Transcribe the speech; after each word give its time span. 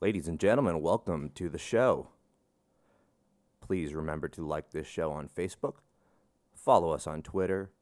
Ladies 0.00 0.28
and 0.28 0.38
gentlemen, 0.38 0.80
welcome 0.80 1.32
to 1.34 1.48
the 1.48 1.58
show. 1.58 2.10
Please 3.60 3.92
remember 3.92 4.28
to 4.28 4.46
like 4.46 4.70
this 4.70 4.86
show 4.86 5.10
on 5.10 5.28
Facebook, 5.28 5.78
follow 6.54 6.92
us 6.92 7.08
on 7.08 7.20
Twitter, 7.20 7.72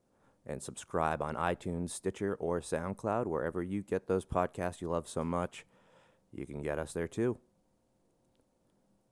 and 0.46 0.62
subscribe 0.62 1.20
on 1.20 1.34
iTunes, 1.34 1.90
Stitcher, 1.90 2.34
or 2.36 2.62
SoundCloud, 2.62 3.26
wherever 3.26 3.62
you 3.62 3.82
get 3.82 4.06
those 4.06 4.24
podcasts 4.24 4.80
you 4.80 4.88
love 4.88 5.06
so 5.06 5.24
much. 5.24 5.66
You 6.32 6.46
can 6.46 6.62
get 6.62 6.78
us 6.78 6.94
there 6.94 7.06
too. 7.06 7.36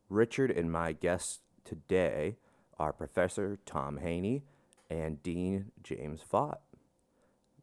Richard 0.08 0.50
and 0.50 0.72
my 0.72 0.92
guests 0.92 1.40
today 1.62 2.38
are 2.78 2.94
Professor 2.94 3.58
Tom 3.66 3.98
Haney 3.98 4.44
and 4.88 5.22
Dean 5.22 5.72
James 5.82 6.22
Faught. 6.22 6.62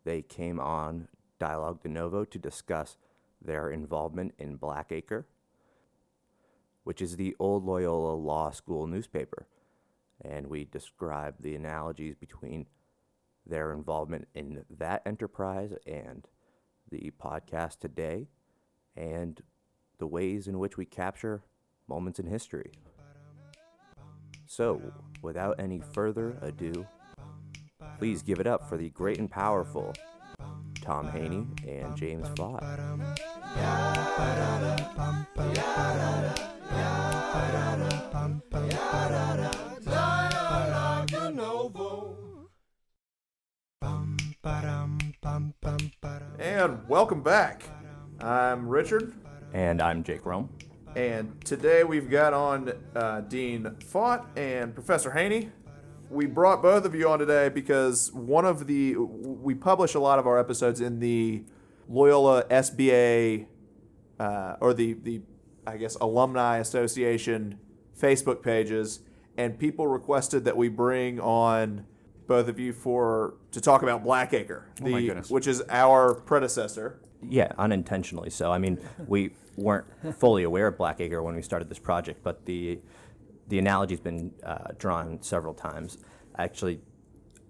They 0.04 0.21
came 0.21 0.60
on 0.60 1.08
Dialogue 1.39 1.82
de 1.82 1.89
Novo 1.89 2.26
to 2.26 2.38
discuss 2.38 2.98
their 3.44 3.70
involvement 3.70 4.34
in 4.38 4.58
Blackacre, 4.58 5.26
which 6.84 7.02
is 7.02 7.16
the 7.16 7.36
old 7.40 7.66
Loyola 7.66 8.16
Law 8.16 8.52
School 8.52 8.88
newspaper. 8.88 9.48
And 10.23 10.48
we 10.48 10.66
describe 10.66 11.36
the 11.40 11.55
analogies 11.55 12.16
between 12.16 12.68
their 13.46 13.73
involvement 13.73 14.27
in 14.35 14.63
that 14.70 15.02
enterprise 15.05 15.73
and 15.88 16.27
the 16.90 17.12
podcast 17.20 17.80
today 17.80 18.27
and 18.96 19.41
the 19.98 20.08
ways 20.08 20.48
in 20.48 20.60
which 20.60 20.77
we 20.77 20.85
capture 20.85 21.41
moments 21.88 22.20
in 22.20 22.27
history. 22.27 22.71
So, 24.46 24.82
without 25.21 25.60
any 25.60 25.80
further 25.94 26.38
ado, 26.41 26.85
please 27.98 28.21
give 28.21 28.40
it 28.40 28.48
up 28.48 28.68
for 28.68 28.77
the 28.77 28.90
great 28.90 29.18
and 29.18 29.32
powerful 29.32 29.94
Tom 30.82 31.08
Haney 31.08 31.48
and 31.68 31.96
James 31.96 32.27
Faught. 32.35 32.63
And 46.40 46.88
welcome 46.88 47.21
back. 47.21 47.63
I'm 48.21 48.68
Richard, 48.70 49.13
And 49.54 49.82
I'm 49.82 50.04
Jake 50.04 50.26
Rome. 50.26 50.49
and 50.96 51.43
today 51.43 51.84
we've 51.84 52.10
got 52.10 52.34
on 52.34 52.71
uh, 52.96 53.21
Dean 53.21 53.76
Faught 53.86 54.26
and 54.38 54.74
Professor 54.74 55.12
Haney. 55.12 55.49
We 56.10 56.26
brought 56.26 56.62
both 56.62 56.86
of 56.86 56.93
you 56.93 57.10
on 57.10 57.20
today 57.20 57.49
because 57.49 58.12
one 58.13 58.46
of 58.46 58.68
the 58.68 58.96
we 58.98 59.55
publish 59.55 59.96
a 59.96 59.99
lot 59.99 60.20
of 60.20 60.27
our 60.27 60.38
episodes 60.38 60.82
in 60.82 60.99
the 60.99 61.43
Loyola 61.90 62.43
SBA 62.46 63.48
uh, 64.19 64.56
or 64.62 64.74
the 64.74 64.94
the 64.94 65.22
I 65.66 65.78
guess 65.78 65.96
Alumni 65.96 66.57
Association 66.57 67.59
Facebook 68.00 68.41
pages, 68.41 69.01
and 69.38 69.57
people 69.59 69.88
requested 69.88 70.46
that 70.46 70.57
we 70.57 70.69
bring 70.69 71.19
on 71.19 71.85
both 72.28 72.47
of 72.47 72.59
you 72.59 72.74
for 72.74 73.35
to 73.52 73.59
talk 73.62 73.84
about 73.84 74.03
Blackacre, 74.03 74.63
Oh 74.81 74.85
the 74.85 75.07
goodness. 75.07 75.29
which 75.29 75.47
is 75.47 75.62
our 75.69 76.16
predecessor. 76.16 77.00
Yeah, 77.28 77.52
unintentionally 77.57 78.29
so. 78.31 78.52
I 78.52 78.57
mean, 78.57 78.79
we 79.07 79.31
weren't 79.57 79.85
fully 80.18 80.44
aware 80.44 80.68
of 80.68 80.78
Blackacre 80.78 81.22
when 81.24 81.35
we 81.35 81.41
started 81.41 81.69
this 81.69 81.79
project, 81.79 82.24
but 82.24 82.46
the 82.46 82.79
the 83.47 83.59
analogy's 83.59 84.00
been 84.00 84.31
uh, 84.44 84.69
drawn 84.78 85.22
several 85.22 85.53
times. 85.53 85.97
Actually, 86.38 86.79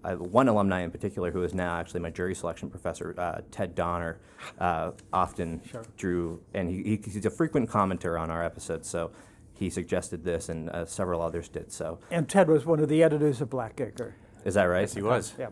uh, 0.04 0.16
one 0.16 0.48
alumni 0.48 0.82
in 0.82 0.92
particular, 0.92 1.32
who 1.32 1.44
is 1.44 1.54
now 1.54 1.76
actually 1.78 2.00
my 2.00 2.10
jury 2.10 2.34
selection 2.36 2.70
professor, 2.70 3.14
uh, 3.18 3.42
Ted 3.52 3.76
Donner, 3.76 4.20
uh, 4.60 4.92
often 5.14 5.62
drew, 5.98 6.42
and 6.54 6.70
he, 6.70 6.84
he, 6.84 6.96
he's 7.04 7.26
a 7.26 7.30
frequent 7.30 7.70
commenter 7.70 8.20
on 8.20 8.30
our 8.32 8.44
episodes. 8.44 8.90
So 8.90 9.12
he 9.54 9.70
suggested 9.70 10.24
this, 10.24 10.50
and 10.50 10.70
uh, 10.70 10.86
several 10.86 11.22
others 11.22 11.48
did. 11.50 11.72
So 11.72 12.00
And 12.10 12.28
Ted 12.28 12.48
was 12.50 12.66
one 12.66 12.80
of 12.80 12.90
the 12.90 13.04
editors 13.04 13.42
of 13.42 13.50
Blackacre. 13.50 14.14
is 14.44 14.56
that 14.56 14.64
right? 14.64 14.82
Yes, 14.82 14.94
he 14.96 15.02
was. 15.02 15.34
Yeah. 15.38 15.50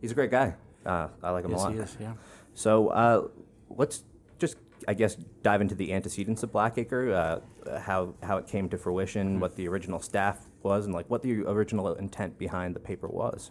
He's 0.00 0.10
a 0.10 0.14
great 0.14 0.30
guy. 0.30 0.54
Uh, 0.84 1.08
I 1.22 1.30
like 1.30 1.44
him 1.44 1.50
Yes, 1.52 1.60
a 1.60 1.64
lot. 1.64 1.72
he 1.72 1.78
is, 1.80 1.96
yeah. 2.00 2.12
So 2.54 2.88
uh, 2.88 3.28
let's 3.70 4.04
just, 4.38 4.56
I 4.88 4.94
guess, 4.94 5.14
dive 5.42 5.60
into 5.60 5.74
the 5.74 5.92
antecedents 5.92 6.42
of 6.42 6.52
Blackacre, 6.52 7.12
uh, 7.12 7.78
how 7.80 8.14
how 8.22 8.36
it 8.38 8.46
came 8.46 8.68
to 8.70 8.78
fruition, 8.78 9.40
what 9.40 9.56
the 9.56 9.66
original 9.68 10.00
staff 10.00 10.38
was, 10.62 10.84
and 10.86 10.94
like 10.94 11.08
what 11.10 11.22
the 11.22 11.40
original 11.42 11.92
intent 11.94 12.38
behind 12.38 12.74
the 12.76 12.80
paper 12.80 13.08
was. 13.08 13.50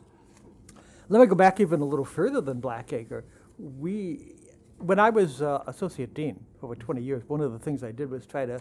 Let 1.08 1.22
me 1.22 1.28
go 1.28 1.36
back 1.36 1.60
even 1.60 1.82
a 1.82 1.86
little 1.86 2.06
further 2.06 2.42
than 2.42 2.60
Blackacre. 2.60 3.24
We, 3.58 4.34
when 4.80 5.00
I 5.00 5.12
was 5.12 5.42
uh, 5.42 5.64
associate 5.68 6.16
dean 6.16 6.44
over 6.64 6.76
20 6.76 7.02
years, 7.02 7.24
one 7.28 7.42
of 7.42 7.52
the 7.52 7.60
things 7.60 7.84
I 7.84 7.92
did 7.92 8.10
was 8.10 8.26
try 8.26 8.46
to 8.48 8.60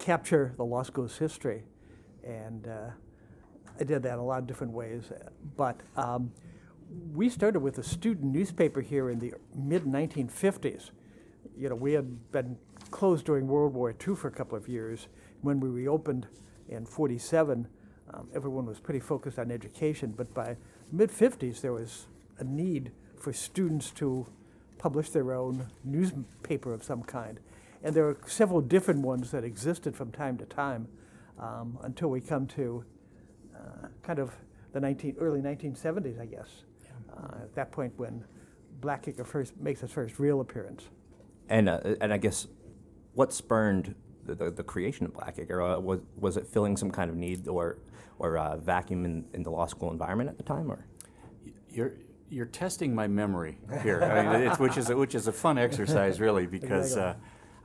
capture 0.00 0.52
the 0.56 0.64
law 0.64 0.82
school's 0.82 1.16
history, 1.16 1.62
and 2.24 2.66
uh, 2.66 2.90
I 3.78 3.84
did 3.84 4.02
that 4.02 4.14
in 4.14 4.18
a 4.18 4.24
lot 4.24 4.40
of 4.40 4.48
different 4.48 4.72
ways. 4.72 5.12
But 5.56 5.80
um, 5.96 6.32
we 7.14 7.28
started 7.28 7.60
with 7.60 7.78
a 7.78 7.84
student 7.84 8.32
newspaper 8.32 8.80
here 8.80 9.08
in 9.08 9.20
the 9.20 9.34
mid 9.54 9.84
1950s. 9.84 10.90
You 11.56 11.68
know, 11.68 11.76
we 11.76 11.92
had 11.92 12.32
been 12.32 12.56
closed 12.90 13.26
during 13.26 13.46
World 13.46 13.74
War 13.74 13.90
II 13.90 14.16
for 14.16 14.26
a 14.26 14.32
couple 14.32 14.58
of 14.58 14.68
years. 14.68 15.06
When 15.42 15.60
we 15.60 15.68
reopened 15.68 16.26
in 16.68 16.84
47, 16.84 17.68
um, 18.12 18.28
everyone 18.34 18.66
was 18.66 18.80
pretty 18.80 19.00
focused 19.00 19.38
on 19.38 19.52
education, 19.52 20.12
but 20.16 20.32
by 20.34 20.56
mid 20.92 21.10
50s, 21.10 21.60
there 21.60 21.72
was 21.72 22.06
a 22.38 22.44
need 22.44 22.92
for 23.16 23.32
students 23.32 23.90
to 23.92 24.26
publish 24.78 25.10
their 25.10 25.32
own 25.32 25.68
newspaper 25.84 26.72
of 26.72 26.84
some 26.84 27.02
kind. 27.02 27.40
And 27.82 27.94
there 27.94 28.06
are 28.06 28.16
several 28.26 28.60
different 28.60 29.00
ones 29.00 29.30
that 29.30 29.44
existed 29.44 29.96
from 29.96 30.12
time 30.12 30.36
to 30.38 30.44
time 30.44 30.88
um, 31.38 31.78
until 31.82 32.08
we 32.10 32.20
come 32.20 32.46
to 32.48 32.84
uh, 33.56 33.88
kind 34.02 34.18
of 34.18 34.32
the 34.72 34.80
19, 34.80 35.16
early 35.18 35.40
1970s, 35.40 36.20
I 36.20 36.26
guess. 36.26 36.48
Uh, 37.12 37.42
at 37.42 37.54
that 37.54 37.72
point 37.72 37.92
when 37.96 38.24
Blackacre 38.80 39.26
first 39.26 39.56
makes 39.60 39.82
its 39.82 39.92
first 39.92 40.18
real 40.18 40.40
appearance. 40.40 40.88
And 41.48 41.68
uh, 41.68 41.80
and 42.00 42.12
I 42.12 42.16
guess 42.16 42.46
what 43.14 43.32
spurned 43.32 43.94
the, 44.24 44.34
the, 44.34 44.50
the 44.50 44.62
creation 44.62 45.06
of 45.06 45.12
Blackacre 45.12 45.76
uh, 45.76 45.80
was 45.80 46.00
was 46.16 46.36
it 46.36 46.46
filling 46.46 46.76
some 46.76 46.90
kind 46.90 47.10
of 47.10 47.16
need 47.16 47.48
or 47.48 47.78
or 48.18 48.38
uh, 48.38 48.56
vacuum 48.56 49.04
in, 49.04 49.24
in 49.32 49.42
the 49.42 49.50
law 49.50 49.66
school 49.66 49.90
environment 49.90 50.28
at 50.30 50.36
the 50.36 50.44
time, 50.44 50.70
or 50.70 50.86
You're 51.70 51.94
you're 52.28 52.46
testing 52.46 52.94
my 52.94 53.06
memory 53.08 53.58
here, 53.82 54.02
I 54.02 54.22
mean, 54.38 54.48
it's, 54.48 54.58
which 54.58 54.78
is 54.78 54.88
a, 54.88 54.96
which 54.96 55.14
is 55.14 55.26
a 55.28 55.32
fun 55.32 55.58
exercise, 55.58 56.18
really, 56.18 56.46
because 56.46 56.96
uh, 56.96 57.14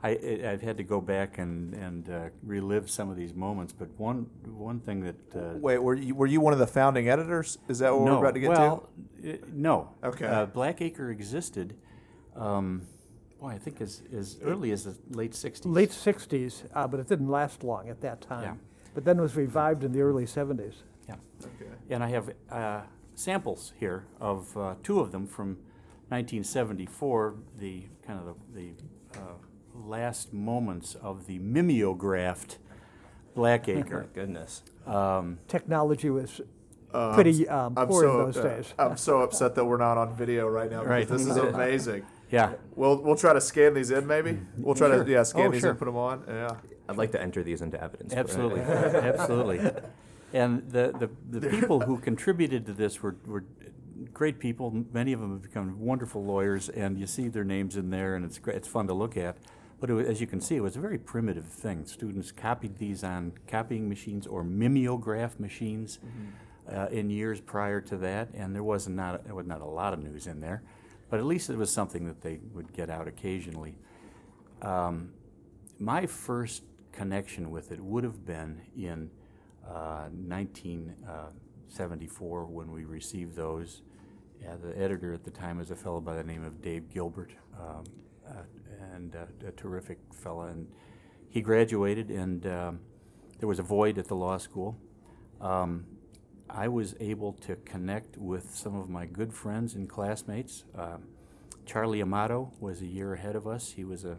I 0.02 0.10
I- 0.10 0.50
I've 0.52 0.60
had 0.62 0.76
to 0.76 0.82
go 0.84 1.00
back 1.00 1.38
and 1.38 1.72
and 1.74 2.10
uh, 2.10 2.28
relive 2.42 2.90
some 2.90 3.08
of 3.10 3.16
these 3.16 3.32
moments. 3.34 3.72
But 3.72 3.88
one 3.96 4.26
one 4.44 4.80
thing 4.80 5.00
that 5.04 5.36
uh, 5.36 5.56
Wait, 5.58 5.78
were 5.78 5.94
you, 5.94 6.14
were 6.14 6.26
you 6.26 6.40
one 6.42 6.52
of 6.52 6.58
the 6.58 6.66
founding 6.66 7.08
editors? 7.08 7.58
Is 7.68 7.78
that 7.78 7.94
what 7.94 8.04
no, 8.04 8.12
we're 8.14 8.18
about 8.26 8.34
to 8.34 8.40
get 8.40 8.54
to? 8.54 8.60
well, 8.60 8.88
uh, 9.26 9.32
no. 9.52 9.88
Okay. 10.04 10.26
Uh, 10.26 10.46
Blackacre 10.46 11.10
existed. 11.10 11.74
Um, 12.36 12.82
boy, 13.40 13.48
I 13.50 13.58
think 13.58 13.80
as 13.80 14.02
as 14.16 14.38
early 14.42 14.70
as 14.72 14.84
the 14.84 14.96
late 15.10 15.32
'60s. 15.32 15.62
Late 15.64 15.90
60s, 15.90 16.64
uh, 16.74 16.86
but 16.88 17.00
it 17.00 17.08
didn't 17.08 17.28
last 17.28 17.62
long 17.64 17.88
at 17.88 18.00
that 18.00 18.20
time. 18.20 18.42
Yeah. 18.42 18.54
But 18.94 19.04
then 19.04 19.18
it 19.18 19.22
was 19.22 19.36
revived 19.36 19.84
in 19.84 19.92
the 19.92 20.00
early 20.00 20.24
70s. 20.24 20.74
Yeah. 21.08 21.14
Okay. 21.42 21.70
And 21.90 22.02
I 22.02 22.08
have 22.08 22.30
uh, 22.50 22.80
samples 23.14 23.72
here 23.78 24.04
of 24.20 24.56
uh, 24.56 24.74
two 24.82 24.98
of 25.00 25.12
them 25.12 25.26
from 25.26 25.58
1974, 26.08 27.34
the 27.58 27.84
kind 28.06 28.18
of 28.18 28.34
the, 28.52 28.60
the 29.12 29.18
uh, 29.18 29.34
last 29.74 30.32
moments 30.32 30.96
of 30.96 31.26
the 31.26 31.38
mimeographed 31.38 32.58
Blackacre. 33.36 34.06
goodness. 34.14 34.62
um, 34.86 35.38
Technology 35.46 36.10
was 36.10 36.40
Uh, 36.92 37.14
pretty 37.14 37.46
um, 37.48 37.74
I'm 37.76 37.86
poor 37.86 38.02
so, 38.02 38.10
in 38.20 38.24
those 38.26 38.36
uh, 38.38 38.42
days. 38.42 38.74
I'm 38.78 38.96
so 38.96 39.20
upset 39.20 39.54
that 39.54 39.64
we're 39.64 39.76
not 39.76 39.98
on 39.98 40.16
video 40.16 40.48
right 40.48 40.70
now. 40.70 40.80
because 40.80 40.90
Right. 40.90 41.08
This 41.08 41.26
is 41.26 41.36
amazing. 41.54 42.04
Yeah. 42.30 42.54
We'll 42.74 43.02
we'll 43.02 43.16
try 43.16 43.32
to 43.32 43.40
scan 43.40 43.74
these 43.74 43.90
in. 43.90 44.06
Maybe 44.06 44.38
we'll 44.56 44.74
try 44.74 44.88
to 44.88 45.04
yeah 45.08 45.22
scan 45.22 45.46
Oh, 45.48 45.50
these 45.50 45.60
sure. 45.62 45.70
and 45.70 45.78
put 45.78 45.86
them 45.86 45.96
on. 45.96 46.24
Yeah. 46.26 46.56
I'd 46.88 46.96
like 46.96 47.12
to 47.12 47.20
enter 47.20 47.42
these 47.42 47.60
into 47.60 47.82
evidence. 47.82 48.14
Absolutely, 48.14 48.60
absolutely. 48.62 49.60
And 50.32 50.68
the, 50.70 51.10
the, 51.30 51.38
the 51.40 51.48
people 51.60 51.80
who 51.80 51.98
contributed 51.98 52.64
to 52.66 52.72
this 52.72 53.02
were, 53.02 53.16
were 53.26 53.44
great 54.12 54.38
people. 54.38 54.84
Many 54.92 55.12
of 55.12 55.20
them 55.20 55.32
have 55.32 55.42
become 55.42 55.78
wonderful 55.80 56.24
lawyers, 56.24 56.68
and 56.70 56.98
you 56.98 57.06
see 57.06 57.28
their 57.28 57.44
names 57.44 57.76
in 57.76 57.90
there, 57.90 58.14
and 58.14 58.24
it's 58.24 58.38
great. 58.38 58.56
It's 58.56 58.68
fun 58.68 58.86
to 58.88 58.94
look 58.94 59.16
at. 59.16 59.36
But 59.80 59.90
it 59.90 59.94
was, 59.94 60.06
as 60.08 60.20
you 60.20 60.26
can 60.26 60.40
see, 60.40 60.56
it 60.56 60.60
was 60.62 60.76
a 60.76 60.80
very 60.80 60.98
primitive 60.98 61.44
thing. 61.46 61.84
Students 61.86 62.32
copied 62.32 62.78
these 62.78 63.04
on 63.04 63.32
copying 63.46 63.88
machines 63.88 64.26
or 64.26 64.42
mimeograph 64.42 65.38
machines 65.38 65.98
uh, 66.72 66.86
in 66.90 67.10
years 67.10 67.40
prior 67.40 67.80
to 67.82 67.96
that, 67.98 68.28
and 68.34 68.54
there 68.54 68.64
was 68.64 68.88
not 68.88 69.24
there 69.24 69.34
was 69.34 69.46
not 69.46 69.60
a 69.60 69.66
lot 69.66 69.92
of 69.92 70.02
news 70.02 70.26
in 70.26 70.40
there, 70.40 70.62
but 71.10 71.18
at 71.18 71.26
least 71.26 71.50
it 71.50 71.56
was 71.56 71.72
something 71.72 72.06
that 72.06 72.22
they 72.22 72.38
would 72.52 72.72
get 72.72 72.88
out 72.90 73.08
occasionally. 73.08 73.76
Um, 74.62 75.10
my 75.78 76.06
first 76.06 76.62
connection 76.92 77.50
with 77.50 77.72
it 77.72 77.80
would 77.80 78.04
have 78.04 78.24
been 78.26 78.60
in 78.76 79.10
uh, 79.66 80.08
1974 80.10 82.46
when 82.46 82.70
we 82.72 82.84
received 82.84 83.36
those. 83.36 83.82
Uh, 84.46 84.56
the 84.62 84.78
editor 84.78 85.12
at 85.12 85.24
the 85.24 85.30
time 85.30 85.58
was 85.58 85.70
a 85.70 85.76
fellow 85.76 86.00
by 86.00 86.14
the 86.14 86.24
name 86.24 86.44
of 86.44 86.62
Dave 86.62 86.88
Gilbert. 86.90 87.32
Um, 87.58 87.84
uh, 88.28 88.42
and 88.94 89.16
uh, 89.16 89.24
a 89.46 89.52
terrific 89.52 89.98
fellow. 90.12 90.42
And 90.42 90.66
he 91.28 91.40
graduated, 91.40 92.10
and 92.10 92.46
um, 92.46 92.80
there 93.38 93.48
was 93.48 93.58
a 93.58 93.62
void 93.62 93.98
at 93.98 94.06
the 94.06 94.14
law 94.14 94.38
school. 94.38 94.78
Um, 95.40 95.86
I 96.50 96.68
was 96.68 96.94
able 96.98 97.34
to 97.34 97.56
connect 97.56 98.16
with 98.16 98.54
some 98.54 98.74
of 98.74 98.88
my 98.88 99.06
good 99.06 99.32
friends 99.32 99.74
and 99.74 99.88
classmates. 99.88 100.64
Um, 100.74 101.04
Charlie 101.66 102.00
Amato 102.00 102.52
was 102.60 102.80
a 102.80 102.86
year 102.86 103.12
ahead 103.12 103.36
of 103.36 103.46
us. 103.46 103.72
He 103.72 103.84
was 103.84 104.04
a 104.04 104.18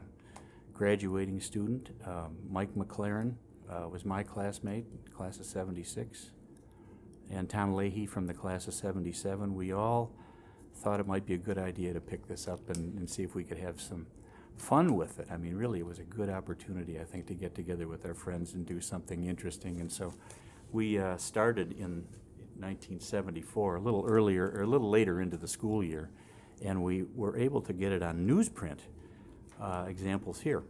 graduating 0.74 1.42
student. 1.42 1.90
Um, 2.06 2.38
Mike 2.50 2.76
McLaren 2.76 3.34
uh, 3.70 3.88
was 3.90 4.06
my 4.06 4.24
classmate, 4.24 4.86
class 5.12 5.40
of 5.40 5.46
76. 5.46 6.32
And 7.32 7.50
Tom 7.50 7.74
Leahy 7.74 8.06
from 8.06 8.28
the 8.28 8.34
class 8.34 8.68
of 8.68 8.74
77. 8.74 9.56
We 9.56 9.72
all 9.72 10.12
thought 10.76 11.00
it 11.00 11.08
might 11.08 11.26
be 11.26 11.34
a 11.34 11.38
good 11.38 11.58
idea 11.58 11.94
to 11.94 12.00
pick 12.00 12.28
this 12.28 12.48
up 12.48 12.70
and, 12.70 12.98
and 12.98 13.10
see 13.10 13.24
if 13.24 13.36
we 13.36 13.44
could 13.44 13.58
have 13.58 13.82
some 13.82 14.06
fun 14.58 14.96
with 14.96 15.20
it. 15.20 15.28
I 15.32 15.38
mean, 15.38 15.56
really, 15.56 15.80
it 15.80 15.86
was 15.86 16.00
a 16.00 16.04
good 16.04 16.30
opportunity, 16.30 17.00
I 17.00 17.04
think, 17.04 17.28
to 17.28 17.34
get 17.34 17.56
together 17.56 17.88
with 17.88 18.06
our 18.06 18.14
friends 18.14 18.54
and 18.54 18.66
do 18.66 18.80
something 18.80 19.26
interesting. 19.26 19.80
And 19.82 19.92
so 19.92 20.14
we 20.72 20.98
uh, 21.00 21.18
started 21.18 21.72
in 21.72 22.06
1974, 22.60 23.76
a 23.76 23.82
little 23.82 24.06
earlier, 24.08 24.50
or 24.50 24.62
a 24.62 24.68
little 24.68 24.90
later 24.90 25.22
into 25.22 25.38
the 25.38 25.48
school 25.48 25.84
year, 25.84 26.10
and 26.64 26.84
we 26.84 27.04
were 27.16 27.38
able 27.38 27.62
to 27.62 27.74
get 27.74 27.92
it 27.92 28.04
on 28.04 28.28
newsprint. 28.28 28.80
Uh, 29.60 29.84
examples 29.90 30.40
here. 30.40 30.64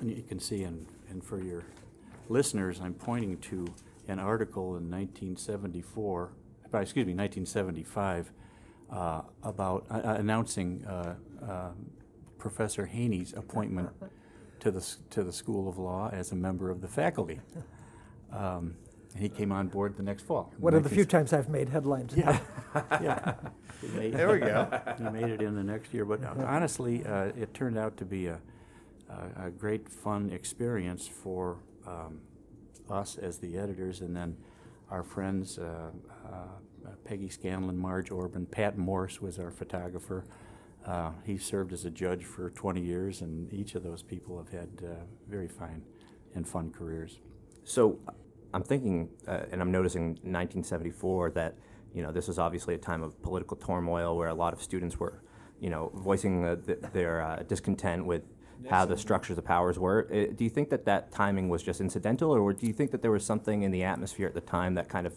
And 0.00 0.10
you 0.10 0.24
can 0.24 0.40
see, 0.40 0.64
and, 0.64 0.84
and 1.08 1.22
for 1.22 1.40
your 1.40 1.62
listeners, 2.28 2.80
I'm 2.80 2.94
pointing 2.94 3.38
to 3.38 3.72
an 4.08 4.18
article 4.18 4.76
in 4.76 4.90
1974, 4.90 6.32
uh, 6.72 6.78
excuse 6.78 7.06
me, 7.06 7.14
1975, 7.14 8.32
uh, 8.90 9.22
about 9.44 9.86
uh, 9.90 9.94
uh, 9.94 10.16
announcing 10.18 10.84
uh, 10.86 11.14
Professor 12.36 12.86
Haney's 12.86 13.32
appointment 13.32 13.90
to 14.58 14.72
the, 14.72 14.96
to 15.10 15.22
the 15.22 15.32
School 15.32 15.68
of 15.68 15.78
Law 15.78 16.10
as 16.12 16.32
a 16.32 16.36
member 16.36 16.70
of 16.70 16.80
the 16.80 16.88
faculty. 16.88 17.40
Um, 18.32 18.74
he 19.16 19.28
came 19.28 19.52
on 19.52 19.68
board 19.68 19.96
the 19.96 20.02
next 20.02 20.22
fall. 20.26 20.52
in 20.56 20.60
One 20.62 20.74
of 20.74 20.82
the 20.82 20.88
few 20.88 21.04
times 21.04 21.32
I've 21.32 21.48
made 21.48 21.68
headlines. 21.68 22.12
Yeah, 22.16 22.38
yeah. 22.74 23.34
Made- 23.94 24.12
There 24.14 24.32
we 24.32 24.38
go. 24.38 24.68
He 24.98 25.04
made 25.04 25.30
it 25.30 25.42
in 25.42 25.54
the 25.54 25.62
next 25.62 25.92
year, 25.94 26.04
but 26.04 26.24
honestly, 26.24 27.04
uh, 27.06 27.26
it 27.36 27.52
turned 27.54 27.78
out 27.78 27.96
to 27.98 28.04
be 28.04 28.26
a, 28.26 28.40
a, 29.08 29.46
a 29.46 29.50
great 29.50 29.88
fun 29.88 30.30
experience 30.30 31.06
for 31.06 31.58
um, 31.86 32.20
us 32.90 33.16
as 33.18 33.38
the 33.38 33.56
editors, 33.58 34.00
and 34.00 34.14
then 34.16 34.36
our 34.90 35.02
friends, 35.02 35.58
uh, 35.58 35.90
uh, 36.26 36.36
Peggy 37.04 37.28
Scanlon, 37.28 37.76
Marge 37.78 38.10
Orban, 38.10 38.46
Pat 38.46 38.76
Morse 38.76 39.20
was 39.20 39.38
our 39.38 39.50
photographer. 39.50 40.24
Uh, 40.86 41.10
he 41.24 41.38
served 41.38 41.72
as 41.72 41.84
a 41.86 41.90
judge 41.90 42.24
for 42.24 42.50
20 42.50 42.80
years, 42.80 43.20
and 43.22 43.52
each 43.52 43.74
of 43.74 43.82
those 43.82 44.02
people 44.02 44.36
have 44.36 44.50
had 44.50 44.68
uh, 44.84 44.88
very 45.28 45.48
fine 45.48 45.82
and 46.34 46.46
fun 46.46 46.70
careers. 46.70 47.20
So 47.64 47.98
I'm 48.54 48.62
thinking, 48.62 49.08
uh, 49.26 49.40
and 49.50 49.60
I'm 49.60 49.72
noticing 49.72 50.10
1974 50.22 51.32
that 51.32 51.56
you 51.92 52.02
know 52.02 52.12
this 52.12 52.28
was 52.28 52.38
obviously 52.38 52.74
a 52.74 52.78
time 52.78 53.02
of 53.02 53.20
political 53.20 53.56
turmoil 53.56 54.16
where 54.16 54.28
a 54.28 54.34
lot 54.34 54.52
of 54.52 54.62
students 54.62 54.98
were, 54.98 55.22
you 55.60 55.70
know, 55.70 55.90
voicing 55.94 56.44
uh, 56.44 56.56
th- 56.56 56.78
their 56.92 57.20
uh, 57.20 57.42
discontent 57.48 58.06
with 58.06 58.22
how 58.70 58.84
the 58.84 58.96
structures 58.96 59.36
of 59.36 59.44
powers 59.44 59.78
were. 59.78 60.06
Uh, 60.10 60.32
do 60.34 60.44
you 60.44 60.50
think 60.50 60.70
that 60.70 60.84
that 60.86 61.10
timing 61.10 61.48
was 61.48 61.62
just 61.62 61.80
incidental, 61.80 62.30
or 62.30 62.52
do 62.52 62.66
you 62.66 62.72
think 62.72 62.92
that 62.92 63.02
there 63.02 63.10
was 63.10 63.26
something 63.26 63.62
in 63.62 63.72
the 63.72 63.82
atmosphere 63.82 64.28
at 64.28 64.34
the 64.34 64.40
time 64.40 64.74
that 64.74 64.88
kind 64.88 65.06
of 65.06 65.14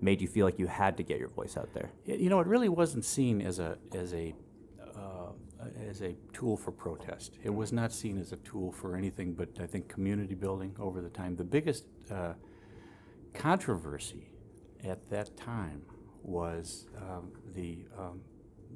made 0.00 0.20
you 0.20 0.28
feel 0.28 0.46
like 0.46 0.58
you 0.58 0.68
had 0.68 0.96
to 0.96 1.02
get 1.02 1.18
your 1.18 1.28
voice 1.28 1.56
out 1.56 1.74
there? 1.74 1.90
You 2.04 2.30
know, 2.30 2.38
it 2.38 2.46
really 2.46 2.68
wasn't 2.68 3.04
seen 3.04 3.42
as 3.42 3.58
a 3.58 3.76
as 3.92 4.14
a 4.14 4.32
uh, 4.96 5.32
as 5.88 6.02
a 6.02 6.14
tool 6.32 6.56
for 6.56 6.70
protest. 6.70 7.36
It 7.42 7.52
was 7.52 7.72
not 7.72 7.92
seen 7.92 8.16
as 8.16 8.30
a 8.30 8.36
tool 8.36 8.70
for 8.70 8.96
anything 8.96 9.32
but 9.32 9.48
I 9.60 9.66
think 9.66 9.88
community 9.88 10.34
building 10.34 10.76
over 10.78 11.00
the 11.00 11.10
time. 11.10 11.34
The 11.34 11.44
biggest 11.44 11.84
uh, 12.10 12.34
controversy 13.34 14.30
at 14.84 15.08
that 15.10 15.36
time 15.36 15.82
was 16.22 16.86
um, 16.98 17.32
the, 17.54 17.84
um, 17.98 18.20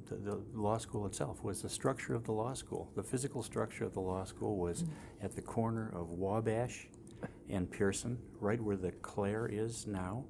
the 0.09 0.17
the 0.17 0.43
law 0.55 0.79
school 0.79 1.07
itself. 1.07 1.43
Was 1.43 1.63
the 1.63 1.69
structure 1.69 2.15
of 2.15 2.25
the 2.25 2.33
law 2.33 2.55
school. 2.55 2.91
The 2.97 3.03
physical 3.03 3.43
structure 3.43 3.85
of 3.85 3.93
the 3.95 4.01
law 4.01 4.25
school 4.25 4.57
was 4.57 4.85
at 5.23 5.35
the 5.35 5.43
corner 5.43 5.93
of 5.95 6.11
Wabash 6.11 6.89
and 7.49 7.71
Pearson, 7.71 8.19
right 8.41 8.61
where 8.61 8.77
the 8.77 8.93
Clare 8.93 9.47
is 9.47 9.87
now. 9.87 10.25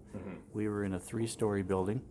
We 0.53 0.69
were 0.69 0.85
in 0.85 0.95
a 0.95 0.99
three-story 1.01 1.63
building. 1.63 2.03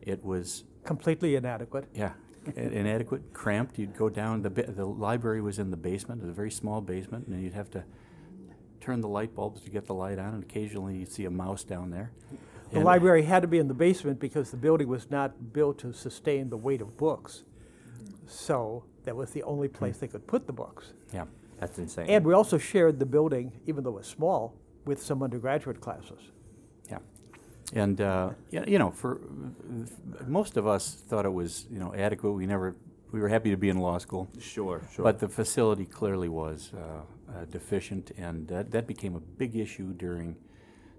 It 0.00 0.24
was 0.24 0.64
Completely 0.84 1.34
inadequate. 1.36 1.86
yeah, 1.94 2.12
inadequate, 2.56 3.32
cramped. 3.32 3.78
You'd 3.78 3.96
go 3.96 4.08
down, 4.08 4.42
the, 4.42 4.50
the 4.50 4.84
library 4.86 5.40
was 5.42 5.58
in 5.58 5.70
the 5.70 5.76
basement, 5.76 6.20
it 6.22 6.24
was 6.24 6.30
a 6.30 6.34
very 6.34 6.50
small 6.50 6.80
basement, 6.80 7.26
and 7.26 7.42
you'd 7.42 7.54
have 7.54 7.70
to 7.72 7.84
turn 8.84 9.00
the 9.00 9.08
light 9.08 9.34
bulbs 9.34 9.62
to 9.62 9.70
get 9.70 9.86
the 9.86 9.94
light 9.94 10.18
on, 10.18 10.34
and 10.34 10.42
occasionally 10.42 10.98
you'd 10.98 11.10
see 11.10 11.24
a 11.24 11.30
mouse 11.30 11.64
down 11.64 11.90
there. 11.90 12.12
The 12.70 12.76
And- 12.76 12.84
library 12.84 13.22
had 13.22 13.40
to 13.42 13.48
be 13.48 13.58
in 13.58 13.68
the 13.68 13.74
basement 13.74 14.20
because 14.20 14.50
the 14.50 14.56
building 14.58 14.88
was 14.88 15.10
not 15.10 15.52
built 15.52 15.78
to 15.78 15.92
sustain 15.92 16.50
the 16.50 16.56
weight 16.58 16.82
of 16.82 16.96
books. 16.96 17.44
So 18.26 18.84
that 19.04 19.16
was 19.16 19.30
the 19.30 19.42
only 19.44 19.68
place 19.68 19.98
they 19.98 20.08
could 20.08 20.26
put 20.26 20.46
the 20.46 20.52
books. 20.52 20.92
Yeah, 21.12 21.24
That's 21.60 21.78
insane. 21.78 22.08
And 22.10 22.24
we 22.26 22.34
also 22.34 22.58
shared 22.58 22.98
the 22.98 23.06
building, 23.06 23.52
even 23.66 23.84
though 23.84 23.90
it 23.90 23.96
was 23.98 24.06
small, 24.06 24.54
with 24.84 25.00
some 25.02 25.22
undergraduate 25.22 25.80
classes. 25.80 26.20
yeah. 26.90 26.98
And, 27.72 28.00
uh, 28.00 28.30
you 28.50 28.78
know, 28.78 28.90
for, 28.90 29.20
most 30.26 30.56
of 30.58 30.66
us 30.66 30.94
thought 31.08 31.24
it 31.24 31.32
was, 31.32 31.66
you 31.70 31.78
know, 31.78 31.94
adequate. 31.94 32.32
We 32.32 32.46
never, 32.46 32.76
we 33.14 33.20
were 33.20 33.28
happy 33.28 33.50
to 33.50 33.56
be 33.56 33.68
in 33.68 33.78
law 33.78 33.96
school. 33.98 34.28
sure, 34.40 34.82
sure. 34.92 35.04
But 35.04 35.20
the 35.20 35.28
facility 35.28 35.84
clearly 35.84 36.28
was 36.28 36.72
uh, 36.76 37.02
uh, 37.32 37.44
deficient, 37.44 38.10
and 38.18 38.48
that, 38.48 38.72
that 38.72 38.88
became 38.88 39.14
a 39.14 39.20
big 39.20 39.54
issue 39.54 39.92
during 39.92 40.34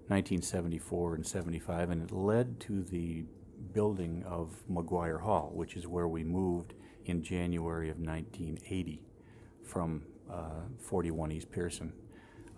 1974 0.08 1.16
and 1.16 1.26
75, 1.26 1.90
and 1.90 2.02
it 2.02 2.12
led 2.12 2.58
to 2.60 2.82
the 2.82 3.26
building 3.74 4.24
of 4.26 4.56
McGuire 4.70 5.20
Hall, 5.20 5.50
which 5.52 5.76
is 5.76 5.86
where 5.86 6.08
we 6.08 6.24
moved 6.24 6.72
in 7.04 7.22
January 7.22 7.90
of 7.90 7.98
1980 7.98 9.02
from 9.62 10.00
uh, 10.32 10.62
41 10.80 11.32
East 11.32 11.50
Pearson. 11.50 11.92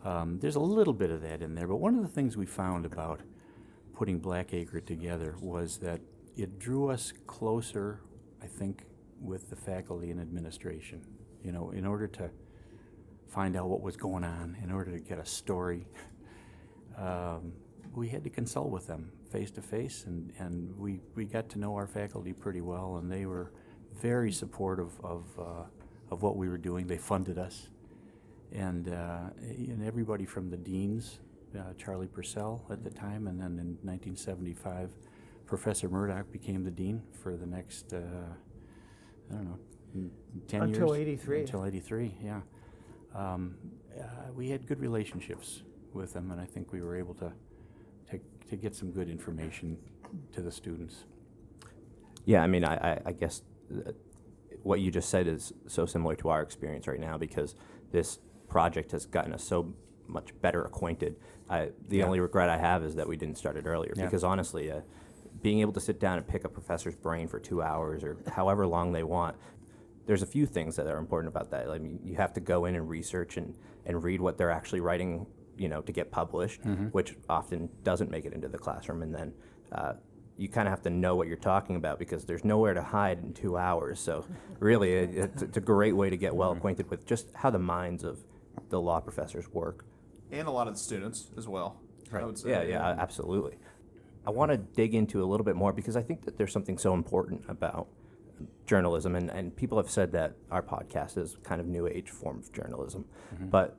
Um, 0.04 0.38
there's 0.38 0.54
a 0.54 0.60
little 0.60 0.94
bit 0.94 1.10
of 1.10 1.20
that 1.22 1.42
in 1.42 1.56
there, 1.56 1.66
but 1.66 1.78
one 1.78 1.96
of 1.96 2.02
the 2.02 2.08
things 2.08 2.36
we 2.36 2.46
found 2.46 2.86
about 2.86 3.22
putting 3.92 4.20
Blackacre 4.20 4.86
together 4.86 5.34
was 5.40 5.78
that 5.78 6.00
it 6.36 6.60
drew 6.60 6.88
us 6.90 7.12
closer, 7.26 8.02
I 8.40 8.46
think, 8.46 8.84
with 9.20 9.50
the 9.50 9.56
faculty 9.56 10.10
and 10.10 10.20
administration. 10.20 11.02
You 11.42 11.52
know, 11.52 11.70
in 11.70 11.86
order 11.86 12.06
to 12.08 12.30
find 13.28 13.56
out 13.56 13.68
what 13.68 13.80
was 13.80 13.96
going 13.96 14.24
on, 14.24 14.56
in 14.62 14.70
order 14.70 14.92
to 14.92 14.98
get 14.98 15.18
a 15.18 15.24
story, 15.24 15.86
um, 16.98 17.52
we 17.94 18.08
had 18.08 18.24
to 18.24 18.30
consult 18.30 18.70
with 18.70 18.86
them 18.86 19.12
face 19.30 19.50
to 19.52 19.62
face, 19.62 20.04
and, 20.06 20.32
and 20.38 20.76
we, 20.78 21.00
we 21.14 21.24
got 21.24 21.48
to 21.50 21.58
know 21.58 21.74
our 21.74 21.86
faculty 21.86 22.32
pretty 22.32 22.60
well, 22.60 22.96
and 22.96 23.10
they 23.10 23.26
were 23.26 23.52
very 24.00 24.32
supportive 24.32 24.92
of, 25.02 25.24
uh, 25.38 25.64
of 26.10 26.22
what 26.22 26.36
we 26.36 26.48
were 26.48 26.58
doing. 26.58 26.86
They 26.86 26.96
funded 26.96 27.38
us. 27.38 27.68
And, 28.52 28.88
uh, 28.88 29.30
and 29.40 29.84
everybody 29.84 30.24
from 30.24 30.48
the 30.48 30.56
deans, 30.56 31.18
uh, 31.56 31.74
Charlie 31.76 32.06
Purcell 32.06 32.64
at 32.70 32.82
the 32.82 32.90
time, 32.90 33.26
and 33.26 33.38
then 33.38 33.58
in 33.58 33.76
1975, 33.82 34.90
Professor 35.46 35.88
Murdock 35.88 36.30
became 36.32 36.64
the 36.64 36.70
dean 36.70 37.02
for 37.22 37.36
the 37.36 37.46
next, 37.46 37.92
uh, 37.92 37.98
I 39.30 39.34
don't 39.34 39.44
know, 39.44 39.58
n- 39.94 40.10
10 40.48 40.60
years. 40.68 40.78
Until 40.78 40.94
83. 40.94 41.40
Until 41.40 41.64
83, 41.66 42.14
yeah. 42.22 42.40
Um, 43.14 43.56
uh, 43.98 44.02
we 44.34 44.50
had 44.50 44.66
good 44.66 44.80
relationships 44.80 45.62
with 45.92 46.12
them, 46.12 46.30
and 46.30 46.40
I 46.40 46.44
think 46.44 46.72
we 46.72 46.82
were 46.82 46.96
able 46.96 47.14
to, 47.14 47.32
to, 48.10 48.20
to 48.50 48.56
get 48.56 48.74
some 48.74 48.90
good 48.90 49.08
information 49.08 49.76
to 50.32 50.40
the 50.42 50.52
students. 50.52 51.04
Yeah, 52.24 52.42
I 52.42 52.46
mean, 52.46 52.64
I, 52.64 52.74
I, 52.94 53.00
I 53.06 53.12
guess 53.12 53.42
uh, 53.74 53.92
what 54.62 54.80
you 54.80 54.90
just 54.90 55.08
said 55.08 55.26
is 55.26 55.52
so 55.66 55.86
similar 55.86 56.14
to 56.16 56.28
our 56.28 56.42
experience 56.42 56.86
right 56.86 57.00
now 57.00 57.16
because 57.16 57.54
this 57.90 58.18
project 58.48 58.92
has 58.92 59.06
gotten 59.06 59.32
us 59.32 59.42
so 59.42 59.72
much 60.06 60.30
better 60.40 60.62
acquainted. 60.62 61.16
I, 61.50 61.70
the 61.88 61.98
Yeah. 61.98 62.04
only 62.06 62.20
regret 62.20 62.48
I 62.48 62.58
have 62.58 62.82
is 62.84 62.94
that 62.96 63.08
we 63.08 63.16
didn't 63.16 63.36
start 63.38 63.56
it 63.56 63.66
earlier 63.66 63.92
Yeah. 63.96 64.04
because 64.04 64.24
honestly, 64.24 64.70
uh, 64.70 64.80
being 65.42 65.60
able 65.60 65.72
to 65.72 65.80
sit 65.80 66.00
down 66.00 66.18
and 66.18 66.26
pick 66.26 66.44
a 66.44 66.48
professor's 66.48 66.94
brain 66.96 67.28
for 67.28 67.38
two 67.38 67.62
hours 67.62 68.02
or 68.02 68.16
however 68.28 68.66
long 68.66 68.92
they 68.92 69.02
want, 69.04 69.36
there's 70.06 70.22
a 70.22 70.26
few 70.26 70.46
things 70.46 70.76
that 70.76 70.86
are 70.86 70.98
important 70.98 71.28
about 71.34 71.50
that. 71.50 71.68
I 71.68 71.78
mean, 71.78 72.00
you 72.02 72.16
have 72.16 72.32
to 72.34 72.40
go 72.40 72.64
in 72.64 72.74
and 72.74 72.88
research 72.88 73.36
and, 73.36 73.54
and 73.86 74.02
read 74.02 74.20
what 74.20 74.38
they're 74.38 74.50
actually 74.50 74.80
writing, 74.80 75.26
you 75.56 75.68
know, 75.68 75.80
to 75.82 75.92
get 75.92 76.10
published, 76.10 76.62
which 76.92 77.14
often 77.28 77.68
doesn't 77.84 78.10
make 78.10 78.24
it 78.24 78.32
into 78.32 78.48
the 78.48 78.58
classroom. 78.58 79.02
And 79.02 79.14
then 79.14 79.32
uh, 79.70 79.92
you 80.38 80.48
kind 80.48 80.66
of 80.66 80.72
have 80.72 80.82
to 80.82 80.90
know 80.90 81.14
what 81.14 81.28
you're 81.28 81.36
talking 81.36 81.76
about 81.76 81.98
because 81.98 82.24
there's 82.24 82.44
nowhere 82.44 82.72
to 82.74 82.82
hide 82.82 83.18
in 83.22 83.34
two 83.34 83.56
hours. 83.58 84.00
So 84.00 84.24
really, 84.60 84.94
it, 84.94 85.10
it's, 85.14 85.42
it's 85.42 85.56
a 85.58 85.60
great 85.60 85.94
way 85.94 86.08
to 86.10 86.16
get 86.16 86.34
well 86.34 86.52
acquainted 86.52 86.88
with 86.90 87.04
just 87.06 87.28
how 87.34 87.50
the 87.50 87.58
minds 87.58 88.02
of 88.02 88.18
the 88.70 88.80
law 88.80 89.00
professors 89.00 89.52
work. 89.52 89.84
and 90.32 90.48
a 90.48 90.50
lot 90.50 90.68
of 90.68 90.74
the 90.74 90.80
students 90.80 91.30
as 91.36 91.46
well. 91.46 91.80
I 92.10 92.16
Right. 92.16 92.26
would 92.26 92.38
say. 92.38 92.48
Yeah, 92.50 92.62
yeah, 92.62 92.96
absolutely. 92.98 93.58
I 94.28 94.30
want 94.30 94.50
to 94.50 94.58
dig 94.58 94.94
into 94.94 95.22
a 95.22 95.26
little 95.26 95.42
bit 95.42 95.56
more 95.56 95.72
because 95.72 95.96
I 95.96 96.02
think 96.02 96.26
that 96.26 96.36
there's 96.36 96.52
something 96.52 96.76
so 96.76 96.92
important 96.92 97.44
about 97.48 97.88
journalism, 98.66 99.16
and, 99.16 99.30
and 99.30 99.56
people 99.56 99.78
have 99.78 99.90
said 99.90 100.12
that 100.12 100.34
our 100.50 100.62
podcast 100.62 101.16
is 101.16 101.38
kind 101.42 101.62
of 101.62 101.66
new 101.66 101.86
age 101.86 102.10
form 102.10 102.40
of 102.40 102.52
journalism. 102.52 103.06
Mm-hmm. 103.34 103.48
But 103.48 103.78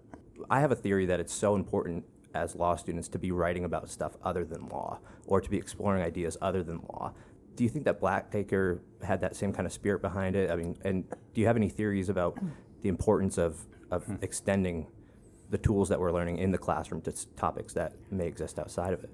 I 0.50 0.62
have 0.62 0.72
a 0.72 0.76
theory 0.76 1.06
that 1.06 1.20
it's 1.20 1.32
so 1.32 1.54
important 1.54 2.04
as 2.34 2.56
law 2.56 2.76
students 2.76 3.08
to 3.10 3.20
be 3.20 3.30
writing 3.30 3.64
about 3.64 3.92
stuff 3.92 4.14
other 4.24 4.44
than 4.44 4.68
law 4.70 4.98
or 5.28 5.40
to 5.40 5.48
be 5.52 5.58
exploring 5.58 6.02
ideas 6.02 6.36
other 6.42 6.64
than 6.64 6.78
law. 6.90 7.14
Do 7.56 7.64
you 7.64 7.70
think 7.70 7.86
that 7.86 8.02
Blackacre 8.02 8.80
had 9.04 9.22
that 9.22 9.36
same 9.36 9.54
kind 9.54 9.68
of 9.68 9.72
spirit 9.72 10.02
behind 10.02 10.36
it? 10.36 10.50
I 10.50 10.56
mean, 10.56 10.80
and 10.84 11.08
do 11.36 11.42
you 11.42 11.46
have 11.46 11.58
any 11.58 11.70
theories 11.70 12.10
about 12.10 12.40
the 12.82 12.90
importance 12.90 13.38
of, 13.38 13.68
of 13.92 14.06
hmm. 14.06 14.16
extending 14.24 14.88
the 15.52 15.60
tools 15.60 15.90
that 15.90 16.00
we're 16.00 16.12
learning 16.12 16.40
in 16.40 16.50
the 16.50 16.58
classroom 16.58 17.02
to 17.02 17.12
s- 17.12 17.28
topics 17.36 17.74
that 17.74 17.94
may 18.10 18.26
exist 18.26 18.58
outside 18.58 18.94
of 18.94 19.04
it? 19.04 19.12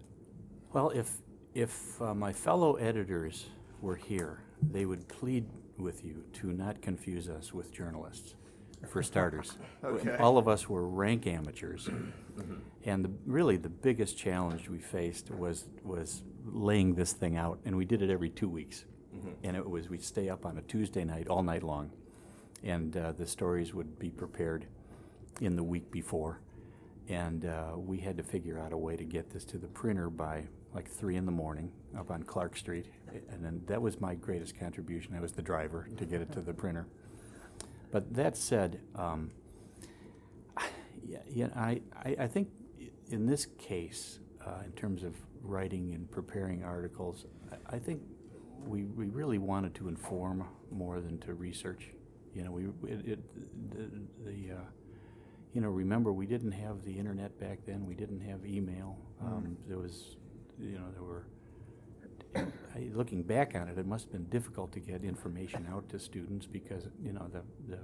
Well, 0.75 0.89
if, 0.89 1.21
if 1.55 2.01
uh, 2.01 2.13
my 2.13 2.33
fellow 2.33 2.75
editors 2.75 3.47
were 3.81 3.95
here, 3.95 4.41
they 4.61 4.85
would 4.85 5.07
plead 5.07 5.45
with 5.77 6.03
you 6.05 6.23
to 6.33 6.51
not 6.51 6.81
confuse 6.81 7.29
us 7.29 7.53
with 7.53 7.71
journalists, 7.71 8.35
for 8.87 9.01
starters. 9.01 9.57
Okay. 9.83 10.17
All 10.17 10.37
of 10.37 10.47
us 10.47 10.67
were 10.69 10.87
rank 10.87 11.25
amateurs. 11.25 11.89
And 12.87 13.03
the, 13.03 13.11
really, 13.25 13.57
the 13.57 13.69
biggest 13.69 14.15
challenge 14.15 14.69
we 14.69 14.77
faced 14.77 15.31
was, 15.31 15.65
was 15.83 16.21
laying 16.45 16.93
this 16.93 17.13
thing 17.13 17.35
out, 17.35 17.59
and 17.65 17.75
we 17.75 17.83
did 17.83 18.03
it 18.03 18.11
every 18.11 18.29
two 18.29 18.47
weeks. 18.47 18.85
And 19.43 19.57
it 19.57 19.67
was, 19.67 19.89
we'd 19.89 20.03
stay 20.03 20.29
up 20.29 20.45
on 20.45 20.59
a 20.59 20.61
Tuesday 20.61 21.03
night, 21.03 21.27
all 21.27 21.41
night 21.41 21.63
long, 21.63 21.91
and 22.63 22.95
uh, 22.95 23.13
the 23.13 23.25
stories 23.25 23.73
would 23.73 23.97
be 23.97 24.11
prepared 24.11 24.67
in 25.41 25.55
the 25.55 25.63
week 25.63 25.89
before. 25.89 26.41
And 27.07 27.45
uh, 27.45 27.71
we 27.75 27.97
had 27.97 28.17
to 28.17 28.23
figure 28.23 28.59
out 28.59 28.71
a 28.71 28.77
way 28.77 28.95
to 28.97 29.03
get 29.03 29.31
this 29.31 29.45
to 29.45 29.57
the 29.57 29.67
printer 29.67 30.11
by 30.11 30.43
like 30.75 30.91
three 30.91 31.15
in 31.15 31.25
the 31.25 31.31
morning 31.31 31.71
up 31.97 32.11
on 32.11 32.21
Clark 32.23 32.57
Street. 32.57 32.87
And 33.31 33.43
then 33.43 33.61
that 33.67 33.81
was 33.81 34.01
my 34.01 34.13
greatest 34.13 34.59
contribution. 34.59 35.15
I 35.15 35.21
was 35.21 35.31
the 35.31 35.41
driver 35.41 35.89
to 35.97 36.05
get 36.05 36.21
it 36.21 36.31
to 36.33 36.41
the 36.41 36.53
printer. 36.53 36.85
But 37.91 38.13
that 38.13 38.35
said, 38.35 38.81
um, 38.95 39.31
yeah, 41.07 41.19
yeah, 41.29 41.47
I, 41.55 41.81
I, 41.95 42.15
I 42.19 42.27
think 42.27 42.49
in 43.09 43.25
this 43.25 43.47
case, 43.57 44.19
uh, 44.45 44.63
in 44.65 44.71
terms 44.73 45.03
of 45.03 45.15
writing 45.41 45.93
and 45.93 46.11
preparing 46.11 46.63
articles, 46.63 47.25
I, 47.51 47.77
I 47.77 47.79
think 47.79 48.01
we, 48.65 48.83
we 48.83 49.07
really 49.07 49.37
wanted 49.37 49.75
to 49.75 49.87
inform 49.87 50.45
more 50.71 50.99
than 50.99 51.19
to 51.19 51.33
research. 51.35 51.91
You 52.33 52.43
know, 52.43 52.51
we, 52.51 52.63
it, 52.91 53.07
it, 53.07 53.19
the, 53.71 54.29
the 54.29 54.55
uh, 54.55 54.65
you 55.53 55.61
know, 55.61 55.69
remember, 55.69 56.11
we 56.11 56.25
didn't 56.25 56.51
have 56.51 56.83
the 56.83 56.91
internet 56.91 57.39
back 57.39 57.59
then, 57.65 57.85
we 57.85 57.95
didn't 57.95 58.19
have 58.19 58.45
email. 58.45 58.97
Um, 59.21 59.55
There 59.69 59.77
was, 59.77 60.17
you 60.59 60.77
know, 60.77 60.91
there 60.93 61.03
were, 61.03 61.25
looking 62.93 63.23
back 63.23 63.55
on 63.55 63.67
it, 63.67 63.77
it 63.77 63.85
must 63.85 64.05
have 64.05 64.11
been 64.11 64.29
difficult 64.29 64.71
to 64.73 64.79
get 64.79 65.03
information 65.03 65.65
out 65.71 65.87
to 65.89 65.99
students 65.99 66.45
because, 66.45 66.87
you 67.03 67.13
know, 67.13 67.27
the, 67.31 67.41
the, 67.69 67.79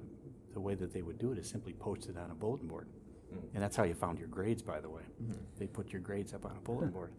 the 0.54 0.60
way 0.60 0.76
that 0.76 0.94
they 0.94 1.02
would 1.02 1.18
do 1.18 1.32
it 1.32 1.38
is 1.38 1.50
simply 1.50 1.74
post 1.74 2.10
it 2.10 2.18
on 2.18 2.32
a 2.32 2.36
bulletin 2.36 2.68
board. 2.68 2.88
Hmm. 3.32 3.40
And 3.54 3.64
that's 3.64 3.76
how 3.76 3.84
you 3.84 3.94
found 3.94 4.20
your 4.20 4.28
grades, 4.28 4.62
by 4.62 4.80
the 4.80 4.90
way. 4.90 5.04
Hmm. 5.26 5.34
They 5.58 5.68
put 5.68 5.92
your 5.92 6.02
grades 6.02 6.34
up 6.34 6.46
on 6.46 6.52
a 6.52 6.60
bulletin 6.60 6.90
board. 6.98 7.14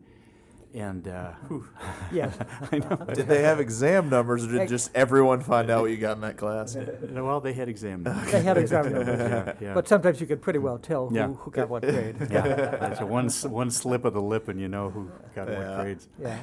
And, 0.74 1.06
uh, 1.06 1.32
Yes. 2.12 2.36
I 2.72 2.78
know. 2.78 2.96
Did 3.12 3.28
they 3.28 3.42
have 3.42 3.60
exam 3.60 4.08
numbers, 4.08 4.44
or 4.46 4.52
did 4.52 4.68
just 4.68 4.90
everyone 4.94 5.40
find 5.40 5.70
out 5.70 5.82
what 5.82 5.90
you 5.90 5.96
got 5.98 6.16
in 6.16 6.22
that 6.22 6.36
class? 6.36 6.76
Well, 7.12 7.40
they 7.40 7.52
had 7.52 7.68
exam 7.68 8.02
numbers. 8.02 8.32
They 8.32 8.42
had 8.42 8.56
exam 8.58 8.92
numbers, 8.92 9.18
Yeah, 9.18 9.52
yeah. 9.60 9.74
But 9.74 9.86
sometimes 9.88 10.20
you 10.20 10.26
could 10.26 10.40
pretty 10.42 10.58
well 10.58 10.78
tell 10.78 11.10
Yeah. 11.12 11.28
who, 11.28 11.34
who 11.34 11.50
got 11.50 11.68
what 11.68 11.82
grade. 11.82 12.16
Yeah, 12.30 12.90
it's 12.90 13.00
a 13.00 13.06
one, 13.06 13.28
one 13.50 13.70
slip 13.70 14.04
of 14.04 14.12
the 14.14 14.22
lip 14.22 14.48
and 14.48 14.60
you 14.60 14.68
know 14.68 14.90
who 14.90 15.10
got 15.34 15.48
Yeah. 15.48 15.68
what 15.76 15.82
grades. 15.82 16.08
Yeah. 16.20 16.38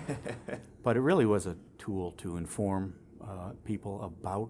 But 0.83 0.95
it 0.97 1.01
really 1.01 1.25
was 1.25 1.45
a 1.45 1.55
tool 1.77 2.11
to 2.13 2.37
inform 2.37 2.93
uh, 3.21 3.51
people 3.65 4.01
about 4.03 4.49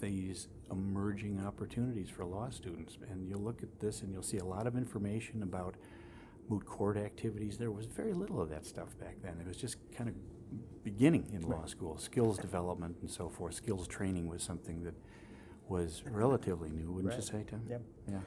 these 0.00 0.48
emerging 0.70 1.40
opportunities 1.46 2.08
for 2.08 2.24
law 2.24 2.48
students. 2.50 2.98
And 3.10 3.28
you'll 3.28 3.40
look 3.42 3.62
at 3.62 3.80
this 3.80 4.02
and 4.02 4.12
you'll 4.12 4.22
see 4.22 4.38
a 4.38 4.44
lot 4.44 4.66
of 4.66 4.76
information 4.76 5.42
about 5.42 5.74
moot 6.48 6.64
court 6.64 6.96
activities. 6.96 7.58
There 7.58 7.70
was 7.70 7.86
very 7.86 8.12
little 8.12 8.40
of 8.40 8.48
that 8.50 8.66
stuff 8.66 8.98
back 8.98 9.16
then. 9.22 9.36
It 9.40 9.46
was 9.46 9.56
just 9.56 9.76
kind 9.96 10.08
of 10.08 10.14
beginning 10.82 11.30
in 11.32 11.42
law 11.42 11.66
school, 11.66 11.98
skills 11.98 12.38
development 12.38 12.96
and 13.00 13.10
so 13.10 13.28
forth. 13.28 13.54
Skills 13.54 13.86
training 13.86 14.28
was 14.28 14.42
something 14.42 14.82
that 14.84 14.94
was 15.68 16.02
relatively 16.10 16.70
new, 16.70 16.90
wouldn't 16.90 17.14
you 17.14 17.22
say, 17.22 17.44
Tim? 17.48 17.62
Yep. 17.68 17.82
Yeah. 18.10 18.18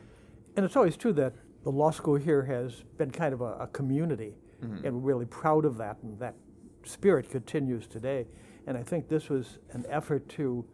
And 0.55 0.65
it's 0.65 0.75
always 0.75 0.97
true 0.97 1.13
that 1.13 1.33
the 1.63 1.71
law 1.71 1.91
school 1.91 2.15
here 2.15 2.43
has 2.43 2.83
been 2.97 3.11
kind 3.11 3.33
of 3.33 3.41
a, 3.41 3.53
a 3.55 3.67
community, 3.67 4.35
mm-hmm. 4.63 4.85
and 4.85 4.95
we're 4.95 5.13
really 5.13 5.25
proud 5.25 5.65
of 5.65 5.77
that, 5.77 5.97
and 6.03 6.19
that 6.19 6.35
spirit 6.83 7.29
continues 7.29 7.87
today. 7.87 8.27
And 8.67 8.77
I 8.77 8.83
think 8.83 9.07
this 9.07 9.29
was 9.29 9.57
an 9.71 9.85
effort 9.89 10.27
to 10.29 10.65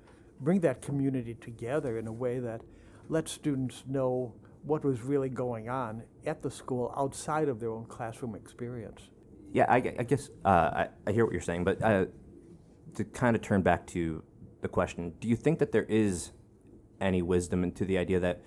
bring 0.42 0.60
that 0.62 0.82
community 0.82 1.36
together 1.36 1.98
in 1.98 2.08
a 2.08 2.12
way 2.12 2.40
that 2.40 2.62
let 3.10 3.30
students 3.30 3.84
know 3.88 4.34
what 4.64 4.84
was 4.84 5.02
really 5.02 5.30
going 5.30 5.70
on 5.70 6.04
at 6.28 6.42
the 6.42 6.52
school 6.52 6.94
outside 6.98 7.48
of 7.50 7.60
their 7.60 7.72
own 7.72 7.86
classroom 7.86 8.36
experience. 8.36 9.10
Yeah, 9.54 9.66
I, 9.70 9.78
I 9.78 10.04
guess 10.04 10.30
uh, 10.46 10.50
I, 10.50 10.88
I 11.06 11.12
hear 11.12 11.26
what 11.26 11.32
you're 11.32 11.42
saying, 11.42 11.64
but 11.64 11.82
uh, 11.82 12.06
to 12.96 13.04
kind 13.06 13.36
of 13.36 13.42
turn 13.42 13.62
back 13.62 13.88
to 13.88 14.24
the 14.62 14.68
question, 14.68 15.14
do 15.20 15.28
you 15.28 15.36
think 15.36 15.60
that 15.60 15.72
there 15.72 15.86
is 15.86 16.32
any 17.00 17.22
wisdom 17.22 17.64
into 17.64 17.86
the 17.86 17.98
idea 17.98 18.20
that 18.20 18.42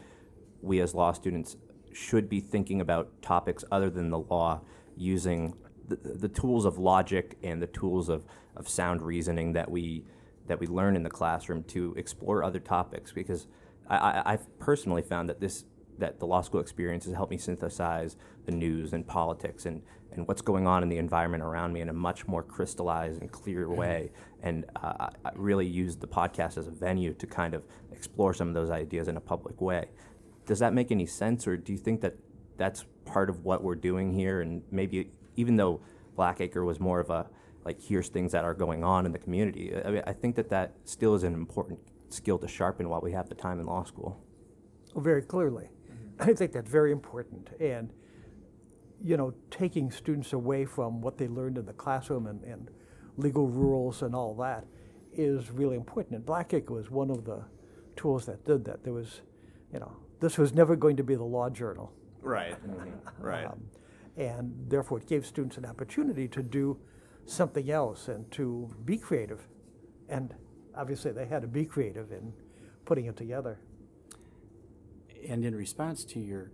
we 0.61 0.81
as 0.81 0.95
law 0.95 1.13
students 1.13 1.57
should 1.93 2.29
be 2.29 2.41
thinking 2.41 2.81
about 2.81 3.23
topics 3.23 3.65
other 3.71 3.91
than 3.91 4.11
the 4.11 4.19
law 4.19 4.61
using 4.97 5.55
the, 5.89 5.97
the 5.97 6.29
tools 6.29 6.65
of 6.65 6.79
logic 6.79 7.37
and 7.43 7.61
the 7.63 7.67
tools 7.67 8.09
of, 8.09 8.25
of 8.57 8.69
sound 8.69 9.03
reasoning 9.03 9.53
that 9.53 9.71
we 9.71 10.05
that 10.47 10.59
we 10.59 10.67
learn 10.67 10.97
in 10.97 11.05
the 11.05 11.11
classroom 11.11 11.63
to 11.63 11.95
explore 11.97 12.43
other 12.43 12.59
topics 12.59 13.13
because 13.13 13.47
I, 13.89 14.23
I've 14.27 14.59
personally 14.59 15.03
found 15.03 15.29
that 15.29 15.41
this 15.41 15.65
that 16.01 16.19
the 16.19 16.27
law 16.27 16.41
school 16.41 16.61
experience 16.61 17.05
has 17.05 17.15
helped 17.15 17.31
me 17.31 17.39
synthesize 17.39 18.17
the 18.47 18.53
news 18.53 18.93
and 18.93 19.07
politics 19.07 19.67
and, 19.67 19.83
and 20.13 20.27
what's 20.27 20.43
going 20.43 20.67
on 20.67 20.83
in 20.83 20.89
the 20.89 20.99
environment 20.99 21.43
around 21.43 21.73
me 21.73 21.81
in 21.81 21.89
a 21.89 21.93
much 21.93 22.27
more 22.27 22.43
crystallized 22.43 23.21
and 23.21 23.31
clear 23.31 23.69
way. 23.69 24.11
And 24.43 24.65
uh, 24.77 24.95
I 24.99 25.11
I 25.25 25.33
really 25.35 25.67
used 25.67 26.01
the 26.01 26.09
podcast 26.09 26.59
as 26.59 26.67
a 26.67 26.71
venue 26.71 27.15
to 27.15 27.27
kind 27.27 27.55
of 27.55 27.63
explore 27.93 28.35
some 28.35 28.49
of 28.49 28.55
those 28.55 28.71
ideas 28.71 29.09
in 29.09 29.17
a 29.17 29.21
public 29.21 29.61
way. 29.61 29.89
Does 30.47 30.59
that 30.59 30.73
make 30.73 30.91
any 30.91 31.07
sense, 31.07 31.47
or 31.47 31.57
do 31.57 31.73
you 31.73 31.79
think 31.79 32.01
that 32.01 32.17
that's 32.57 32.85
part 33.05 33.31
of 33.31 33.45
what 33.45 33.63
we're 33.63 33.77
doing 33.77 34.13
here? 34.13 34.41
And 34.41 34.63
maybe 34.71 35.11
even 35.37 35.57
though 35.57 35.81
Blackacre 36.17 36.65
was 36.65 36.81
more 36.81 37.01
of 37.01 37.11
a 37.11 37.29
like 37.65 37.81
here's 37.81 38.09
things 38.09 38.33
that 38.33 38.45
are 38.45 38.55
going 38.55 38.83
on 38.83 39.07
in 39.07 39.13
the 39.13 39.19
community, 39.19 39.73
I, 39.85 39.91
mean, 39.91 40.03
I 40.07 40.13
think 40.15 40.37
that 40.37 40.49
that 40.49 40.77
still 40.85 41.15
is 41.15 41.23
an 41.25 41.35
important 41.35 41.79
skill 42.09 42.39
to 42.39 42.49
sharpen 42.49 42.89
while 42.89 43.01
we 43.01 43.13
have 43.13 43.29
the 43.29 43.35
time 43.35 43.61
in 43.61 43.67
law 43.67 43.85
school. 43.85 44.19
Oh, 44.97 45.01
very 45.01 45.23
clearly. 45.23 45.69
I 46.21 46.35
think 46.35 46.53
that's 46.53 46.71
very 46.71 46.93
important. 46.93 47.49
And, 47.61 47.91
you 49.03 49.17
know, 49.17 49.33
taking 49.51 49.91
students 49.91 50.33
away 50.33 50.65
from 50.65 51.01
what 51.01 51.17
they 51.17 51.29
learned 51.29 51.59
in 51.59 51.67
the 51.67 51.73
classroom 51.73 52.27
and, 52.27 52.43
and 52.45 52.71
legal 53.17 53.49
rules 53.49 54.03
and 54.03 54.15
all 54.15 54.35
that 54.35 54.67
is 55.13 55.51
really 55.51 55.77
important. 55.77 56.17
And 56.17 56.27
Blackacre 56.27 56.71
was 56.71 56.91
one 56.91 57.11
of 57.11 57.25
the 57.25 57.43
tools 57.97 58.27
that 58.27 58.45
did 58.45 58.65
that. 58.67 58.85
There 58.85 58.93
was, 58.93 59.23
you 59.73 59.81
know, 59.81 59.97
this 60.21 60.37
was 60.39 60.53
never 60.53 60.77
going 60.77 60.97
to 60.97 61.05
be 61.05 61.15
the 61.15 61.25
law 61.25 61.49
journal. 61.51 61.93
Right. 62.21 62.57
Right. 63.19 63.45
Um, 63.45 63.61
and 64.17 64.55
therefore, 64.69 64.99
it 64.99 65.07
gave 65.07 65.27
students 65.27 65.59
an 65.59 65.67
opportunity 65.67 66.27
to 66.29 66.43
do 66.43 66.79
something 67.27 67.71
else 67.71 68.09
and 68.09 68.31
to 68.33 68.75
be 68.87 68.97
creative. 68.97 69.47
And 70.09 70.35
obviously, 70.75 71.13
they 71.13 71.27
had 71.27 71.43
to 71.43 71.49
be 71.49 71.67
creative 71.67 72.11
in 72.11 72.33
putting 72.87 73.07
it 73.07 73.17
together. 73.17 73.59
And 75.29 75.45
in 75.45 75.55
response 75.55 76.05
to 76.07 76.19
your, 76.21 76.51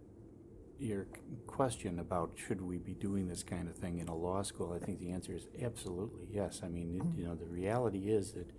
your 0.78 1.06
question 1.46 1.99
about 1.99 2.32
should 2.37 2.61
we 2.61 2.78
be 2.78 2.94
doing 2.94 3.28
this 3.28 3.42
kind 3.42 3.68
of 3.68 3.76
thing 3.76 3.99
in 3.99 4.08
a 4.08 4.14
law 4.14 4.42
school, 4.42 4.73
I 4.80 4.85
think 4.85 4.99
the 5.00 5.11
answer 5.12 5.32
is 5.35 5.46
absolutely 5.62 6.26
yes. 6.30 6.61
I 6.62 6.68
mean, 6.68 7.00
it- 7.00 7.18
you 7.20 7.26
know, 7.26 7.35
the 7.35 7.46
reality 7.46 8.08
is 8.11 8.32
that 8.32 8.50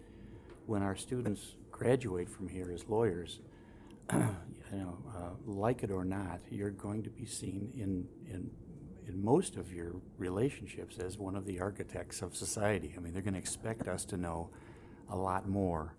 when 0.65 0.81
our 0.83 0.95
students 0.95 1.55
graduate 1.71 2.29
from 2.29 2.49
here 2.49 2.71
as 2.71 2.87
lawyers, 2.87 3.39
you 4.13 4.19
know, 4.71 4.97
uh, 5.15 5.29
like 5.45 5.83
it 5.83 5.91
or 5.91 6.05
not, 6.05 6.39
you're 6.49 6.71
going 6.71 7.03
to 7.03 7.09
be 7.09 7.25
seen 7.25 7.71
in, 7.75 8.07
in, 8.33 8.49
in 9.07 9.23
most 9.23 9.55
of 9.57 9.71
your 9.73 9.95
relationships 10.17 10.97
as 10.97 11.17
one 11.17 11.35
of 11.35 11.45
the 11.45 11.59
architects 11.59 12.21
of 12.21 12.35
society. 12.35 12.93
I 12.97 12.99
mean, 12.99 13.13
they're 13.13 13.21
going 13.21 13.33
to 13.33 13.39
expect 13.39 13.87
us 13.87 14.05
to 14.05 14.17
know 14.17 14.49
a 15.09 15.15
lot 15.17 15.47
more 15.47 15.93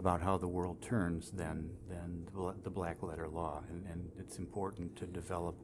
about 0.00 0.22
how 0.22 0.38
the 0.38 0.48
world 0.48 0.80
turns 0.80 1.30
than, 1.30 1.68
than 1.86 2.26
the 2.64 2.70
black 2.70 3.02
letter 3.02 3.28
law. 3.28 3.62
And, 3.68 3.84
and 3.84 4.10
it's 4.18 4.38
important 4.38 4.96
to 4.96 5.06
develop 5.06 5.54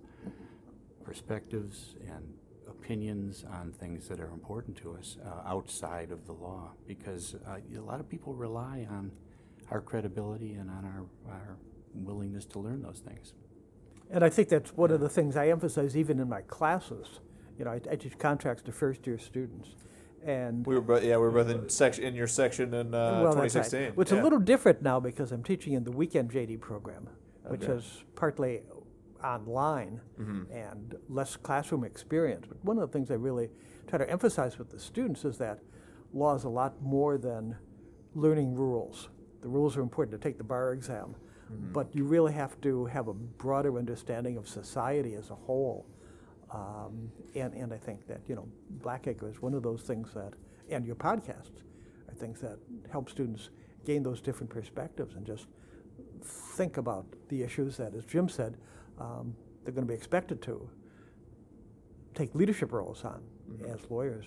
perspectives 1.03 1.97
and 2.07 2.23
opinions 2.69 3.47
on 3.51 3.73
things 3.73 4.07
that 4.09 4.21
are 4.21 4.31
important 4.31 4.77
to 4.77 4.93
us 4.93 5.17
uh, 5.25 5.49
outside 5.49 6.11
of 6.11 6.27
the 6.27 6.33
law 6.33 6.73
because 6.87 7.35
uh, 7.49 7.57
a 7.75 7.81
lot 7.81 7.99
of 7.99 8.11
people 8.11 8.35
rely 8.35 8.87
on 8.91 9.11
our 9.71 9.81
credibility 9.81 10.53
and 10.53 10.69
on 10.69 10.85
our, 10.85 11.33
our 11.33 11.57
willingness 11.95 12.45
to 12.45 12.59
learn 12.59 12.83
those 12.83 12.99
things. 12.99 13.33
And 14.11 14.23
I 14.23 14.29
think 14.29 14.51
that's 14.51 14.77
one 14.77 14.91
of 14.91 15.01
the 15.01 15.09
things 15.09 15.35
I 15.35 15.49
emphasize 15.49 15.97
even 15.97 16.21
in 16.21 16.29
my 16.29 16.43
classes. 16.43 17.21
You 17.59 17.65
know, 17.65 17.71
I, 17.71 17.81
I 17.91 17.97
teach 17.97 18.19
contracts 18.19 18.63
to 18.65 18.73
first 18.73 19.07
year 19.07 19.19
students. 19.19 19.71
And 20.25 20.67
We 20.67 20.75
were 20.75 20.81
both, 20.81 21.05
yeah, 21.05 21.17
we 21.17 21.23
were 21.23 21.31
both 21.31 21.49
in 21.51 21.69
section 21.69 22.05
in 22.05 22.15
your 22.15 22.27
section 22.27 22.75
in 22.75 22.95
uh, 22.95 23.21
well, 23.23 23.35
that's 23.35 23.37
right. 23.37 23.65
2016. 23.65 23.81
Well, 23.97 24.03
it's 24.03 24.13
yeah. 24.13 24.21
a 24.21 24.25
little 24.25 24.39
different 24.41 24.83
now 24.83 24.99
because 25.01 25.31
I'm 25.33 25.43
teaching 25.45 25.75
in 25.75 25.85
the 25.85 25.93
weekend 25.93 26.33
JD 26.33 26.61
program, 26.61 27.09
which 27.45 27.63
Okay. 27.65 27.73
is 27.75 28.05
partly 28.17 28.63
online 29.23 30.01
Mm-hmm. 30.21 30.53
and 30.53 30.95
less 31.09 31.37
classroom 31.37 31.85
experience. 31.85 32.47
But 32.49 32.65
one 32.65 32.79
of 32.79 32.91
the 32.91 32.93
things 32.99 33.11
I 33.11 33.15
really 33.15 33.51
try 33.87 33.99
to 33.99 34.11
emphasize 34.11 34.59
with 34.59 34.71
the 34.71 34.79
students 34.81 35.25
is 35.25 35.39
that 35.39 35.61
law 36.13 36.35
is 36.35 36.45
a 36.45 36.49
lot 36.49 36.81
more 36.83 37.19
than 37.19 37.57
learning 38.15 38.55
rules. 38.55 39.09
The 39.43 39.49
rules 39.49 39.77
are 39.77 39.83
important 39.83 40.21
to 40.21 40.29
take 40.29 40.39
the 40.39 40.45
bar 40.45 40.73
exam, 40.73 41.15
Mm-hmm. 41.53 41.73
but 41.73 41.95
you 41.95 42.03
really 42.03 42.33
have 42.33 42.61
to 42.63 42.87
have 42.87 43.07
a 43.07 43.15
broader 43.15 43.79
understanding 43.79 44.37
of 44.37 44.49
society 44.49 45.15
as 45.15 45.31
a 45.31 45.35
whole. 45.37 45.87
Um, 46.57 47.13
and, 47.37 47.55
and 47.55 47.73
I 47.75 47.79
think 47.79 48.07
that, 48.09 48.23
you 48.29 48.37
know, 48.37 48.49
Blackacre 48.81 49.31
is 49.31 49.43
one 49.43 49.55
of 49.55 49.63
those 49.65 49.83
things 49.83 50.15
that, 50.15 50.35
and 50.71 50.87
your 50.87 50.97
podcasts 50.97 51.63
are 52.09 52.15
things 52.17 52.41
that 52.43 52.59
help 52.91 53.11
students 53.11 53.51
gain 53.87 54.03
those 54.05 54.23
different 54.23 54.51
perspectives 54.51 55.17
and 55.17 55.27
just 55.27 55.49
think 56.25 56.79
about 56.79 57.07
the 57.31 57.43
issues 57.45 57.77
that, 57.79 57.95
as 57.95 58.07
Jim 58.07 58.29
said, 58.29 58.57
um, 59.01 59.35
they're 59.65 59.75
going 59.75 59.87
to 59.87 59.93
be 59.93 59.97
expected 59.97 60.43
to 60.43 60.71
take 62.15 62.35
leadership 62.35 62.73
roles 62.73 63.05
on 63.05 63.23
as 63.69 63.81
lawyers. 63.91 64.27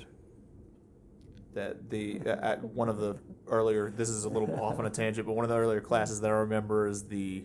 that 1.56 1.90
the 1.92 2.22
at 2.28 2.64
one 2.64 2.90
of 2.90 3.00
the 3.00 3.18
earlier 3.48 3.92
this 3.92 4.10
is 4.10 4.26
a 4.26 4.30
little 4.30 4.54
off 4.60 4.80
on 4.80 4.88
a 4.88 4.92
tangent 4.92 5.28
but 5.28 5.34
one 5.34 5.46
of 5.46 5.50
the 5.50 5.58
earlier 5.58 5.82
classes 5.82 6.22
that 6.22 6.30
i 6.30 6.34
remember 6.36 6.88
is 6.88 7.06
the 7.08 7.44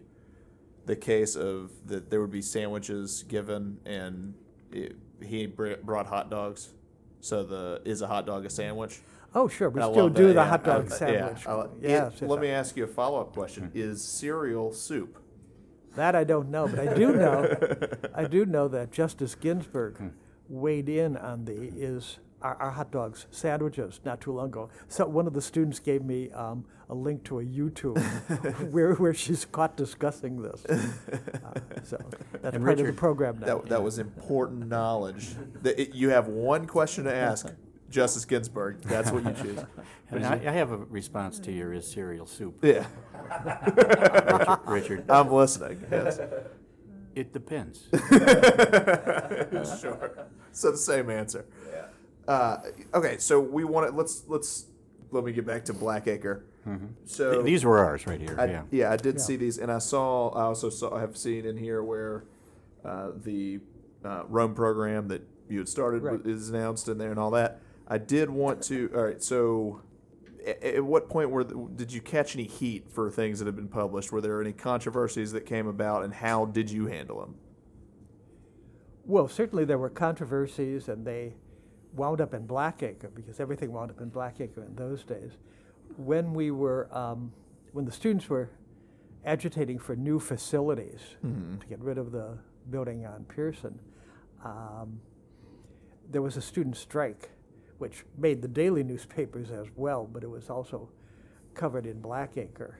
the 0.87 0.97
case 0.97 1.37
of 1.37 1.73
that 1.87 2.11
there 2.11 2.21
would 2.23 2.33
be 2.33 2.43
sandwiches 2.43 3.25
given 3.25 3.79
and 3.87 4.35
it, 4.75 4.97
he 5.23 5.47
br- 5.47 5.75
brought 5.83 6.07
hot 6.07 6.31
dogs 6.31 6.71
so 7.21 7.43
the 7.43 7.81
is 7.85 8.03
a 8.03 8.07
hot 8.07 8.27
dog 8.27 8.45
a 8.45 8.51
sandwich 8.51 9.01
Oh, 9.37 9.49
sure, 9.49 9.69
we 9.69 9.81
I 9.81 9.91
still 9.91 10.09
do 10.09 10.29
that, 10.29 10.35
the 10.35 10.41
yeah. 10.41 10.49
hot 10.49 10.63
dog 10.65 10.87
Uh, 10.87 10.95
sandwich. 10.95 11.43
yeah, 11.45 11.53
I 11.53 11.67
yes, 11.81 12.23
it- 12.23 12.29
let 12.29 12.41
me 12.41 12.49
ask 12.51 12.77
you 12.77 12.85
a 12.85 12.87
follow-up 12.87 13.33
question 13.33 13.71
is 13.75 14.01
cereal 14.03 14.73
soup 14.73 15.19
That 15.97 16.15
I 16.15 16.23
don't 16.25 16.51
know, 16.51 16.69
but 16.69 16.79
I 16.89 16.95
do 16.95 17.13
know, 17.15 17.57
I 18.15 18.25
do 18.25 18.45
know 18.47 18.69
that 18.69 18.93
Justice 18.93 19.35
Ginsburg 19.35 20.13
weighed 20.49 20.89
in 20.89 21.17
on 21.17 21.45
the 21.47 21.55
is 21.55 22.19
our, 22.43 22.55
our 22.57 22.71
hot 22.73 22.91
dogs 22.93 23.27
sandwiches 23.31 24.01
not 24.05 24.21
too 24.21 24.33
long 24.33 24.47
ago. 24.49 24.69
So 24.89 25.07
one 25.07 25.27
of 25.27 25.33
the 25.33 25.41
students 25.41 25.79
gave 25.81 26.03
me 26.05 26.31
um, 26.33 26.65
a 26.89 26.95
link 26.95 27.25
to 27.25 27.41
a 27.41 27.45
YouTube 27.45 27.99
where 28.73 28.95
where 28.95 29.15
she's 29.15 29.45
caught 29.45 29.77
discussing 29.77 30.43
this. 30.43 30.65
Uh, 31.45 31.61
so 31.83 31.99
that's 32.41 32.57
And 32.57 32.65
part 32.65 32.81
of 32.81 32.87
the 32.87 32.93
program 32.93 33.39
now. 33.39 33.47
that, 33.59 33.67
that 33.69 33.83
was 33.83 33.99
important 33.99 34.69
knowledge 34.69 35.35
that 35.63 35.79
it, 35.81 35.95
you 35.95 36.09
have 36.11 36.27
one 36.29 36.67
question 36.67 37.05
to 37.05 37.15
ask 37.15 37.47
justice 37.91 38.25
ginsburg 38.25 38.81
that's 38.83 39.11
what 39.13 39.23
you 39.25 39.33
choose 39.43 39.61
And 40.11 40.25
I, 40.27 40.35
I 40.35 40.51
have 40.53 40.73
a 40.73 40.79
response 40.79 41.39
to 41.41 41.53
your 41.53 41.73
is 41.75 41.87
cereal 41.87 42.27
soup, 42.27 42.59
yeah 42.63 42.87
Richard. 43.77 44.59
Richard. 44.67 45.11
i'm 45.11 45.31
listening 45.31 45.85
yes 45.91 46.19
It 47.15 47.33
depends. 47.33 47.89
sure. 49.81 50.27
So 50.53 50.71
the 50.73 50.77
same 50.79 51.11
answer. 51.11 51.45
Uh, 52.27 52.57
okay, 52.95 53.19
so 53.19 53.39
we 53.41 53.65
want 53.65 53.89
to 53.91 53.97
let's 53.97 54.25
let's 54.29 54.67
let 55.11 55.23
me 55.25 55.33
get 55.33 55.47
back 55.47 55.65
to 55.67 55.75
Blackacre. 55.75 56.43
So 57.05 57.33
Th- 57.35 57.45
These 57.45 57.65
were 57.65 57.79
ours 57.79 58.07
right 58.07 58.21
here, 58.21 58.37
I, 58.39 58.45
yeah. 58.47 58.63
yeah, 58.71 58.91
I 58.93 58.97
did 58.97 59.17
Yeah. 59.17 59.21
see 59.21 59.37
these, 59.37 59.59
and 59.59 59.71
I 59.71 59.79
saw 59.79 60.31
I 60.31 60.43
also 60.45 60.71
saw 60.71 60.95
I 60.97 61.01
have 61.01 61.17
seen 61.17 61.45
in 61.45 61.57
here 61.57 61.83
where 61.83 62.25
uh, 62.85 63.11
the 63.23 63.61
uh, 64.05 64.25
Rome 64.29 64.55
program 64.55 65.09
that 65.09 65.23
you 65.49 65.59
had 65.59 65.69
started 65.69 66.03
Right. 66.03 66.17
w- 66.19 66.35
is 66.35 66.49
announced 66.51 66.89
in 66.89 66.99
there 66.99 67.11
and 67.11 67.19
all 67.19 67.31
that. 67.33 67.61
I 67.89 67.99
did 67.99 68.31
want 68.31 68.63
to. 68.65 68.91
All 68.95 69.03
right, 69.05 69.23
so. 69.23 69.81
At 70.63 70.85
what 70.85 71.09
point 71.09 71.31
were 71.31 71.43
the, 71.43 71.55
did 71.75 71.91
you 71.91 72.03
catch 72.03 72.35
any 72.37 72.45
heat 72.45 72.91
for 72.93 73.11
things 73.11 73.39
that 73.39 73.47
have 73.47 73.57
been 73.57 73.67
published? 73.67 74.13
Were 74.13 74.21
there 74.21 74.43
any 74.43 74.53
controversies 74.53 75.33
that 75.33 75.47
came 75.47 75.67
about, 75.67 76.05
and 76.05 76.13
how 76.13 76.45
did 76.45 76.71
you 76.71 76.85
handle 76.87 77.21
them? 77.21 77.37
Well, 79.07 79.27
certainly 79.27 79.65
there 79.65 79.79
were 79.79 79.89
controversies, 79.89 80.87
and 80.89 81.07
they 81.07 81.37
wound 81.95 82.21
up 82.21 82.35
in 82.35 82.47
Blackacre 82.47 83.15
because 83.15 83.41
everything 83.41 83.73
wound 83.73 83.91
up 83.91 84.03
in 84.03 84.11
Blackacre 84.11 84.67
in 84.67 84.75
those 84.77 85.03
days. 85.03 85.33
When 85.97 86.35
we 86.35 86.51
were, 86.51 86.89
um, 86.97 87.33
when 87.73 87.85
the 87.85 87.93
students 87.93 88.29
were 88.29 88.51
agitating 89.25 89.79
for 89.79 89.95
new 89.97 90.19
facilities 90.19 91.01
to 91.23 91.67
get 91.69 91.81
rid 91.81 91.99
of 91.99 92.13
the 92.13 92.39
building 92.71 93.07
on 93.07 93.25
Pearson, 93.25 93.79
um, 94.45 95.01
there 96.11 96.21
was 96.23 96.37
a 96.37 96.43
student 96.43 96.77
strike, 96.77 97.31
which 97.79 98.05
made 98.19 98.43
the 98.43 98.49
daily 98.49 98.83
newspapers 98.83 99.51
as 99.51 99.67
well, 99.77 100.05
but 100.13 100.23
it 100.23 100.29
was 100.31 100.51
also 100.51 100.89
covered 101.55 101.87
in 101.87 102.01
Blackacre 102.03 102.75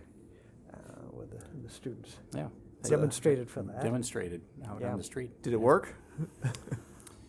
uh, 0.73 0.77
with 1.13 1.31
the, 1.31 1.43
the 1.63 1.71
students 1.73 2.17
Yeah. 2.35 2.49
demonstrated 2.83 3.49
for 3.49 3.63
that. 3.63 3.81
Demonstrated 3.83 4.43
out 4.69 4.81
Yeah. 4.81 4.93
on 4.93 4.99
the 4.99 5.05
street. 5.05 5.41
Did 5.43 5.53
it 5.53 5.61
work? 5.61 5.95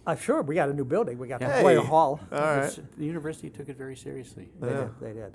Uh, 0.07 0.15
sure, 0.15 0.41
we 0.41 0.53
got 0.55 0.69
a 0.69 0.73
new 0.73 0.85
building. 0.85 1.17
We 1.17 1.27
got 1.27 1.41
Yeah. 1.41 1.57
the 1.57 1.63
Boyer 1.63 1.79
Hey. 1.81 1.85
Hall. 1.87 2.19
All 2.31 2.39
right. 2.39 2.79
The 2.97 3.05
university 3.05 3.49
took 3.49 3.69
it 3.69 3.77
very 3.77 3.95
seriously. 3.95 4.51
They 4.59 4.67
Yeah. 4.69 4.81
did. 4.81 4.89
They 4.99 5.13
did. 5.13 5.33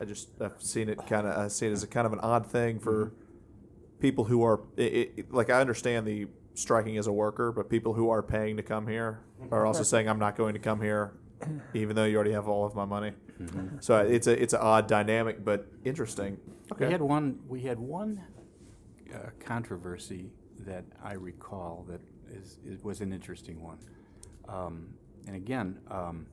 I 0.00 0.04
just 0.04 0.28
I've 0.40 0.60
seen 0.60 0.88
it 0.88 0.98
kind 1.06 1.26
of 1.26 1.36
I 1.36 1.48
see 1.48 1.66
it 1.66 1.72
as 1.72 1.82
a 1.82 1.86
kind 1.86 2.06
of 2.06 2.12
an 2.12 2.20
odd 2.20 2.46
thing 2.46 2.78
for 2.78 3.06
Mm-hmm. 3.06 4.00
people 4.00 4.24
who 4.24 4.42
are 4.42 4.60
it, 4.76 5.12
it, 5.16 5.32
like 5.32 5.50
I 5.50 5.60
understand 5.60 6.06
the 6.06 6.26
striking 6.54 6.98
as 6.98 7.06
a 7.06 7.12
worker, 7.12 7.52
but 7.52 7.68
people 7.68 7.94
who 7.94 8.10
are 8.10 8.22
paying 8.22 8.56
to 8.56 8.62
come 8.62 8.86
here 8.86 9.20
are 9.50 9.66
also 9.66 9.82
saying 9.82 10.08
I'm 10.08 10.18
not 10.18 10.36
going 10.36 10.52
to 10.54 10.60
come 10.60 10.80
here, 10.80 11.14
even 11.74 11.96
though 11.96 12.04
you 12.04 12.16
already 12.16 12.32
have 12.32 12.48
all 12.48 12.64
of 12.64 12.74
my 12.74 12.84
money. 12.84 13.12
Mm-hmm. 13.40 13.78
So 13.80 13.98
it's 13.98 14.26
a 14.26 14.40
it's 14.40 14.52
an 14.52 14.60
odd 14.60 14.86
dynamic, 14.86 15.44
but 15.44 15.66
interesting. 15.84 16.38
Okay. 16.72 16.86
We 16.86 16.92
had 16.92 17.02
one. 17.02 17.40
We 17.48 17.62
had 17.62 17.78
one 17.78 18.22
uh, 19.12 19.30
controversy 19.40 20.30
that 20.60 20.84
I 21.02 21.14
recall 21.14 21.84
that 21.88 22.00
is, 22.30 22.58
is 22.64 22.82
was 22.82 23.00
an 23.00 23.12
interesting 23.12 23.62
one. 23.62 23.78
Um, 24.48 24.94
and 25.26 25.36
again, 25.36 25.78
um, 25.90 26.26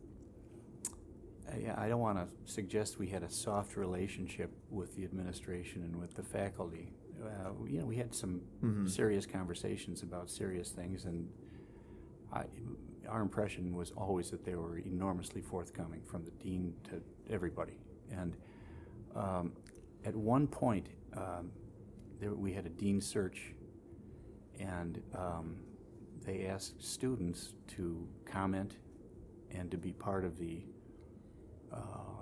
I, 1.52 1.86
I 1.86 1.90
don't 1.90 2.00
want 2.00 2.18
to 2.18 2.28
suggest 2.52 3.00
we 3.00 3.08
had 3.08 3.24
a 3.24 3.30
soft 3.30 3.76
relationship 3.76 4.52
with 4.70 4.96
the 4.96 5.04
administration 5.04 5.84
and 5.84 5.96
with 6.00 6.16
the 6.16 6.24
faculty. 6.24 6.94
Uh, 7.24 7.52
you 7.68 7.80
know, 7.80 7.86
we 7.86 7.98
had 7.98 8.16
some 8.16 8.42
serious 8.88 9.26
conversations 9.26 10.02
about 10.02 10.30
serious 10.30 10.72
things, 10.72 11.06
and 11.06 11.28
I, 12.34 12.46
our 13.08 13.22
impression 13.22 13.76
was 13.76 13.92
always 13.92 14.32
that 14.32 14.44
they 14.44 14.56
were 14.56 14.78
enormously 14.80 15.42
forthcoming, 15.42 16.02
from 16.04 16.24
the 16.24 16.32
dean 16.32 16.74
to 16.86 17.02
everybody. 17.30 17.78
And 18.12 18.36
um, 19.16 19.52
at 20.06 20.16
one 20.16 20.48
point, 20.48 20.88
um, 21.16 21.52
there, 22.20 22.34
we 22.34 22.54
had 22.54 22.66
a 22.66 22.70
dean 22.70 23.02
search, 23.02 23.54
and 24.60 25.02
um, 25.16 25.58
they 26.26 26.46
asked 26.46 26.84
students 26.84 27.54
to 27.76 28.08
comment 28.26 28.78
and 29.52 29.70
to 29.70 29.78
be 29.78 29.92
part 29.92 30.24
of 30.24 30.38
the 30.40 30.64
uh, 31.74 31.78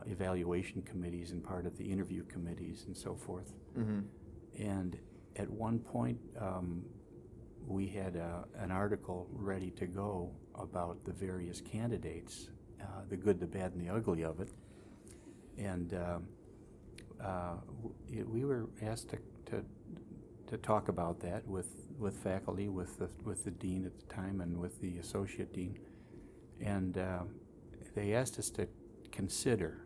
evaluation 0.06 0.82
committees 0.84 1.32
and 1.32 1.44
part 1.44 1.66
of 1.66 1.78
the 1.78 1.84
interview 1.92 2.24
committees 2.26 2.84
and 2.88 2.96
so 2.96 3.16
forth. 3.16 3.54
And 4.58 4.98
at 5.36 5.50
one 5.50 5.80
point, 5.80 6.20
um, 6.40 6.84
we 7.68 7.88
had 7.88 8.16
a, 8.16 8.46
an 8.58 8.72
article 8.72 9.28
ready 9.32 9.72
to 9.72 9.86
go 9.86 10.32
about 10.56 11.04
the 11.06 11.14
various 11.14 11.62
candidates, 11.62 12.50
uh, 12.82 12.86
the 13.10 13.16
good, 13.18 13.40
the 13.40 13.46
bad, 13.48 13.74
and 13.74 13.82
the 13.88 13.94
ugly 13.94 14.24
of 14.24 14.40
it. 14.40 14.50
And 15.58 15.94
um, 15.94 16.28
uh, 17.24 17.56
it- 18.12 18.28
we 18.28 18.46
were 18.46 18.70
asked 18.82 19.10
to, 19.10 19.18
to, 19.52 19.64
to 20.48 20.58
talk 20.58 20.88
about 20.90 21.20
that 21.22 21.46
with, 21.48 21.68
with 21.98 22.16
faculty, 22.18 22.70
with 22.70 22.98
the, 22.98 23.10
with 23.24 23.44
the 23.46 23.52
dean 23.52 23.86
at 23.86 23.98
the 24.00 24.14
time, 24.14 24.42
and 24.42 24.58
with 24.58 24.80
the 24.82 24.98
associate 24.98 25.54
dean. 25.54 25.78
And 26.62 26.98
uh, 26.98 27.20
they 27.96 28.14
asked 28.14 28.40
us 28.40 28.50
to 28.52 28.68
consider 29.12 29.78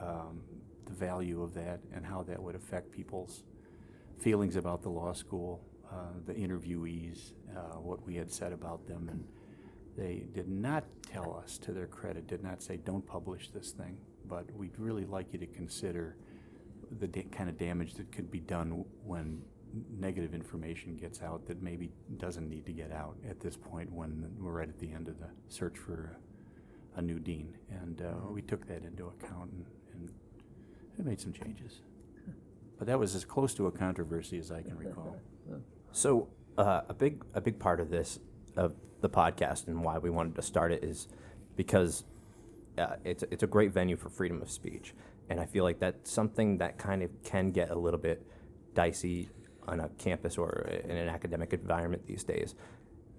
um, 0.00 0.40
the 0.86 0.92
value 0.92 1.42
of 1.42 1.54
that 1.54 1.80
and 1.94 2.04
how 2.04 2.22
that 2.22 2.42
would 2.42 2.54
affect 2.54 2.90
people's 2.90 3.44
feelings 4.18 4.56
about 4.56 4.82
the 4.82 4.88
law 4.88 5.12
school, 5.12 5.62
uh, 5.90 6.12
the 6.26 6.34
interviewees, 6.34 7.32
uh, 7.56 7.78
what 7.78 8.04
we 8.06 8.14
had 8.14 8.30
said 8.30 8.52
about 8.52 8.86
them, 8.86 9.08
and 9.10 9.24
they 9.96 10.26
did 10.34 10.48
not 10.48 10.84
tell 11.02 11.40
us, 11.42 11.58
to 11.58 11.72
their 11.72 11.86
credit, 11.86 12.26
did 12.26 12.42
not 12.42 12.62
say, 12.62 12.76
don't 12.76 13.06
publish 13.06 13.50
this 13.50 13.72
thing, 13.72 13.96
but 14.28 14.44
we'd 14.54 14.78
really 14.78 15.04
like 15.04 15.32
you 15.32 15.38
to 15.38 15.46
consider 15.46 16.16
the 16.98 17.06
da- 17.06 17.26
kind 17.30 17.48
of 17.48 17.58
damage 17.58 17.94
that 17.94 18.10
could 18.12 18.30
be 18.30 18.40
done 18.40 18.84
when 19.04 19.42
negative 19.98 20.34
information 20.34 20.96
gets 20.96 21.22
out 21.22 21.46
that 21.46 21.62
maybe 21.62 21.90
doesn't 22.16 22.48
need 22.48 22.66
to 22.66 22.72
get 22.72 22.92
out 22.92 23.16
at 23.28 23.40
this 23.40 23.56
point 23.56 23.90
when 23.92 24.28
we're 24.38 24.52
right 24.52 24.68
at 24.68 24.78
the 24.78 24.90
end 24.90 25.08
of 25.08 25.18
the 25.20 25.28
search 25.48 25.78
for 25.78 26.18
a, 26.96 27.02
new 27.02 27.18
dean. 27.18 27.56
And 27.70 28.02
uh, 28.02 28.30
we 28.30 28.42
took 28.42 28.66
that 28.68 28.84
into 28.84 29.06
account 29.06 29.50
and, 29.52 29.64
and 29.94 31.06
made 31.06 31.20
some 31.20 31.32
changes. 31.32 31.80
But 32.78 32.86
that 32.86 32.98
was 32.98 33.14
as 33.14 33.24
close 33.24 33.54
to 33.54 33.66
a 33.66 33.70
controversy 33.70 34.38
as 34.38 34.50
I 34.50 34.62
can 34.62 34.76
recall. 34.76 35.16
So 35.92 36.28
uh, 36.56 36.82
a 36.88 36.94
big 36.94 37.24
a 37.34 37.40
big 37.40 37.58
part 37.58 37.80
of 37.80 37.90
this 37.90 38.20
of 38.56 38.74
the 39.00 39.08
podcast 39.08 39.66
and 39.66 39.82
why 39.82 39.98
we 39.98 40.10
wanted 40.10 40.34
to 40.36 40.42
start 40.42 40.72
it 40.72 40.84
is 40.84 41.08
because 41.56 42.04
uh, 42.78 42.96
it's 43.04 43.24
it's 43.30 43.42
a 43.42 43.46
great 43.46 43.72
venue 43.72 43.96
for 43.96 44.08
freedom 44.08 44.40
of 44.40 44.50
speech, 44.50 44.94
and 45.28 45.40
I 45.40 45.46
feel 45.46 45.64
like 45.64 45.78
that's 45.80 46.10
something 46.10 46.58
that 46.58 46.78
kind 46.78 47.02
of 47.02 47.10
can 47.22 47.50
get 47.50 47.70
a 47.70 47.74
little 47.74 47.98
bit 47.98 48.26
dicey 48.74 49.30
on 49.66 49.80
a 49.80 49.88
campus 49.98 50.38
or 50.38 50.68
in 50.84 50.96
an 50.96 51.08
academic 51.08 51.52
environment 51.52 52.06
these 52.06 52.24
days, 52.24 52.54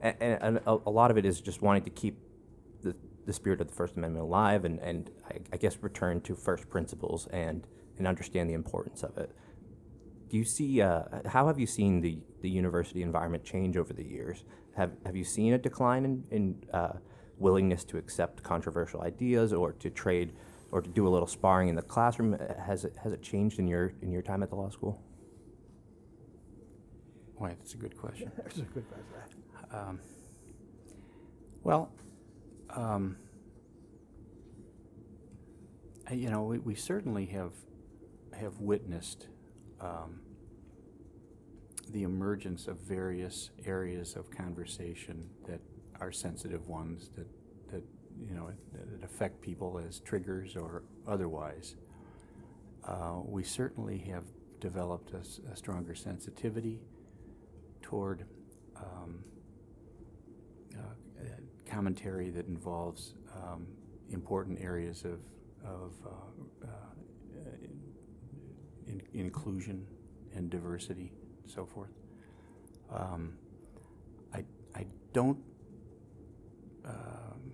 and, 0.01 0.15
and 0.21 0.57
a, 0.65 0.77
a 0.85 0.89
lot 0.89 1.11
of 1.11 1.17
it 1.17 1.25
is 1.25 1.41
just 1.41 1.61
wanting 1.61 1.83
to 1.83 1.89
keep 1.89 2.17
the 3.25 3.31
the 3.31 3.33
spirit 3.33 3.61
of 3.61 3.67
the 3.67 3.73
First 3.73 3.95
Amendment 3.97 4.25
alive, 4.25 4.65
and 4.65 4.79
and 4.79 5.09
I, 5.29 5.39
I 5.53 5.57
guess 5.57 5.77
return 5.81 6.21
to 6.21 6.35
first 6.35 6.69
principles 6.69 7.27
and 7.27 7.65
and 7.97 8.07
understand 8.07 8.49
the 8.49 8.53
importance 8.53 9.03
of 9.03 9.17
it. 9.17 9.31
Do 10.29 10.37
you 10.37 10.43
see 10.43 10.81
uh, 10.81 11.03
how 11.25 11.47
have 11.47 11.59
you 11.59 11.67
seen 11.67 12.01
the, 12.01 12.19
the 12.41 12.49
university 12.49 13.03
environment 13.03 13.43
change 13.43 13.77
over 13.77 13.93
the 13.93 14.03
years? 14.03 14.43
Have 14.75 14.91
have 15.05 15.15
you 15.15 15.23
seen 15.23 15.53
a 15.53 15.57
decline 15.57 16.05
in, 16.05 16.23
in 16.31 16.63
uh, 16.73 16.93
willingness 17.37 17.83
to 17.85 17.97
accept 17.97 18.43
controversial 18.43 19.01
ideas 19.01 19.53
or 19.53 19.73
to 19.73 19.89
trade 19.89 20.33
or 20.71 20.81
to 20.81 20.89
do 20.89 21.07
a 21.07 21.09
little 21.09 21.27
sparring 21.27 21.69
in 21.69 21.75
the 21.75 21.81
classroom? 21.81 22.37
Has 22.65 22.85
it 22.85 22.95
has 23.03 23.13
it 23.13 23.21
changed 23.21 23.59
in 23.59 23.67
your 23.67 23.93
in 24.01 24.11
your 24.11 24.21
time 24.21 24.43
at 24.43 24.49
the 24.49 24.55
law 24.55 24.69
school? 24.69 25.01
Why, 27.35 27.49
that's 27.49 27.73
a 27.73 27.77
good 27.77 27.97
question. 27.97 28.31
That's 28.37 28.59
a 28.59 28.61
good 28.61 28.85
question. 28.87 29.41
Um, 29.73 29.99
well, 31.63 31.91
um, 32.75 33.17
you 36.11 36.29
know, 36.29 36.43
we, 36.43 36.59
we 36.59 36.75
certainly 36.75 37.25
have 37.27 37.53
have 38.33 38.59
witnessed 38.59 39.27
um, 39.79 40.21
the 41.89 42.03
emergence 42.03 42.67
of 42.67 42.77
various 42.79 43.51
areas 43.65 44.15
of 44.15 44.31
conversation 44.31 45.29
that 45.47 45.59
are 45.99 46.11
sensitive 46.11 46.67
ones 46.67 47.09
that 47.15 47.27
that 47.71 47.83
you 48.19 48.35
know 48.35 48.49
that 48.73 49.03
affect 49.03 49.41
people 49.41 49.81
as 49.87 49.99
triggers 49.99 50.55
or 50.55 50.83
otherwise. 51.07 51.75
Uh, 52.85 53.19
we 53.25 53.43
certainly 53.43 53.99
have 53.99 54.23
developed 54.59 55.11
a 55.13 55.55
stronger 55.55 55.93
sensitivity 55.93 56.79
toward 57.81 58.25
um, 58.75 59.23
commentary 61.71 62.29
that 62.29 62.47
involves 62.47 63.15
um, 63.35 63.65
important 64.09 64.59
areas 64.61 65.03
of, 65.05 65.19
of 65.65 65.93
uh, 66.05 66.09
uh, 66.65 66.67
in, 68.87 69.01
inclusion 69.13 69.85
and 70.35 70.49
diversity, 70.49 71.11
and 71.43 71.51
so 71.51 71.65
forth. 71.65 71.91
Um, 72.93 73.33
I, 74.33 74.43
I 74.75 74.85
don't 75.13 75.39
um, 76.85 77.53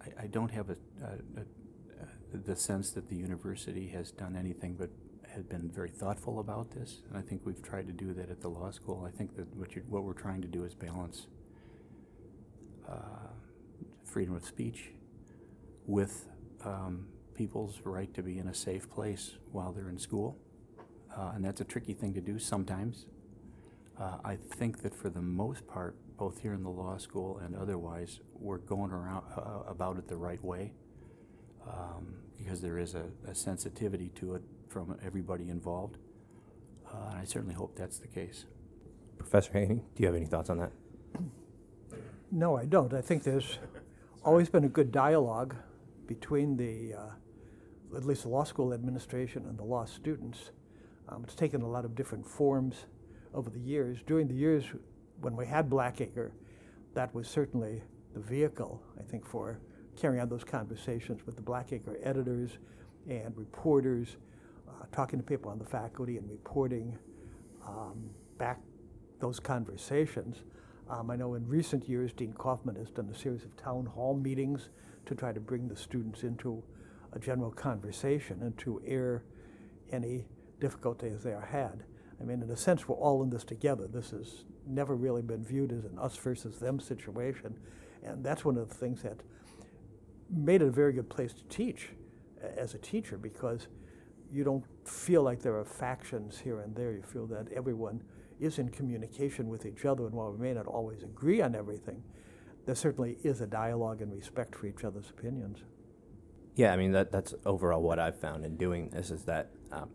I, 0.00 0.24
I 0.24 0.26
don't 0.28 0.50
have 0.50 0.70
a, 0.70 0.76
a, 1.02 1.40
a, 1.40 2.34
a, 2.34 2.38
the 2.38 2.56
sense 2.56 2.92
that 2.92 3.08
the 3.08 3.16
university 3.16 3.88
has 3.88 4.12
done 4.12 4.36
anything 4.36 4.76
but 4.78 4.90
had 5.28 5.48
been 5.48 5.70
very 5.70 5.90
thoughtful 5.90 6.40
about 6.40 6.70
this, 6.72 7.02
and 7.08 7.18
I 7.18 7.22
think 7.22 7.42
we've 7.44 7.62
tried 7.62 7.86
to 7.86 7.92
do 7.92 8.12
that 8.14 8.30
at 8.30 8.40
the 8.40 8.48
law 8.48 8.70
school. 8.70 9.06
I 9.06 9.16
think 9.16 9.36
that 9.36 9.54
what, 9.54 9.68
what 9.88 10.04
we're 10.04 10.12
trying 10.12 10.42
to 10.42 10.48
do 10.48 10.64
is 10.64 10.74
balance 10.74 11.26
uh, 11.26 11.39
freedom 14.04 14.34
of 14.34 14.44
speech 14.44 14.90
with 15.86 16.28
um, 16.64 17.06
people's 17.34 17.80
right 17.84 18.12
to 18.12 18.22
be 18.22 18.38
in 18.38 18.48
a 18.48 18.54
safe 18.54 18.90
place 18.90 19.36
while 19.52 19.72
they're 19.72 19.88
in 19.88 19.98
school. 19.98 20.36
Uh, 21.16 21.32
and 21.34 21.44
that's 21.44 21.60
a 21.60 21.64
tricky 21.64 21.94
thing 21.94 22.12
to 22.14 22.20
do 22.20 22.38
sometimes. 22.38 23.06
Uh, 23.98 24.16
I 24.24 24.36
think 24.36 24.82
that 24.82 24.94
for 24.94 25.10
the 25.10 25.22
most 25.22 25.66
part, 25.66 25.96
both 26.16 26.40
here 26.40 26.54
in 26.54 26.62
the 26.62 26.70
law 26.70 26.96
school 26.98 27.38
and 27.38 27.56
otherwise, 27.56 28.20
we're 28.34 28.58
going 28.58 28.90
around 28.92 29.24
uh, 29.36 29.62
about 29.66 29.96
it 29.98 30.08
the 30.08 30.16
right 30.16 30.42
way 30.44 30.72
um, 31.66 32.14
because 32.38 32.60
there 32.60 32.78
is 32.78 32.94
a, 32.94 33.04
a 33.26 33.34
sensitivity 33.34 34.10
to 34.16 34.34
it 34.34 34.42
from 34.68 34.98
everybody 35.04 35.48
involved. 35.48 35.96
Uh, 36.86 37.10
and 37.10 37.18
I 37.18 37.24
certainly 37.24 37.54
hope 37.54 37.76
that's 37.76 37.98
the 37.98 38.08
case. 38.08 38.44
Professor 39.18 39.52
Haney, 39.52 39.82
do 39.94 40.02
you 40.02 40.06
have 40.06 40.16
any 40.16 40.26
thoughts 40.26 40.50
on 40.50 40.58
that? 40.58 40.72
No, 42.32 42.56
I 42.56 42.64
don't. 42.64 42.94
I 42.94 43.00
think 43.00 43.24
there's 43.24 43.58
always 44.24 44.48
been 44.48 44.62
a 44.62 44.68
good 44.68 44.92
dialogue 44.92 45.56
between 46.06 46.56
the, 46.56 46.94
uh, 46.94 47.96
at 47.96 48.04
least 48.04 48.22
the 48.22 48.28
law 48.28 48.44
school 48.44 48.72
administration 48.72 49.46
and 49.48 49.58
the 49.58 49.64
law 49.64 49.84
students. 49.84 50.52
Um, 51.08 51.24
it's 51.24 51.34
taken 51.34 51.62
a 51.62 51.68
lot 51.68 51.84
of 51.84 51.96
different 51.96 52.24
forms 52.24 52.86
over 53.34 53.50
the 53.50 53.58
years. 53.58 53.98
During 54.06 54.28
the 54.28 54.34
years 54.34 54.64
when 55.20 55.34
we 55.34 55.44
had 55.44 55.68
Blackacre, 55.68 56.30
that 56.94 57.12
was 57.12 57.26
certainly 57.26 57.82
the 58.14 58.20
vehicle, 58.20 58.80
I 58.96 59.02
think, 59.02 59.26
for 59.26 59.58
carrying 59.96 60.20
on 60.20 60.28
those 60.28 60.44
conversations 60.44 61.26
with 61.26 61.34
the 61.34 61.42
Blackacre 61.42 61.96
editors 62.04 62.58
and 63.08 63.36
reporters, 63.36 64.18
uh, 64.68 64.84
talking 64.92 65.18
to 65.18 65.24
people 65.24 65.50
on 65.50 65.58
the 65.58 65.64
faculty 65.64 66.16
and 66.16 66.30
reporting 66.30 66.96
um, 67.66 68.08
back 68.38 68.60
those 69.18 69.40
conversations. 69.40 70.42
Um, 70.90 71.08
I 71.08 71.14
know 71.14 71.34
in 71.34 71.46
recent 71.46 71.88
years, 71.88 72.12
Dean 72.12 72.32
Kaufman 72.32 72.74
has 72.74 72.90
done 72.90 73.08
a 73.14 73.16
series 73.16 73.44
of 73.44 73.56
town 73.56 73.86
hall 73.86 74.16
meetings 74.16 74.70
to 75.06 75.14
try 75.14 75.32
to 75.32 75.38
bring 75.38 75.68
the 75.68 75.76
students 75.76 76.24
into 76.24 76.64
a 77.12 77.18
general 77.20 77.52
conversation 77.52 78.42
and 78.42 78.58
to 78.58 78.82
air 78.84 79.22
any 79.92 80.24
difficulties 80.58 81.22
they 81.22 81.32
are 81.32 81.46
had. 81.46 81.84
I 82.20 82.24
mean, 82.24 82.42
in 82.42 82.50
a 82.50 82.56
sense, 82.56 82.88
we're 82.88 82.96
all 82.96 83.22
in 83.22 83.30
this 83.30 83.44
together. 83.44 83.86
This 83.86 84.10
has 84.10 84.44
never 84.66 84.96
really 84.96 85.22
been 85.22 85.44
viewed 85.44 85.72
as 85.72 85.84
an 85.84 85.96
us 85.96 86.16
versus 86.16 86.58
them 86.58 86.80
situation. 86.80 87.56
And 88.02 88.24
that's 88.24 88.44
one 88.44 88.56
of 88.56 88.68
the 88.68 88.74
things 88.74 89.02
that 89.02 89.20
made 90.28 90.60
it 90.60 90.68
a 90.68 90.72
very 90.72 90.92
good 90.92 91.08
place 91.08 91.32
to 91.34 91.44
teach 91.44 91.90
as 92.56 92.74
a 92.74 92.78
teacher 92.78 93.16
because 93.16 93.68
you 94.32 94.42
don't 94.42 94.64
feel 94.84 95.22
like 95.22 95.40
there 95.40 95.56
are 95.56 95.64
factions 95.64 96.40
here 96.40 96.60
and 96.60 96.74
there. 96.74 96.92
You 96.92 97.02
feel 97.02 97.26
that 97.28 97.46
everyone 97.52 98.02
is 98.40 98.58
in 98.58 98.70
communication 98.70 99.48
with 99.48 99.66
each 99.66 99.84
other, 99.84 100.06
and 100.06 100.14
while 100.14 100.32
we 100.32 100.38
may 100.38 100.54
not 100.54 100.66
always 100.66 101.02
agree 101.02 101.40
on 101.40 101.54
everything, 101.54 102.02
there 102.66 102.74
certainly 102.74 103.18
is 103.22 103.40
a 103.40 103.46
dialogue 103.46 104.02
and 104.02 104.12
respect 104.12 104.54
for 104.54 104.66
each 104.66 104.84
other's 104.84 105.10
opinions. 105.10 105.64
Yeah, 106.56 106.72
I 106.72 106.76
mean 106.76 106.92
that 106.92 107.10
that's 107.10 107.34
overall 107.46 107.82
what 107.82 107.98
I've 107.98 108.18
found 108.20 108.44
in 108.44 108.56
doing 108.56 108.90
this 108.90 109.10
is 109.10 109.24
that 109.24 109.50
um, 109.72 109.90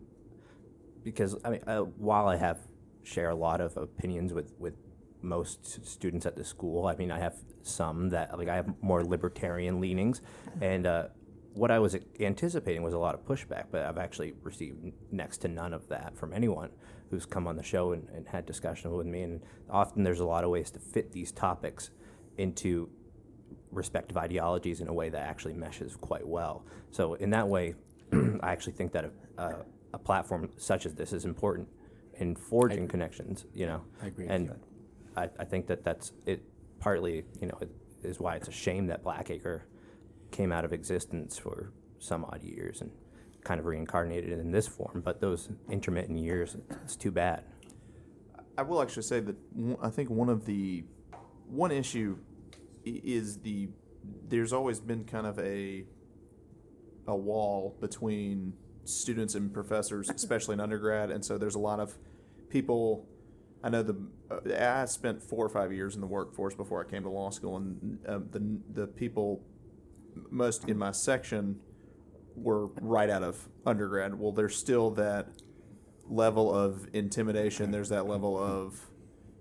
because 1.04 1.36
I 1.44 1.50
mean 1.50 1.60
uh, 1.66 1.80
while 1.80 2.28
I 2.28 2.36
have 2.36 2.58
share 3.02 3.30
a 3.30 3.34
lot 3.34 3.60
of 3.60 3.76
opinions 3.76 4.32
with 4.32 4.52
with 4.58 4.74
most 5.22 5.86
students 5.86 6.26
at 6.26 6.36
the 6.36 6.44
school, 6.44 6.86
I 6.86 6.96
mean 6.96 7.10
I 7.10 7.18
have 7.18 7.34
some 7.62 8.08
that 8.10 8.36
like 8.38 8.48
I 8.48 8.56
have 8.56 8.68
more 8.80 9.04
libertarian 9.04 9.80
leanings, 9.80 10.22
and 10.60 10.86
uh, 10.86 11.08
what 11.54 11.70
I 11.70 11.78
was 11.78 11.96
anticipating 12.20 12.82
was 12.82 12.94
a 12.94 12.98
lot 12.98 13.14
of 13.14 13.24
pushback, 13.24 13.66
but 13.70 13.82
I've 13.82 13.98
actually 13.98 14.34
received 14.42 14.92
next 15.10 15.38
to 15.38 15.48
none 15.48 15.72
of 15.72 15.88
that 15.88 16.16
from 16.16 16.32
anyone 16.32 16.70
who's 17.10 17.26
come 17.26 17.46
on 17.46 17.56
the 17.56 17.62
show 17.62 17.92
and, 17.92 18.08
and 18.14 18.26
had 18.26 18.46
discussion 18.46 18.90
with 18.92 19.06
me. 19.06 19.22
And 19.22 19.42
often 19.70 20.02
there's 20.02 20.20
a 20.20 20.24
lot 20.24 20.44
of 20.44 20.50
ways 20.50 20.70
to 20.72 20.78
fit 20.78 21.12
these 21.12 21.32
topics 21.32 21.90
into 22.36 22.88
respective 23.70 24.16
ideologies 24.16 24.80
in 24.80 24.88
a 24.88 24.92
way 24.92 25.08
that 25.08 25.22
actually 25.22 25.54
meshes 25.54 25.96
quite 25.96 26.26
well. 26.26 26.64
So 26.90 27.14
in 27.14 27.30
that 27.30 27.48
way, 27.48 27.74
I 28.12 28.52
actually 28.52 28.74
think 28.74 28.92
that 28.92 29.04
a, 29.04 29.42
a, 29.42 29.56
a 29.94 29.98
platform 29.98 30.50
such 30.56 30.86
as 30.86 30.94
this 30.94 31.12
is 31.12 31.24
important 31.24 31.68
in 32.14 32.34
forging 32.34 32.88
connections. 32.88 33.44
You 33.54 33.66
know, 33.66 33.82
I 34.02 34.06
agree 34.06 34.26
and. 34.28 34.52
I, 35.16 35.30
I 35.38 35.44
think 35.44 35.66
that 35.68 35.84
that's 35.84 36.12
it. 36.26 36.42
Partly, 36.78 37.24
you 37.40 37.48
know, 37.48 37.58
it 37.60 37.70
is 38.02 38.20
why 38.20 38.36
it's 38.36 38.48
a 38.48 38.52
shame 38.52 38.86
that 38.88 39.02
Blackacre 39.02 39.62
came 40.30 40.52
out 40.52 40.64
of 40.64 40.72
existence 40.72 41.38
for 41.38 41.72
some 41.98 42.24
odd 42.26 42.42
years 42.42 42.82
and 42.82 42.90
kind 43.46 43.60
of 43.60 43.66
reincarnated 43.66 44.38
in 44.38 44.50
this 44.50 44.66
form. 44.66 45.00
But 45.04 45.20
those 45.20 45.48
intermittent 45.70 46.18
years, 46.18 46.56
it's 46.82 46.96
too 46.96 47.12
bad. 47.12 47.44
I 48.58 48.62
will 48.62 48.82
actually 48.82 49.04
say 49.04 49.20
that 49.20 49.36
I 49.80 49.88
think 49.88 50.10
one 50.10 50.28
of 50.28 50.46
the 50.46 50.84
one 51.48 51.70
issue 51.70 52.18
is 52.84 53.38
the 53.38 53.68
there's 54.28 54.52
always 54.52 54.80
been 54.80 55.04
kind 55.04 55.26
of 55.26 55.38
a 55.38 55.84
a 57.06 57.16
wall 57.16 57.76
between 57.80 58.52
students 58.84 59.36
and 59.36 59.52
professors, 59.52 60.10
especially 60.14 60.54
in 60.54 60.60
undergrad, 60.60 61.10
and 61.10 61.24
so 61.24 61.38
there's 61.38 61.54
a 61.54 61.60
lot 61.60 61.78
of 61.78 61.94
people. 62.48 63.06
I 63.62 63.68
know 63.68 63.82
the 63.82 63.96
uh, 64.30 64.82
I 64.82 64.84
spent 64.86 65.22
four 65.22 65.44
or 65.44 65.48
five 65.48 65.72
years 65.72 65.94
in 65.94 66.00
the 66.00 66.06
workforce 66.06 66.54
before 66.54 66.84
I 66.84 66.90
came 66.90 67.04
to 67.04 67.10
law 67.10 67.30
school, 67.30 67.56
and 67.56 67.98
uh, 68.08 68.18
the 68.30 68.58
the 68.72 68.86
people 68.88 69.42
most 70.30 70.68
in 70.68 70.78
my 70.78 70.90
section 70.92 71.60
were 72.36 72.66
right 72.80 73.10
out 73.10 73.22
of 73.22 73.48
undergrad. 73.64 74.18
Well, 74.18 74.32
there's 74.32 74.56
still 74.56 74.90
that 74.92 75.28
level 76.08 76.54
of 76.54 76.88
intimidation. 76.92 77.70
There's 77.70 77.88
that 77.88 78.06
level 78.06 78.38
of 78.38 78.86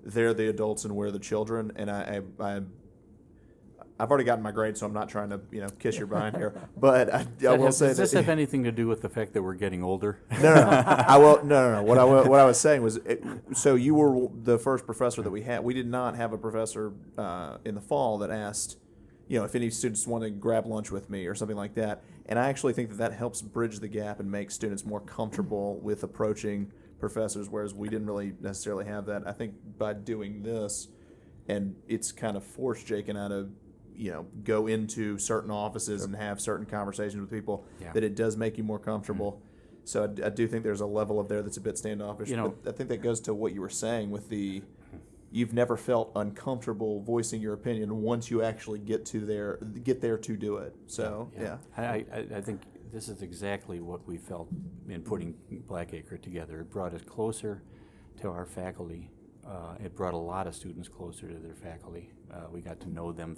they're 0.04 0.34
the 0.34 0.50
adults 0.50 0.86
and 0.86 0.96
we're 0.96 1.12
the 1.12 1.20
children. 1.20 1.72
And 1.76 1.90
I, 1.90 2.22
I, 2.40 2.44
I 2.44 2.62
I've 3.98 4.10
already 4.10 4.26
gotten 4.26 4.44
my 4.44 4.52
grade, 4.52 4.78
so 4.78 4.86
I'm 4.86 4.94
not 4.94 5.08
trying 5.08 5.30
to 5.30 5.40
you 5.52 5.62
know 5.62 5.70
kiss 5.80 5.98
your 5.98 6.08
behind 6.08 6.36
here. 6.36 6.54
But 6.78 7.14
I, 7.14 7.26
I 7.48 7.56
will 7.56 7.68
has- 7.68 7.78
say 7.78 7.88
does 7.88 7.98
this 7.98 8.12
that 8.12 8.18
have 8.26 8.30
anything 8.30 8.66
to 8.66 8.72
do 8.72 8.88
with 8.88 9.02
the 9.02 9.10
fact 9.10 9.34
that 9.34 9.42
we're 9.42 9.54
getting 9.54 9.84
older? 9.84 10.20
no, 10.32 10.54
no, 10.54 10.54
no. 10.54 10.70
I 11.08 11.18
will. 11.18 11.44
No, 11.46 11.72
no, 11.72 11.76
no. 11.76 11.84
What 11.84 11.98
I 11.98 12.04
what 12.04 12.40
I 12.40 12.46
was 12.46 12.60
saying 12.60 12.82
was, 12.82 12.98
it, 12.98 13.24
so 13.54 13.76
you 13.76 13.96
were 13.96 14.28
the 14.44 14.60
first 14.60 14.86
professor 14.86 15.22
that 15.22 15.32
we 15.32 15.44
had. 15.44 15.64
We 15.64 15.74
did 15.74 15.88
not 15.88 16.16
have 16.16 16.34
a 16.34 16.38
professor 16.38 16.94
uh, 17.18 17.58
in 17.64 17.76
the 17.76 17.82
fall 17.82 18.18
that 18.18 18.32
asked, 18.32 18.78
you 19.30 19.40
know, 19.40 19.46
if 19.46 19.56
any 19.56 19.70
students 19.70 20.06
want 20.06 20.26
to 20.26 20.30
grab 20.30 20.66
lunch 20.66 20.92
with 20.92 21.10
me 21.10 21.26
or 21.28 21.36
something 21.36 21.58
like 21.58 21.76
that. 21.76 22.04
And 22.28 22.40
I 22.40 22.50
actually 22.50 22.74
think 22.74 22.90
that 22.90 22.98
that 22.98 23.14
helps 23.14 23.42
bridge 23.42 23.80
the 23.80 23.88
gap 23.88 24.20
and 24.20 24.30
make 24.32 24.50
students 24.52 24.86
more 24.86 25.00
comfortable 25.00 25.80
with 25.80 26.04
approaching 26.04 26.72
professors, 27.00 27.50
whereas 27.50 27.74
we 27.74 27.88
didn't 27.90 28.08
really 28.08 28.34
necessarily 28.42 28.86
have 28.86 29.06
that. 29.06 29.28
I 29.28 29.32
think 29.32 29.54
by 29.78 29.94
doing 29.94 30.42
this, 30.42 30.88
and 31.48 31.76
it's 31.88 32.12
kind 32.12 32.36
of 32.36 32.44
forced 32.44 32.88
Jake 32.88 33.08
and 33.10 33.18
I 33.18 33.28
to, 33.28 33.50
you 33.96 34.12
know, 34.12 34.26
go 34.44 34.66
into 34.68 35.20
certain 35.20 35.52
offices 35.52 36.04
and 36.04 36.16
have 36.16 36.42
certain 36.42 36.66
conversations 36.66 37.22
with 37.22 37.30
people, 37.30 37.66
Yeah. 37.80 37.92
that 37.94 38.04
it 38.04 38.16
does 38.16 38.36
make 38.38 38.58
you 38.58 38.64
more 38.64 38.80
comfortable. 38.80 39.34
Mm-hmm. 39.34 39.42
So 39.84 40.04
I, 40.24 40.26
I 40.26 40.30
do 40.30 40.48
think 40.48 40.64
there's 40.64 40.82
a 40.82 40.86
level 40.88 41.20
of 41.20 41.28
there 41.28 41.44
that's 41.44 41.58
a 41.58 41.62
bit 41.62 41.78
standoffish. 41.78 42.30
You 42.30 42.38
know- 42.38 42.56
but 42.64 42.74
I 42.74 42.76
think 42.76 42.90
that 42.90 43.04
goes 43.04 43.20
to 43.22 43.34
what 43.36 43.54
you 43.54 43.62
were 43.62 43.70
saying 43.70 44.10
with 44.10 44.30
the 44.30 44.64
you've 45.36 45.54
never 45.54 45.76
felt 45.76 46.14
uncomfortable 46.16 47.02
voicing 47.02 47.42
your 47.42 47.54
opinion 47.54 48.02
once 48.02 48.32
you 48.32 48.42
actually 48.42 48.80
get 48.80 49.06
to 49.06 49.20
there 49.26 49.58
get 49.84 50.00
there 50.00 50.18
to 50.18 50.38
do 50.38 50.58
it. 50.58 50.74
So 50.88 51.30
yeah. 51.38 51.58
I, 51.78 51.84
I, 51.84 52.26
I 52.38 52.42
think 52.42 52.62
this 52.94 53.10
is 53.10 53.22
exactly 53.22 53.82
what 53.82 54.08
we 54.08 54.16
felt 54.18 54.48
in 54.88 55.02
putting 55.02 55.36
Blackacre 55.68 56.22
together. 56.22 56.62
It 56.62 56.70
brought 56.72 56.94
us 56.94 57.02
closer 57.02 57.62
to 58.22 58.30
our 58.30 58.46
faculty. 58.46 59.10
Uh, 59.46 59.76
it 59.84 59.94
brought 59.94 60.14
a 60.14 60.24
lot 60.34 60.48
of 60.48 60.56
students 60.56 60.88
closer 60.88 61.28
to 61.28 61.38
their 61.38 61.54
faculty. 61.56 62.10
Uh, 62.34 62.46
we 62.50 62.62
got 62.62 62.80
to 62.80 62.90
know 62.90 63.12
them 63.12 63.36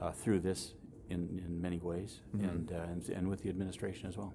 uh, 0.00 0.10
through 0.10 0.40
this 0.40 0.74
in, 1.08 1.40
in 1.46 1.62
many 1.62 1.78
ways, 1.78 2.20
Mhm. 2.36 2.48
and, 2.50 2.72
uh, 2.72 2.90
and 2.90 3.08
and 3.10 3.28
with 3.28 3.42
the 3.44 3.48
administration 3.48 4.08
as 4.08 4.16
well. 4.16 4.34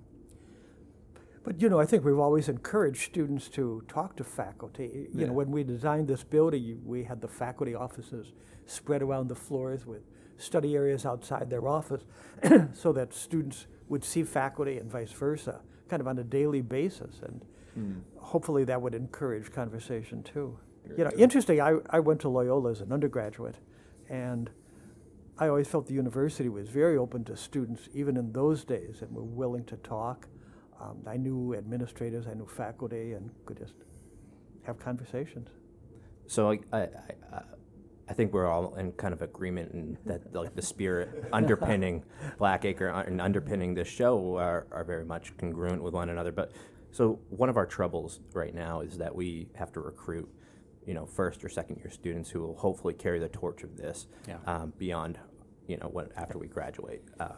But, 1.43 1.59
you 1.61 1.69
know, 1.69 1.79
I 1.79 1.85
think 1.85 2.05
we've 2.05 2.19
always 2.19 2.49
encouraged 2.49 3.01
students 3.01 3.49
to 3.49 3.83
talk 3.87 4.15
to 4.17 4.23
faculty. 4.23 5.07
You 5.13 5.21
Yeah. 5.21 5.27
know, 5.27 5.33
when 5.33 5.51
we 5.51 5.63
designed 5.63 6.07
this 6.07 6.23
building, 6.23 6.81
we 6.85 7.03
had 7.03 7.21
the 7.21 7.27
faculty 7.27 7.73
offices 7.73 8.33
spread 8.65 9.01
around 9.01 9.27
the 9.27 9.35
floors 9.35 9.85
with 9.87 10.03
study 10.37 10.75
areas 10.75 11.05
outside 11.05 11.49
their 11.49 11.67
office 11.67 12.03
so 12.73 12.91
that 12.93 13.13
students 13.13 13.67
would 13.89 14.03
see 14.03 14.23
faculty 14.23 14.77
and 14.77 14.89
vice 14.91 15.11
versa, 15.11 15.61
kind 15.87 15.99
of 16.01 16.07
on 16.07 16.17
a 16.19 16.23
daily 16.23 16.61
basis. 16.61 17.21
And 17.21 17.45
Mm. 17.77 18.01
hopefully 18.17 18.65
that 18.65 18.81
would 18.81 18.93
encourage 18.93 19.49
conversation 19.51 20.21
too. 20.23 20.57
Very 20.83 20.97
You 20.97 21.03
know, 21.05 21.09
good. 21.11 21.19
interesting, 21.21 21.61
I, 21.61 21.77
I 21.89 22.01
went 22.01 22.19
to 22.21 22.29
Loyola 22.29 22.69
as 22.71 22.81
an 22.81 22.91
undergraduate, 22.91 23.55
and 24.09 24.49
I 25.37 25.47
always 25.47 25.69
felt 25.69 25.87
the 25.87 25.93
university 25.93 26.49
was 26.49 26.67
very 26.67 26.97
open 26.97 27.23
to 27.25 27.37
students, 27.37 27.87
even 27.93 28.17
in 28.17 28.33
those 28.33 28.65
days, 28.65 29.01
and 29.01 29.15
were 29.15 29.23
willing 29.23 29.63
to 29.65 29.77
talk. 29.77 30.27
Um, 30.81 30.97
I 31.05 31.17
knew 31.17 31.55
administrators, 31.55 32.25
I 32.27 32.33
knew 32.33 32.47
faculty, 32.47 33.13
and 33.13 33.29
could 33.45 33.57
just 33.57 33.73
have 34.63 34.79
conversations. 34.79 35.49
So 36.27 36.51
I, 36.51 36.59
I, 36.73 36.79
I, 36.79 37.41
I 38.09 38.13
think 38.13 38.33
we're 38.33 38.47
all 38.47 38.75
in 38.75 38.91
kind 38.93 39.13
of 39.13 39.21
agreement 39.21 39.73
in 39.73 39.97
that 40.05 40.33
like 40.33 40.55
the 40.55 40.61
spirit 40.61 41.25
underpinning 41.33 42.03
Blackacre 42.39 43.07
and 43.07 43.21
underpinning 43.21 43.73
this 43.73 43.87
show 43.87 44.37
are, 44.37 44.65
are 44.71 44.83
very 44.83 45.05
much 45.05 45.35
congruent 45.37 45.83
with 45.83 45.93
one 45.93 46.09
another. 46.09 46.31
But 46.31 46.51
so 46.91 47.19
one 47.29 47.49
of 47.49 47.57
our 47.57 47.65
troubles 47.65 48.19
right 48.33 48.53
now 48.53 48.81
is 48.81 48.97
that 48.97 49.13
we 49.15 49.49
have 49.55 49.71
to 49.73 49.79
recruit, 49.81 50.27
you 50.85 50.93
know, 50.93 51.05
first 51.05 51.43
or 51.43 51.49
second 51.49 51.77
year 51.77 51.91
students 51.91 52.29
who 52.29 52.41
will 52.41 52.55
hopefully 52.55 52.93
carry 52.93 53.19
the 53.19 53.29
torch 53.29 53.63
of 53.63 53.77
this 53.77 54.07
Yeah. 54.27 54.37
um, 54.45 54.73
beyond, 54.77 55.19
you 55.67 55.77
know, 55.77 55.87
when 55.87 56.09
after 56.17 56.37
we 56.37 56.47
graduate. 56.47 57.03
Uh, 57.19 57.29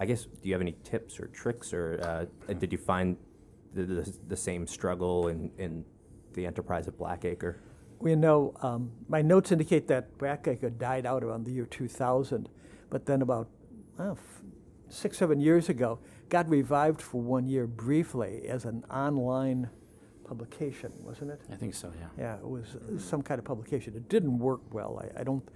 I 0.00 0.06
guess 0.06 0.24
do 0.24 0.48
you 0.48 0.54
have 0.54 0.62
any 0.62 0.74
tips 0.82 1.20
or 1.20 1.26
tricks, 1.26 1.74
or 1.74 2.00
uh, 2.48 2.54
did 2.54 2.72
you 2.72 2.78
find 2.78 3.18
the, 3.74 3.84
the, 3.84 4.18
the 4.28 4.36
same 4.36 4.66
struggle 4.66 5.28
in, 5.28 5.50
in 5.58 5.84
the 6.32 6.46
enterprise 6.46 6.88
of 6.88 6.98
Blackacre? 6.98 7.56
We 7.98 8.16
know, 8.16 8.54
um, 8.62 8.90
my 9.08 9.20
notes 9.20 9.52
indicate 9.52 9.86
that 9.88 10.16
Blackacre 10.16 10.76
died 10.78 11.04
out 11.04 11.22
around 11.22 11.44
the 11.44 11.52
year 11.52 11.66
2000, 11.66 12.48
but 12.88 13.04
then 13.04 13.20
about 13.20 13.48
well, 13.98 14.12
f- 14.12 14.42
six, 14.88 15.18
seven 15.18 15.38
years 15.38 15.68
ago, 15.68 15.98
got 16.30 16.48
revived 16.48 17.02
for 17.02 17.20
one 17.20 17.46
year 17.46 17.66
briefly 17.66 18.46
as 18.48 18.64
an 18.64 18.84
online 18.90 19.68
publication, 20.26 20.92
wasn't 21.00 21.30
it? 21.30 21.42
I 21.52 21.56
think 21.56 21.74
so, 21.74 21.92
yeah. 22.00 22.06
Yeah, 22.16 22.36
it 22.36 22.48
was 22.48 22.76
uh, 22.76 22.98
some 22.98 23.20
kind 23.20 23.38
of 23.38 23.44
publication. 23.44 23.94
It 23.94 24.08
didn't 24.08 24.38
work 24.38 24.60
well. 24.72 25.02
I, 25.02 25.20
I 25.20 25.24
don't 25.24 25.46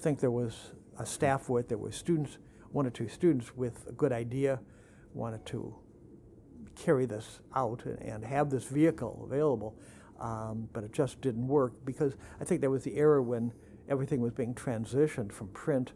think 0.00 0.18
there 0.18 0.32
was 0.32 0.72
a 0.98 1.06
staff 1.06 1.48
with. 1.48 1.66
It, 1.66 1.68
there 1.68 1.78
were 1.78 1.92
students, 1.92 2.38
one 2.72 2.86
or 2.86 2.90
two 2.90 3.08
students 3.08 3.56
with 3.56 3.86
a 3.88 3.92
good 3.92 4.12
idea, 4.12 4.60
wanted 5.14 5.44
to 5.46 5.74
carry 6.74 7.06
this 7.06 7.40
out 7.54 7.84
and, 7.84 8.24
have 8.24 8.50
this 8.50 8.64
vehicle 8.64 9.22
available, 9.30 9.76
um, 10.20 10.68
but 10.72 10.84
it 10.84 10.92
just 10.92 11.20
didn't 11.20 11.46
work 11.46 11.72
because 11.84 12.14
I 12.40 12.44
think 12.44 12.60
that 12.62 12.70
was 12.70 12.84
the 12.84 12.96
era 12.96 13.22
when 13.22 13.52
everything 13.88 14.20
was 14.20 14.32
being 14.32 14.54
transitioned 14.54 15.32
from 15.32 15.48
print 15.48 15.92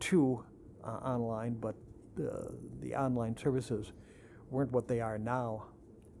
to 0.00 0.44
uh, 0.82 0.88
online, 0.88 1.54
but 1.54 1.74
the, 2.16 2.54
the 2.80 2.94
online 2.94 3.36
services 3.36 3.92
weren't 4.50 4.72
what 4.72 4.88
they 4.88 5.00
are 5.00 5.18
now. 5.18 5.64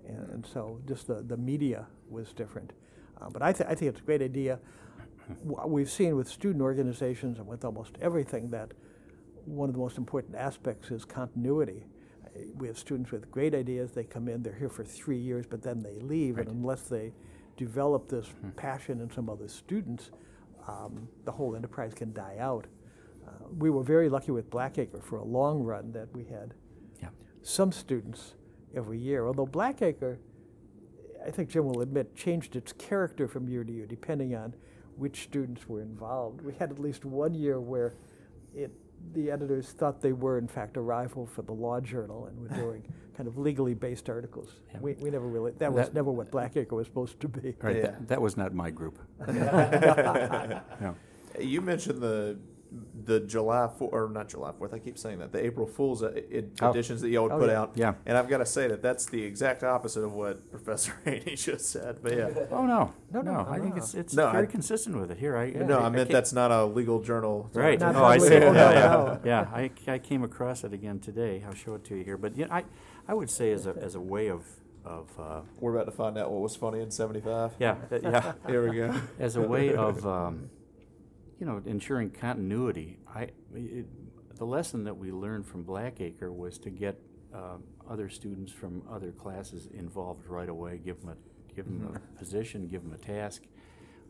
And, 0.06 0.28
and 0.30 0.46
so 0.46 0.80
just 0.86 1.06
the, 1.06 1.22
the 1.22 1.36
media 1.36 1.86
was 2.08 2.32
different. 2.32 2.72
Uh, 3.20 3.30
but 3.30 3.42
I, 3.42 3.52
th- 3.52 3.68
I 3.68 3.74
think 3.74 3.90
it's 3.90 4.00
a 4.00 4.04
great 4.04 4.22
idea. 4.22 4.58
We've 5.42 5.90
seen 5.90 6.16
with 6.16 6.28
student 6.28 6.60
organizations 6.60 7.38
and 7.38 7.46
with 7.46 7.64
almost 7.64 7.96
everything 8.00 8.50
that 8.50 8.72
one 9.46 9.68
of 9.68 9.74
the 9.74 9.80
most 9.80 9.98
important 9.98 10.34
aspects 10.36 10.90
is 10.90 11.04
continuity. 11.04 11.84
We 12.56 12.66
have 12.66 12.78
students 12.78 13.12
with 13.12 13.30
great 13.30 13.54
ideas, 13.54 13.92
they 13.92 14.04
come 14.04 14.28
in, 14.28 14.42
they're 14.42 14.52
here 14.54 14.68
for 14.68 14.84
three 14.84 15.18
years, 15.18 15.46
but 15.46 15.62
then 15.62 15.82
they 15.82 15.98
leave, 16.00 16.36
Right. 16.36 16.48
and 16.48 16.56
unless 16.56 16.88
they 16.88 17.12
develop 17.56 18.08
this 18.08 18.26
passion 18.56 19.00
in 19.00 19.10
some 19.10 19.28
other 19.30 19.46
students, 19.46 20.10
um, 20.66 21.08
the 21.24 21.30
whole 21.32 21.54
enterprise 21.54 21.94
can 21.94 22.12
die 22.12 22.36
out. 22.40 22.66
Uh, 23.26 23.30
we 23.58 23.70
were 23.70 23.84
very 23.84 24.08
lucky 24.08 24.32
with 24.32 24.50
Blackacre 24.50 25.00
for 25.02 25.18
a 25.18 25.24
long 25.24 25.62
run 25.62 25.92
that 25.92 26.12
we 26.12 26.24
had 26.24 26.54
Yeah. 27.00 27.10
some 27.42 27.70
students 27.70 28.34
every 28.74 28.98
year. 28.98 29.26
Although 29.26 29.46
Blackacre, 29.46 30.18
I 31.24 31.30
think 31.30 31.48
Jim 31.50 31.64
will 31.66 31.80
admit, 31.80 32.14
changed 32.16 32.56
its 32.56 32.72
character 32.72 33.28
from 33.28 33.48
year 33.48 33.62
to 33.62 33.72
year 33.72 33.86
depending 33.86 34.34
on 34.34 34.54
which 34.96 35.22
students 35.24 35.68
were 35.68 35.80
involved. 35.80 36.40
We 36.42 36.54
had 36.54 36.70
at 36.72 36.78
least 36.80 37.04
one 37.04 37.34
year 37.34 37.60
where 37.60 37.94
it, 38.54 38.72
the 39.12 39.30
editors 39.30 39.70
thought 39.72 40.00
they 40.00 40.12
were 40.12 40.38
in 40.38 40.48
fact 40.48 40.76
a 40.76 40.80
rival 40.80 41.26
for 41.26 41.42
the 41.42 41.52
Law 41.52 41.80
Journal 41.80 42.26
and 42.26 42.38
were 42.40 42.48
doing 42.56 42.82
kind 43.16 43.28
of 43.28 43.38
legally 43.38 43.74
based 43.74 44.08
articles. 44.08 44.50
Yeah. 44.72 44.80
We, 44.80 44.94
we 44.94 45.10
never 45.10 45.26
really, 45.26 45.52
that 45.58 45.72
was 45.72 45.92
never 45.92 46.10
what 46.10 46.30
Blackacre 46.30 46.72
was 46.72 46.86
supposed 46.86 47.20
to 47.20 47.28
be. 47.28 47.54
Right, 47.60 47.76
Yeah. 47.76 47.82
that, 47.82 48.08
that 48.08 48.20
was 48.22 48.36
not 48.36 48.54
my 48.54 48.70
group. 48.70 48.98
Yeah. 49.28 50.94
You 51.40 51.60
mentioned 51.60 52.00
the 52.00 52.38
the 53.04 53.20
July 53.20 53.68
4th, 53.78 53.92
or 53.92 54.08
not 54.08 54.28
July 54.28 54.52
4th, 54.52 54.72
I 54.74 54.78
keep 54.78 54.96
saying 54.98 55.18
that, 55.18 55.30
the 55.32 55.44
April 55.44 55.66
Fool's 55.66 56.02
uh, 56.02 56.18
Oh. 56.62 56.70
editions 56.70 57.00
that 57.02 57.08
y'all 57.10 57.24
would 57.24 57.32
Oh, 57.32 57.38
put 57.38 57.50
yeah. 57.50 57.60
out. 57.60 57.72
Yeah. 57.74 57.94
And 58.06 58.16
I've 58.16 58.28
got 58.28 58.38
to 58.38 58.46
say 58.46 58.66
that 58.68 58.80
that's 58.82 59.06
the 59.06 59.22
exact 59.22 59.62
opposite 59.62 60.02
of 60.02 60.12
what 60.14 60.50
Professor 60.52 60.94
Haney 61.04 61.36
just 61.36 61.66
said. 61.70 61.98
But 62.02 62.16
yeah. 62.16 62.30
Oh, 62.50 62.66
no, 62.66 62.92
No, 63.12 63.20
no, 63.20 63.32
no, 63.32 63.46
I 63.50 63.58
think 63.58 63.76
it's, 63.76 63.94
it's 63.94 64.14
No, 64.14 64.30
very 64.32 64.44
I- 64.44 64.50
consistent 64.50 64.96
with 64.98 65.10
it. 65.10 65.18
Here, 65.18 65.36
I. 65.36 65.50
no, 65.50 65.80
I, 65.80 65.88
meant 65.90 66.08
ca- 66.08 66.12
that's 66.14 66.32
not 66.32 66.50
a 66.50 66.64
legal 66.64 67.00
journal. 67.02 67.50
Right. 67.52 67.78
Not 67.78 67.96
oh, 67.96 68.04
I 68.04 68.18
see. 68.18 68.30
way. 68.30 68.40
Yeah, 68.40 68.72
yeah. 68.72 69.18
yeah 69.24 69.40
I, 69.52 69.70
I 69.86 69.98
came 69.98 70.24
across 70.24 70.64
it 70.64 70.72
again 70.72 70.98
today. 71.00 71.42
I'll 71.46 71.54
show 71.54 71.74
it 71.74 71.84
to 71.84 71.96
you 71.96 72.04
here. 72.04 72.16
But 72.16 72.36
yeah, 72.36 72.46
I, 72.50 72.64
I 73.06 73.14
would 73.14 73.30
say 73.30 73.52
as 73.52 73.66
a, 73.66 73.74
as 73.80 73.94
a 73.94 74.00
way 74.00 74.28
of, 74.28 74.44
of 74.84 75.08
uh, 75.18 75.40
We're 75.60 75.74
about 75.74 75.84
to 75.86 75.92
find 75.92 76.16
out 76.18 76.30
what 76.30 76.40
was 76.40 76.56
funny 76.56 76.80
in 76.80 76.90
75. 76.90 77.52
yeah, 77.58 77.76
that- 77.90 78.02
yeah, 78.02 78.32
Here 78.46 78.68
we 78.68 78.76
go. 78.76 78.94
as 79.18 79.36
a 79.36 79.42
way 79.42 79.74
of, 79.74 80.06
um, 80.06 80.50
you 81.44 81.50
know, 81.50 81.60
ensuring 81.66 82.08
continuity. 82.08 82.96
I, 83.06 83.28
it, 83.54 83.84
the 84.38 84.46
lesson 84.46 84.84
that 84.84 84.96
we 84.96 85.12
learned 85.12 85.46
from 85.46 85.62
Blackacre 85.62 86.34
was 86.34 86.58
to 86.60 86.70
get 86.70 86.98
uh, 87.34 87.56
other 87.86 88.08
students 88.08 88.50
from 88.50 88.82
other 88.90 89.12
classes 89.12 89.68
involved 89.74 90.26
right 90.26 90.48
away. 90.48 90.80
Give 90.82 90.98
them 91.02 91.10
a, 91.10 91.54
give 91.54 91.66
them 91.66 91.94
a 91.94 92.18
position, 92.18 92.66
give 92.66 92.82
them 92.82 92.94
a 92.94 92.96
task. 92.96 93.42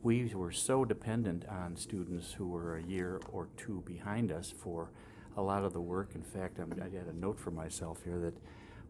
We 0.05 0.33
were 0.33 0.53
so 0.53 0.85
dependent 0.85 1.45
on 1.49 1.75
students 1.75 2.35
who 2.35 2.47
were 2.47 2.77
a 2.77 2.83
year 2.85 3.21
or 3.33 3.49
two 3.57 3.83
behind 3.85 4.31
us 4.31 4.55
for 4.57 4.93
a 5.37 5.43
lot 5.43 5.65
of 5.65 5.73
the 5.73 5.81
work. 5.81 6.15
In 6.15 6.23
fact, 6.23 6.61
I'm, 6.61 6.73
I 6.81 6.85
had 6.85 7.09
a 7.09 7.19
note 7.19 7.41
for 7.41 7.51
myself 7.51 8.05
here 8.05 8.21
that 8.21 8.39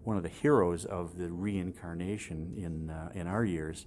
one 0.02 0.18
of 0.18 0.22
the 0.22 0.28
heroes 0.28 0.84
of 0.84 1.16
the 1.16 1.32
reincarnation 1.32 2.52
in 2.58 2.90
uh, 2.90 3.10
in 3.14 3.26
our 3.26 3.46
years 3.46 3.86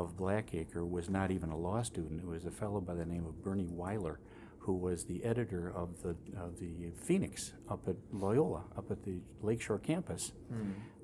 of 0.00 0.16
Blackacre 0.16 0.88
was 0.88 1.08
not 1.10 1.30
even 1.30 1.50
a 1.50 1.56
law 1.56 1.82
student. 1.82 2.20
It 2.20 2.26
was 2.26 2.44
a 2.46 2.50
fellow 2.50 2.80
by 2.80 2.94
the 2.94 3.04
name 3.04 3.26
of 3.26 3.42
Bernie 3.42 3.66
Weiler, 3.68 4.20
who 4.60 4.74
was 4.74 5.04
the 5.04 5.22
editor 5.24 5.70
of 5.74 6.02
the 6.02 6.16
of 6.38 6.58
the 6.58 6.90
Phoenix 7.04 7.52
up 7.68 7.86
at 7.88 7.96
Loyola, 8.12 8.64
up 8.76 8.90
at 8.90 9.02
the 9.04 9.20
Lakeshore 9.42 9.78
campus. 9.78 10.32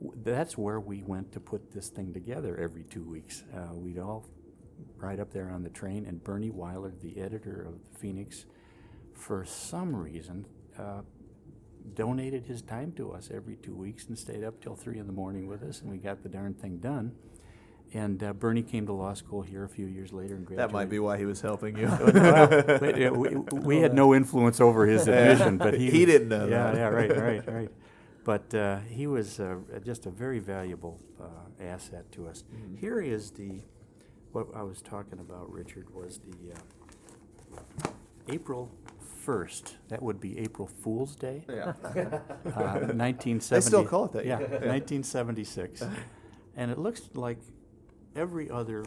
W- 0.03 0.21
That's 0.25 0.57
where 0.59 0.81
we 0.81 1.03
went 1.03 1.33
to 1.33 1.41
put 1.41 1.73
this 1.73 1.89
thing 1.89 2.13
together 2.13 2.57
every 2.57 2.85
two 2.85 3.05
weeks. 3.05 3.45
Uh, 3.55 3.75
we'd 3.75 3.99
all 3.99 4.27
ride 4.97 5.21
up 5.21 5.33
there 5.33 5.51
on 5.51 5.63
the 5.63 5.71
train, 5.71 6.05
and 6.07 6.23
Bernie 6.23 6.51
Weiler, 6.51 6.93
the 7.03 7.19
editor 7.21 7.63
of 7.69 7.75
the 7.93 7.99
Phoenix, 7.99 8.47
for 9.15 9.45
some 9.45 9.95
reason. 9.95 10.47
Uh, 10.79 11.03
donated 11.95 12.45
his 12.47 12.63
time 12.63 12.91
to 12.93 13.13
us 13.13 13.31
every 13.33 13.55
two 13.57 13.75
weeks 13.75 14.07
and 14.09 14.19
stayed 14.19 14.43
up 14.43 14.61
till 14.61 14.75
three 14.75 14.99
in 14.99 15.07
the 15.07 15.13
morning 15.13 15.47
with 15.47 15.63
us, 15.63 15.81
and 15.81 15.91
we 15.91 15.99
got 15.99 16.21
the 16.23 16.29
darn 16.29 16.53
thing 16.53 16.79
done. 16.79 17.13
And 17.95 18.23
uh, 18.23 18.33
Bernie 18.33 18.63
came 18.63 18.87
to 18.87 18.93
law 18.93 19.15
school 19.15 19.43
here 19.43 19.65
a 19.65 19.69
few 19.69 19.87
years 19.87 20.13
later 20.13 20.35
and 20.35 20.45
graduated. 20.45 20.71
That 20.71 20.73
might 20.73 20.91
be 20.91 20.99
why 20.99 21.19
he 21.19 21.25
was 21.25 21.41
helping 21.41 21.77
you. 21.79 21.87
Well, 22.01 22.49
but, 22.67 23.03
uh, 23.03 23.11
we, 23.13 23.29
we 23.53 23.77
had 23.79 23.95
no 23.95 24.15
influence 24.15 24.61
over 24.61 24.87
his 24.87 25.07
admission, 25.09 25.57
but 25.57 25.75
he 25.75 25.91
He 25.91 26.05
didn't 26.05 26.29
know 26.29 26.47
Yeah, 26.47 26.73
that. 26.73 26.77
yeah, 26.77 26.89
right, 26.89 27.17
right, 27.17 27.53
right. 27.53 27.71
But 28.25 28.53
uh, 28.55 28.79
he 28.91 29.07
was 29.07 29.39
uh, 29.39 29.57
just 29.85 30.07
a 30.07 30.11
very 30.11 30.41
valuable 30.41 31.01
uh, 31.21 31.27
asset 31.63 32.11
to 32.13 32.27
us. 32.27 32.43
Mm-hmm. 32.53 32.77
Here 32.77 33.01
is 33.01 33.31
the 33.31 33.61
what 34.33 34.49
I 34.55 34.63
was 34.63 34.83
talking 34.83 35.21
about. 35.21 35.51
Richard 35.51 35.89
was 35.95 36.19
the 36.19 36.53
uh, 37.57 37.91
April 38.29 38.71
first. 39.25 39.77
That 39.89 40.03
would 40.03 40.21
be 40.21 40.39
April 40.39 40.69
Fool's 40.83 41.15
Day, 41.17 41.45
yeah. 41.49 41.73
uh, 41.85 42.91
1970. 42.93 43.55
They 43.55 43.61
still 43.61 43.85
call 43.85 44.07
it 44.07 44.13
that, 44.13 44.27
Yeah, 44.27 44.41
yeah. 44.41 44.71
1976, 44.75 45.83
and 46.57 46.71
it 46.71 46.79
looks 46.79 47.03
like 47.15 47.39
every 48.17 48.51
other 48.51 48.85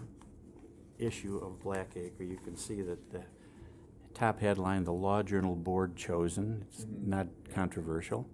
issue 0.97 1.37
of 1.37 1.61
Blackacre. 1.63 2.27
You 2.27 2.39
can 2.43 2.55
see 2.57 2.81
that 2.81 3.11
the 3.11 3.21
top 4.13 4.39
headline: 4.39 4.83
the 4.83 4.93
Law 4.93 5.23
Journal 5.23 5.55
Board 5.55 5.95
chosen. 5.95 6.65
It's 6.67 6.83
Mm-hmm. 6.85 7.09
not 7.09 7.27
controversial. 7.53 8.27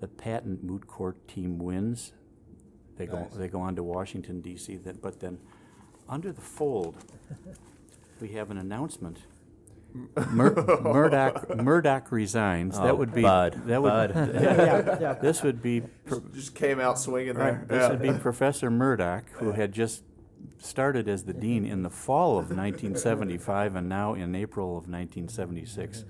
The 0.00 0.08
patent 0.08 0.64
moot 0.64 0.86
court 0.86 1.26
team 1.28 1.58
wins. 1.58 2.12
They 2.96 3.06
go. 3.06 3.28
They 3.34 3.48
go 3.48 3.60
on 3.60 3.76
to 3.76 3.82
Washington 3.82 4.40
D.C. 4.40 4.76
Then, 4.76 4.98
but 5.02 5.20
then, 5.20 5.38
under 6.08 6.32
the 6.32 6.40
fold, 6.40 6.96
we 8.20 8.28
have 8.30 8.50
an 8.50 8.58
announcement. 8.58 9.18
Mur- 10.30 10.80
Murdock 10.82 11.56
Murdock 11.56 12.10
resigns. 12.10 12.76
Oh, 12.78 12.82
that 12.82 12.98
would 12.98 13.14
be 13.14 13.22
Bud, 13.22 13.62
That 13.66 13.80
would. 13.80 14.12
Bud. 14.12 14.30
Yeah, 14.34 14.98
yeah. 15.00 15.12
This 15.14 15.42
would 15.44 15.62
be 15.62 15.82
pr- 15.82 16.16
Just 16.34 16.54
came 16.56 16.80
out 16.80 16.98
swinging 16.98 17.34
there. 17.34 17.52
Right, 17.60 17.68
this 17.68 17.80
Yeah. 17.80 17.90
would 17.90 18.02
be 18.02 18.12
Professor 18.12 18.70
Murdock, 18.72 19.30
who 19.34 19.52
had 19.52 19.70
just 19.72 20.02
started 20.58 21.08
as 21.08 21.24
the 21.24 21.32
dean 21.32 21.64
in 21.64 21.82
the 21.82 21.90
fall 21.90 22.32
of 22.32 22.50
1975 22.50 23.76
and 23.76 23.88
now 23.88 24.14
in 24.14 24.34
April 24.34 24.70
of 24.70 24.88
1976. 24.88 26.04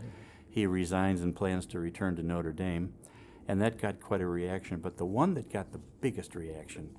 He 0.48 0.66
resigns 0.66 1.20
and 1.20 1.34
plans 1.34 1.66
to 1.66 1.80
return 1.80 2.16
to 2.16 2.22
Notre 2.22 2.52
Dame, 2.52 2.92
and 3.48 3.60
that 3.60 3.80
got 3.80 4.00
quite 4.00 4.20
a 4.20 4.26
reaction. 4.26 4.78
But 4.78 4.96
the 4.96 5.04
one 5.04 5.34
that 5.34 5.52
got 5.52 5.72
the 5.72 5.80
biggest 6.00 6.34
reaction 6.34 6.90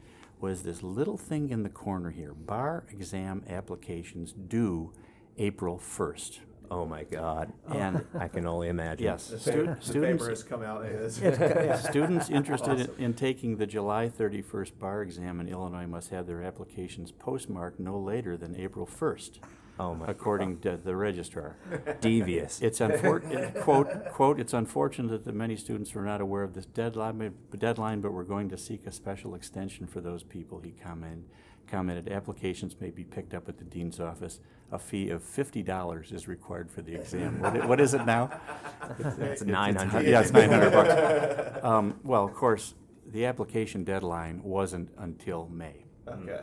was 0.41 0.63
this 0.63 0.83
little 0.83 1.17
thing 1.17 1.49
in 1.49 1.63
the 1.63 1.69
corner 1.69 2.11
here 2.11 2.33
bar 2.33 2.85
exam 2.91 3.43
applications 3.49 4.33
due 4.33 4.91
April 5.37 5.77
1st. 5.77 6.39
Oh 6.71 6.85
my 6.85 7.03
God. 7.03 7.51
And 7.69 8.05
I 8.17 8.27
can 8.27 8.45
only 8.47 8.67
imagine. 8.69 9.03
yes, 9.05 9.27
The 9.27 9.39
stu- 9.39 9.51
paper, 9.51 9.75
the 9.79 9.85
students 9.85 10.23
paper 10.23 10.29
has 10.29 10.43
come 10.43 10.61
out. 10.63 10.85
It 10.85 10.91
is. 10.93 11.15
Students 11.89 12.29
interested 12.29 12.79
in, 12.97 13.03
in 13.05 13.13
taking 13.13 13.57
the 13.57 13.65
July 13.65 14.09
31st 14.09 14.77
bar 14.79 15.01
exam 15.01 15.39
in 15.39 15.47
Illinois 15.47 15.87
must 15.87 16.09
have 16.11 16.27
their 16.27 16.41
applications 16.43 17.11
postmarked 17.11 17.79
no 17.79 17.97
later 17.99 18.37
than 18.37 18.55
April 18.55 18.85
1st, 18.87 19.39
Oh 19.79 19.93
my. 19.95 20.05
according 20.07 20.59
to 20.61 20.77
the 20.77 20.95
registrar. 20.95 21.57
Devious. 22.01 22.61
It's 22.61 22.79
unfor- 22.79 23.61
quote, 23.61 24.05
quote, 24.11 24.39
"It's 24.39 24.53
unfortunate 24.53 25.25
that 25.25 25.35
many 25.35 25.55
students 25.57 25.93
were 25.93 26.03
not 26.03 26.21
aware 26.21 26.43
of 26.43 26.53
this 26.53 26.65
deadline, 26.65 27.17
but- 27.51 27.59
deadline, 27.59 27.99
but 28.01 28.13
we're 28.13 28.23
going 28.23 28.49
to 28.49 28.57
seek 28.57 28.87
a 28.87 28.91
special 28.91 29.35
extension 29.35 29.85
for 29.87 29.99
those 30.01 30.23
people," 30.23 30.59
he 30.61 30.71
commented. 30.71 31.25
Commented, 31.67 32.09
"Applications 32.11 32.75
may 32.79 32.91
be 32.91 33.03
picked 33.03 33.33
up 33.33 33.49
at 33.49 33.57
the 33.57 33.63
dean's 33.65 33.99
office. 33.99 34.39
A 34.71 34.79
fee 34.79 35.09
of 35.09 35.23
$50 35.23 36.11
is 36.11 36.27
required 36.27 36.69
for 36.71 36.81
the 36.81 36.93
exam." 36.95 37.39
What 37.41 37.55
i- 37.61 37.65
What 37.65 37.79
is 37.81 37.93
it 37.93 38.05
now? 38.05 38.29
It's 39.19 39.43
900. 39.43 40.05
Yeah, 40.07 40.21
it's 40.21 40.31
nine 40.31 40.49
hundred 40.51 40.71
bucks. 40.71 41.63
Um, 41.63 41.99
well, 42.03 42.23
of 42.23 42.33
course, 42.35 42.75
the 43.11 43.25
application 43.25 43.83
deadline 43.83 44.41
wasn't 44.43 44.89
until 44.97 45.47
May, 45.47 45.85
Okay. 46.07 46.41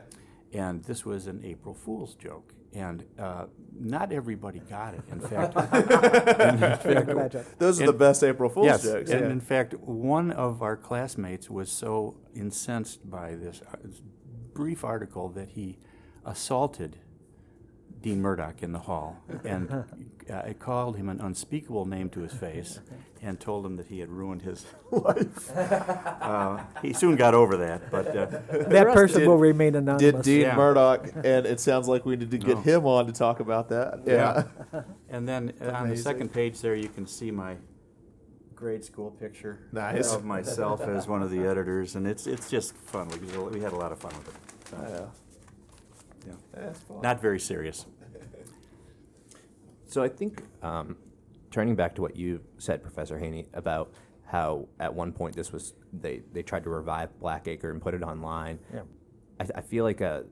and 0.52 0.82
this 0.84 1.04
was 1.06 1.26
an 1.28 1.40
April 1.44 1.72
Fool's 1.74 2.14
joke, 2.16 2.52
and 2.72 3.04
uh, 3.18 3.46
not 3.78 4.12
everybody 4.12 4.58
got 4.58 4.94
it. 4.94 5.02
In 5.10 5.20
fact, 5.30 5.54
in 5.56 6.58
fact, 6.58 7.58
Those 7.60 7.80
are 7.80 7.84
the 7.86 7.90
And- 7.90 7.98
best 7.98 8.24
April 8.24 8.50
Fool's 8.50 8.66
yes, 8.66 8.82
jokes. 8.82 9.10
and 9.10 9.20
yeah. 9.20 9.30
in 9.30 9.40
fact, 9.40 9.74
one 9.78 10.32
of 10.32 10.62
our 10.62 10.76
classmates 10.76 11.48
was 11.48 11.70
so 11.70 12.16
incensed 12.34 13.08
by 13.08 13.34
this 13.36 13.62
uh, 13.72 13.76
brief 14.54 14.84
article 14.84 15.28
that 15.30 15.50
he 15.50 15.78
assaulted 16.24 16.96
Dean 18.00 18.20
Murdock 18.20 18.62
in 18.62 18.72
the 18.72 18.80
hall 18.80 19.22
and 19.44 19.84
uh, 20.28 20.52
called 20.58 20.96
him 20.96 21.08
an 21.08 21.20
unspeakable 21.20 21.84
name 21.86 22.08
to 22.10 22.20
his 22.20 22.32
face 22.32 22.80
and 23.22 23.38
told 23.38 23.64
him 23.64 23.76
that 23.76 23.86
he 23.86 24.00
had 24.00 24.08
ruined 24.08 24.42
his 24.42 24.66
life. 24.90 25.56
uh, 25.56 26.58
he 26.82 26.92
soon 26.92 27.14
got 27.14 27.32
over 27.34 27.56
that, 27.58 27.90
but 27.92 28.08
uh, 28.16 28.26
That 28.68 28.88
person 28.92 29.20
did- 29.20 29.28
will 29.28 29.38
remain 29.38 29.76
anonymous. 29.76 30.00
Did 30.02 30.22
Dean 30.22 30.40
Yeah. 30.42 30.56
Murdock, 30.56 31.10
and 31.14 31.46
it 31.46 31.60
sounds 31.60 31.86
like 31.86 32.04
we 32.04 32.16
need 32.16 32.32
to 32.32 32.38
get 32.38 32.56
Oh. 32.56 32.60
him 32.60 32.86
on 32.86 33.06
to 33.06 33.12
talk 33.12 33.38
about 33.38 33.68
that. 33.68 34.00
Yeah. 34.04 34.44
and 35.08 35.28
then 35.28 35.52
uh, 35.60 35.70
on 35.70 35.88
the 35.88 35.96
second 35.96 36.32
page 36.32 36.60
there 36.60 36.74
you 36.74 36.88
can 36.88 37.06
see 37.06 37.30
my 37.30 37.56
grade 38.62 38.84
school 38.84 39.10
picture 39.10 39.58
Nice. 39.72 40.12
of 40.14 40.24
myself 40.24 40.82
as 40.82 41.08
one 41.08 41.20
of 41.20 41.30
the 41.32 41.40
editors, 41.40 41.96
and 41.96 42.06
it's 42.06 42.28
it's 42.28 42.48
just 42.48 42.76
fun. 42.76 43.08
We, 43.08 43.18
we 43.58 43.60
had 43.60 43.72
a 43.72 43.76
lot 43.76 43.90
of 43.90 43.98
fun 43.98 44.12
with 44.18 44.28
it. 44.28 44.34
So, 44.70 44.76
Yeah. 46.26 46.28
yeah. 46.28 46.62
That's 46.64 46.78
fun. 46.80 47.00
Not 47.02 47.20
very 47.20 47.40
serious. 47.40 47.86
So 49.86 50.02
I 50.02 50.08
think 50.08 50.42
um, 50.62 50.96
turning 51.50 51.76
back 51.76 51.94
to 51.96 52.00
what 52.00 52.16
you 52.16 52.40
said, 52.56 52.82
Professor 52.82 53.18
Haney, 53.18 53.44
about 53.52 53.92
how 54.24 54.66
at 54.80 54.94
one 54.94 55.12
point 55.12 55.36
this 55.36 55.52
was 55.52 55.74
they, 55.92 56.22
they 56.32 56.42
tried 56.42 56.64
to 56.64 56.70
revive 56.70 57.10
Blackacre 57.20 57.70
and 57.70 57.78
put 57.82 57.92
it 57.92 58.02
online. 58.02 58.58
Yeah. 58.72 58.84
I, 59.38 59.44
I 59.56 59.60
feel 59.60 59.84
like 59.84 60.00
uh 60.00 60.22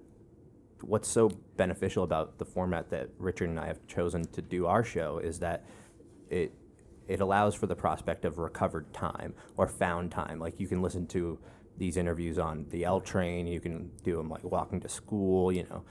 what's 0.80 1.08
so 1.08 1.28
beneficial 1.58 2.04
about 2.04 2.38
the 2.38 2.46
format 2.46 2.88
that 2.88 3.10
Richard 3.18 3.50
and 3.50 3.60
I 3.60 3.66
have 3.66 3.86
chosen 3.86 4.24
to 4.32 4.40
do 4.40 4.64
our 4.64 4.82
show 4.82 5.18
is 5.18 5.40
that 5.40 5.66
it 6.30 6.54
it 7.10 7.20
allows 7.20 7.56
for 7.56 7.66
the 7.66 7.74
prospect 7.74 8.24
of 8.24 8.38
recovered 8.38 8.92
time 8.94 9.34
or 9.56 9.66
found 9.66 10.12
time. 10.12 10.38
Like 10.38 10.60
you 10.60 10.68
can 10.68 10.80
listen 10.80 11.08
to 11.08 11.40
these 11.76 11.96
interviews 11.96 12.38
on 12.38 12.66
the 12.70 12.84
L 12.84 13.00
train. 13.00 13.48
You 13.48 13.58
can 13.58 13.90
do 14.04 14.16
them 14.16 14.30
like 14.30 14.44
walking 14.44 14.80
to 14.80 14.88
school. 14.88 15.50
You 15.50 15.64
know, 15.68 15.82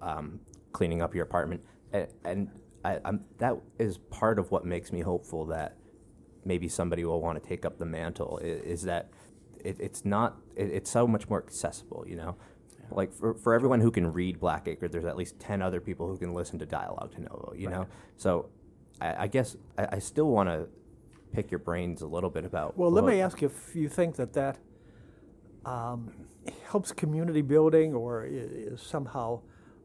um, 0.00 0.38
cleaning 0.72 1.02
up 1.02 1.16
your 1.16 1.24
apartment, 1.24 1.62
and, 1.92 2.06
and 2.24 2.48
I, 2.84 3.00
I'm, 3.04 3.24
that 3.38 3.56
is 3.80 3.98
part 3.98 4.38
of 4.38 4.52
what 4.52 4.64
makes 4.64 4.92
me 4.92 5.00
hopeful 5.00 5.46
that 5.46 5.76
maybe 6.44 6.68
somebody 6.68 7.04
will 7.04 7.20
want 7.20 7.42
to 7.42 7.48
take 7.48 7.64
up 7.64 7.78
the 7.78 7.86
mantle. 7.86 8.38
Is, 8.38 8.62
is 8.62 8.82
that 8.82 9.10
it, 9.64 9.76
it's 9.80 10.04
not 10.04 10.36
it, 10.54 10.70
it's 10.70 10.90
so 10.90 11.08
much 11.08 11.28
more 11.28 11.42
accessible. 11.42 12.04
You 12.06 12.16
know. 12.16 12.36
Like 12.90 13.12
for, 13.12 13.34
for 13.34 13.52
everyone 13.52 13.82
who 13.82 13.90
can 13.90 14.14
read 14.14 14.40
Blackacre, 14.40 14.90
there's 14.90 15.04
at 15.04 15.16
least 15.16 15.38
ten 15.38 15.60
other 15.60 15.78
people 15.78 16.06
who 16.08 16.16
can 16.16 16.32
listen 16.32 16.58
to 16.60 16.64
Dialogue 16.64 17.14
de 17.14 17.20
Novo. 17.20 17.52
You 17.54 17.68
know, 17.68 17.86
so 18.16 18.48
I, 19.00 19.24
I 19.24 19.26
guess 19.26 19.56
I, 19.76 19.88
I 19.92 19.98
still 19.98 20.28
want 20.28 20.48
to 20.48 20.68
pick 21.32 21.50
your 21.50 21.60
brains 21.60 22.02
a 22.02 22.06
little 22.06 22.30
bit 22.30 22.44
about. 22.44 22.76
Well, 22.76 22.90
let 22.90 23.04
me 23.04 23.20
ask 23.20 23.40
you 23.42 23.48
if 23.48 23.74
you 23.76 23.88
think 23.88 24.16
that 24.16 24.32
that 24.32 24.58
um, 25.64 26.12
helps 26.64 26.92
community 26.92 27.42
building 27.42 27.94
or 27.94 28.24
is 28.24 28.80
somehow 28.80 29.40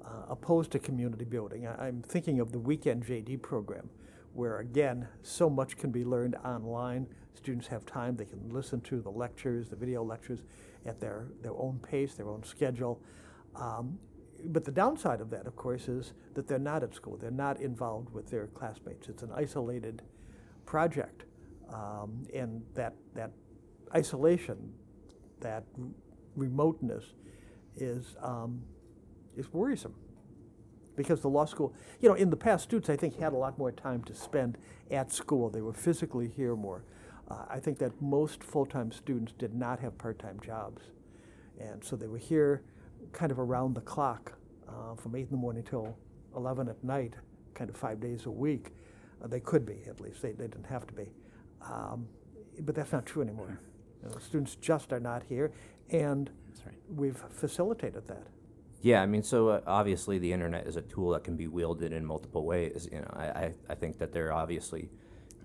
uh, 0.06 0.10
opposed 0.30 0.72
to 0.72 0.80
community 0.80 1.26
building. 1.26 1.68
I, 1.68 1.88
I'm 1.88 2.02
thinking 2.02 2.40
of 2.40 2.52
the 2.52 2.60
weekend 2.60 3.06
JD 3.06 3.42
program, 3.42 3.90
where 4.34 4.60
again, 4.60 5.08
so 5.22 5.50
much 5.50 5.78
can 5.78 5.92
be 5.92 6.04
learned 6.04 6.36
online. 6.44 7.08
Students 7.36 7.68
have 7.68 7.86
time; 7.86 8.16
they 8.16 8.26
can 8.26 8.50
listen 8.50 8.82
to 8.82 9.02
the 9.02 9.10
lectures, 9.10 9.70
the 9.70 9.76
video 9.76 10.04
lectures, 10.04 10.40
at 10.86 11.00
their 11.00 11.28
their 11.42 11.54
own 11.54 11.80
pace, 11.80 12.14
their 12.14 12.30
own 12.30 12.44
schedule. 12.44 13.02
Um, 13.56 14.00
but 14.46 14.66
the 14.66 14.72
downside 14.72 15.22
of 15.22 15.30
that, 15.30 15.48
of 15.48 15.56
course, 15.56 15.88
is 15.88 16.14
that 16.34 16.48
they're 16.48 16.60
not 16.60 16.84
at 16.84 16.94
school. 16.94 17.18
They're 17.18 17.32
not 17.32 17.62
involved 17.62 18.10
with 18.14 18.30
their 18.30 18.48
classmates. 18.48 19.10
It's 19.10 19.24
an 19.24 19.32
isolated 19.36 20.02
project, 20.66 21.24
um, 21.74 22.26
and 22.34 22.62
that 22.76 22.96
that 23.16 23.32
isolation, 23.96 24.74
that 25.40 25.64
remoteness, 26.36 27.06
is 27.76 28.16
um, 28.22 28.62
is 29.36 29.52
worrisome. 29.54 29.96
Because 30.96 31.22
the 31.22 31.30
law 31.30 31.46
school, 31.46 31.74
you 32.02 32.10
know, 32.10 32.16
in 32.16 32.30
the 32.30 32.38
past, 32.38 32.66
students 32.66 32.90
I 32.90 32.96
think 32.96 33.18
had 33.20 33.34
a 33.34 33.38
lot 33.38 33.58
more 33.58 33.72
time 33.72 34.04
to 34.04 34.14
spend 34.14 34.60
at 34.92 35.12
school. 35.12 35.50
They 35.50 35.62
were 35.62 35.74
physically 35.74 36.28
here 36.28 36.56
more. 36.56 36.84
Uh, 37.30 37.46
I 37.50 37.60
think 37.60 37.80
that 37.80 38.00
most 38.00 38.44
full-time 38.44 38.92
students 38.92 39.34
did 39.34 39.56
not 39.56 39.80
have 39.80 39.98
part-time 39.98 40.40
jobs, 40.40 40.84
and 41.60 41.84
so 41.84 41.96
they 41.96 42.08
were 42.08 42.20
here, 42.20 42.62
kind 43.12 43.32
of 43.32 43.40
around 43.40 43.76
the 43.76 43.82
clock, 43.82 44.34
uh, 44.68 44.96
from 44.96 45.16
eight 45.16 45.26
in 45.26 45.32
the 45.32 45.38
morning 45.38 45.64
till 45.64 45.98
eleven 46.36 46.68
at 46.68 46.84
night, 46.84 47.16
kind 47.54 47.70
of 47.70 47.76
five 47.78 48.00
days 48.00 48.26
a 48.26 48.32
week. 48.32 48.72
Uh, 49.24 49.28
they 49.28 49.40
could 49.40 49.66
be 49.66 49.80
at 49.88 50.00
least. 50.00 50.22
They, 50.22 50.32
they 50.32 50.48
didn't 50.48 50.66
have 50.66 50.88
to 50.88 50.94
be, 50.94 51.10
um, 51.62 52.08
but 52.62 52.76
that's 52.76 52.92
not 52.92 53.06
true 53.06 53.22
anymore. 53.22 53.60
You 54.02 54.10
know, 54.10 54.18
students 54.18 54.56
just 54.56 54.92
are 54.92 55.00
not 55.00 55.24
here, 55.30 55.52
and 55.90 56.30
right. 56.66 56.76
we've 56.90 57.24
facilitated 57.30 58.08
that. 58.08 58.28
Yeah, 58.82 59.02
I 59.02 59.06
mean, 59.06 59.24
so 59.24 59.48
uh, 59.48 59.62
obviously 59.66 60.20
the 60.20 60.34
internet 60.34 60.68
is 60.68 60.76
a 60.76 60.82
tool 60.82 61.12
that 61.12 61.24
can 61.24 61.38
be 61.38 61.48
wielded 61.48 61.94
in 61.94 62.06
multiple 62.06 62.46
ways. 62.46 62.90
You 62.92 63.00
know, 63.00 63.14
I, 63.14 63.26
I, 63.26 63.54
I 63.70 63.76
think 63.76 63.98
that 64.00 64.12
there 64.12 64.34
obviously 64.34 64.90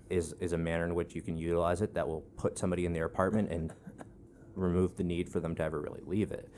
is 0.09 0.33
is 0.41 0.53
a 0.53 0.57
manner 0.57 0.85
in 0.85 0.93
which 0.93 1.15
you 1.15 1.21
can 1.21 1.37
utilize 1.37 1.81
it 1.81 1.93
that 1.93 2.05
will 2.05 2.21
put 2.35 2.57
somebody 2.57 2.85
in 2.85 2.91
their 2.91 3.05
apartment 3.05 3.49
and 3.49 3.71
remove 4.55 4.97
the 4.97 5.03
need 5.03 5.29
for 5.29 5.39
them 5.39 5.55
to 5.55 5.63
ever 5.63 5.79
really 5.79 6.01
leave 6.05 6.33
it. 6.33 6.49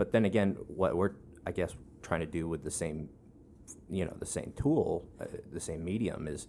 But 0.00 0.12
then 0.12 0.24
again, 0.24 0.56
what 0.68 0.96
we're 0.96 1.10
I 1.46 1.52
guess, 1.52 1.74
trying 2.00 2.20
to 2.20 2.26
do 2.26 2.48
with 2.48 2.62
the 2.64 2.70
same, 2.70 3.10
you 3.90 4.06
know, 4.06 4.16
the 4.18 4.24
same 4.24 4.54
tool, 4.56 5.06
uh, 5.20 5.26
the 5.52 5.60
same 5.60 5.84
medium 5.84 6.26
is 6.26 6.46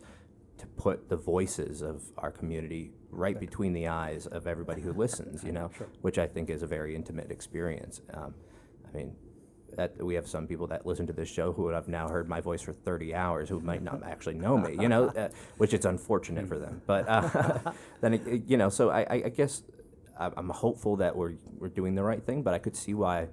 to 0.57 0.67
put 0.67 1.09
the 1.09 1.17
voices 1.17 1.81
of 1.81 2.01
our 2.17 2.31
community 2.31 2.91
right 3.09 3.37
between 3.37 3.73
the 3.73 3.87
eyes 3.89 4.25
of 4.25 4.47
everybody 4.47 4.81
who 4.81 4.93
listens, 4.93 5.43
you 5.43 5.51
know, 5.51 5.69
which 6.01 6.17
I 6.17 6.27
think 6.27 6.49
is 6.49 6.63
a 6.63 6.67
very 6.67 6.95
intimate 6.95 7.29
experience. 7.29 7.99
Um, 8.13 8.35
I 8.87 8.95
mean, 8.95 9.15
that 9.75 10.01
we 10.01 10.15
have 10.15 10.29
some 10.29 10.47
people 10.47 10.67
that 10.67 10.85
listen 10.85 11.05
to 11.07 11.13
this 11.13 11.27
show 11.27 11.51
who 11.51 11.67
have 11.67 11.89
now 11.89 12.07
heard 12.07 12.29
my 12.29 12.39
voice 12.39 12.61
for 12.61 12.71
30 12.71 13.13
hours 13.13 13.49
who 13.49 13.59
might 13.59 13.83
not 13.83 14.01
actually 14.13 14.35
know 14.35 14.57
me, 14.57 14.77
you 14.79 14.87
know, 14.87 15.07
uh, 15.09 15.27
which 15.57 15.73
it's 15.73 15.85
unfortunate 15.85 16.47
for 16.47 16.57
them. 16.57 16.81
But 16.87 17.05
uh, 17.09 17.59
then, 18.01 18.13
it, 18.13 18.25
it- 18.27 18.43
you 18.47 18.55
know, 18.55 18.69
so 18.69 18.91
I, 18.91 19.05
I 19.25 19.29
guess 19.29 19.63
I'm 20.17 20.49
hopeful 20.49 20.97
that 20.97 21.15
we're, 21.15 21.33
we're 21.57 21.69
doing 21.69 21.95
the 21.95 22.03
right 22.03 22.23
thing, 22.23 22.43
but 22.43 22.53
I 22.53 22.59
could 22.59 22.75
see 22.75 22.93
why 22.93 23.27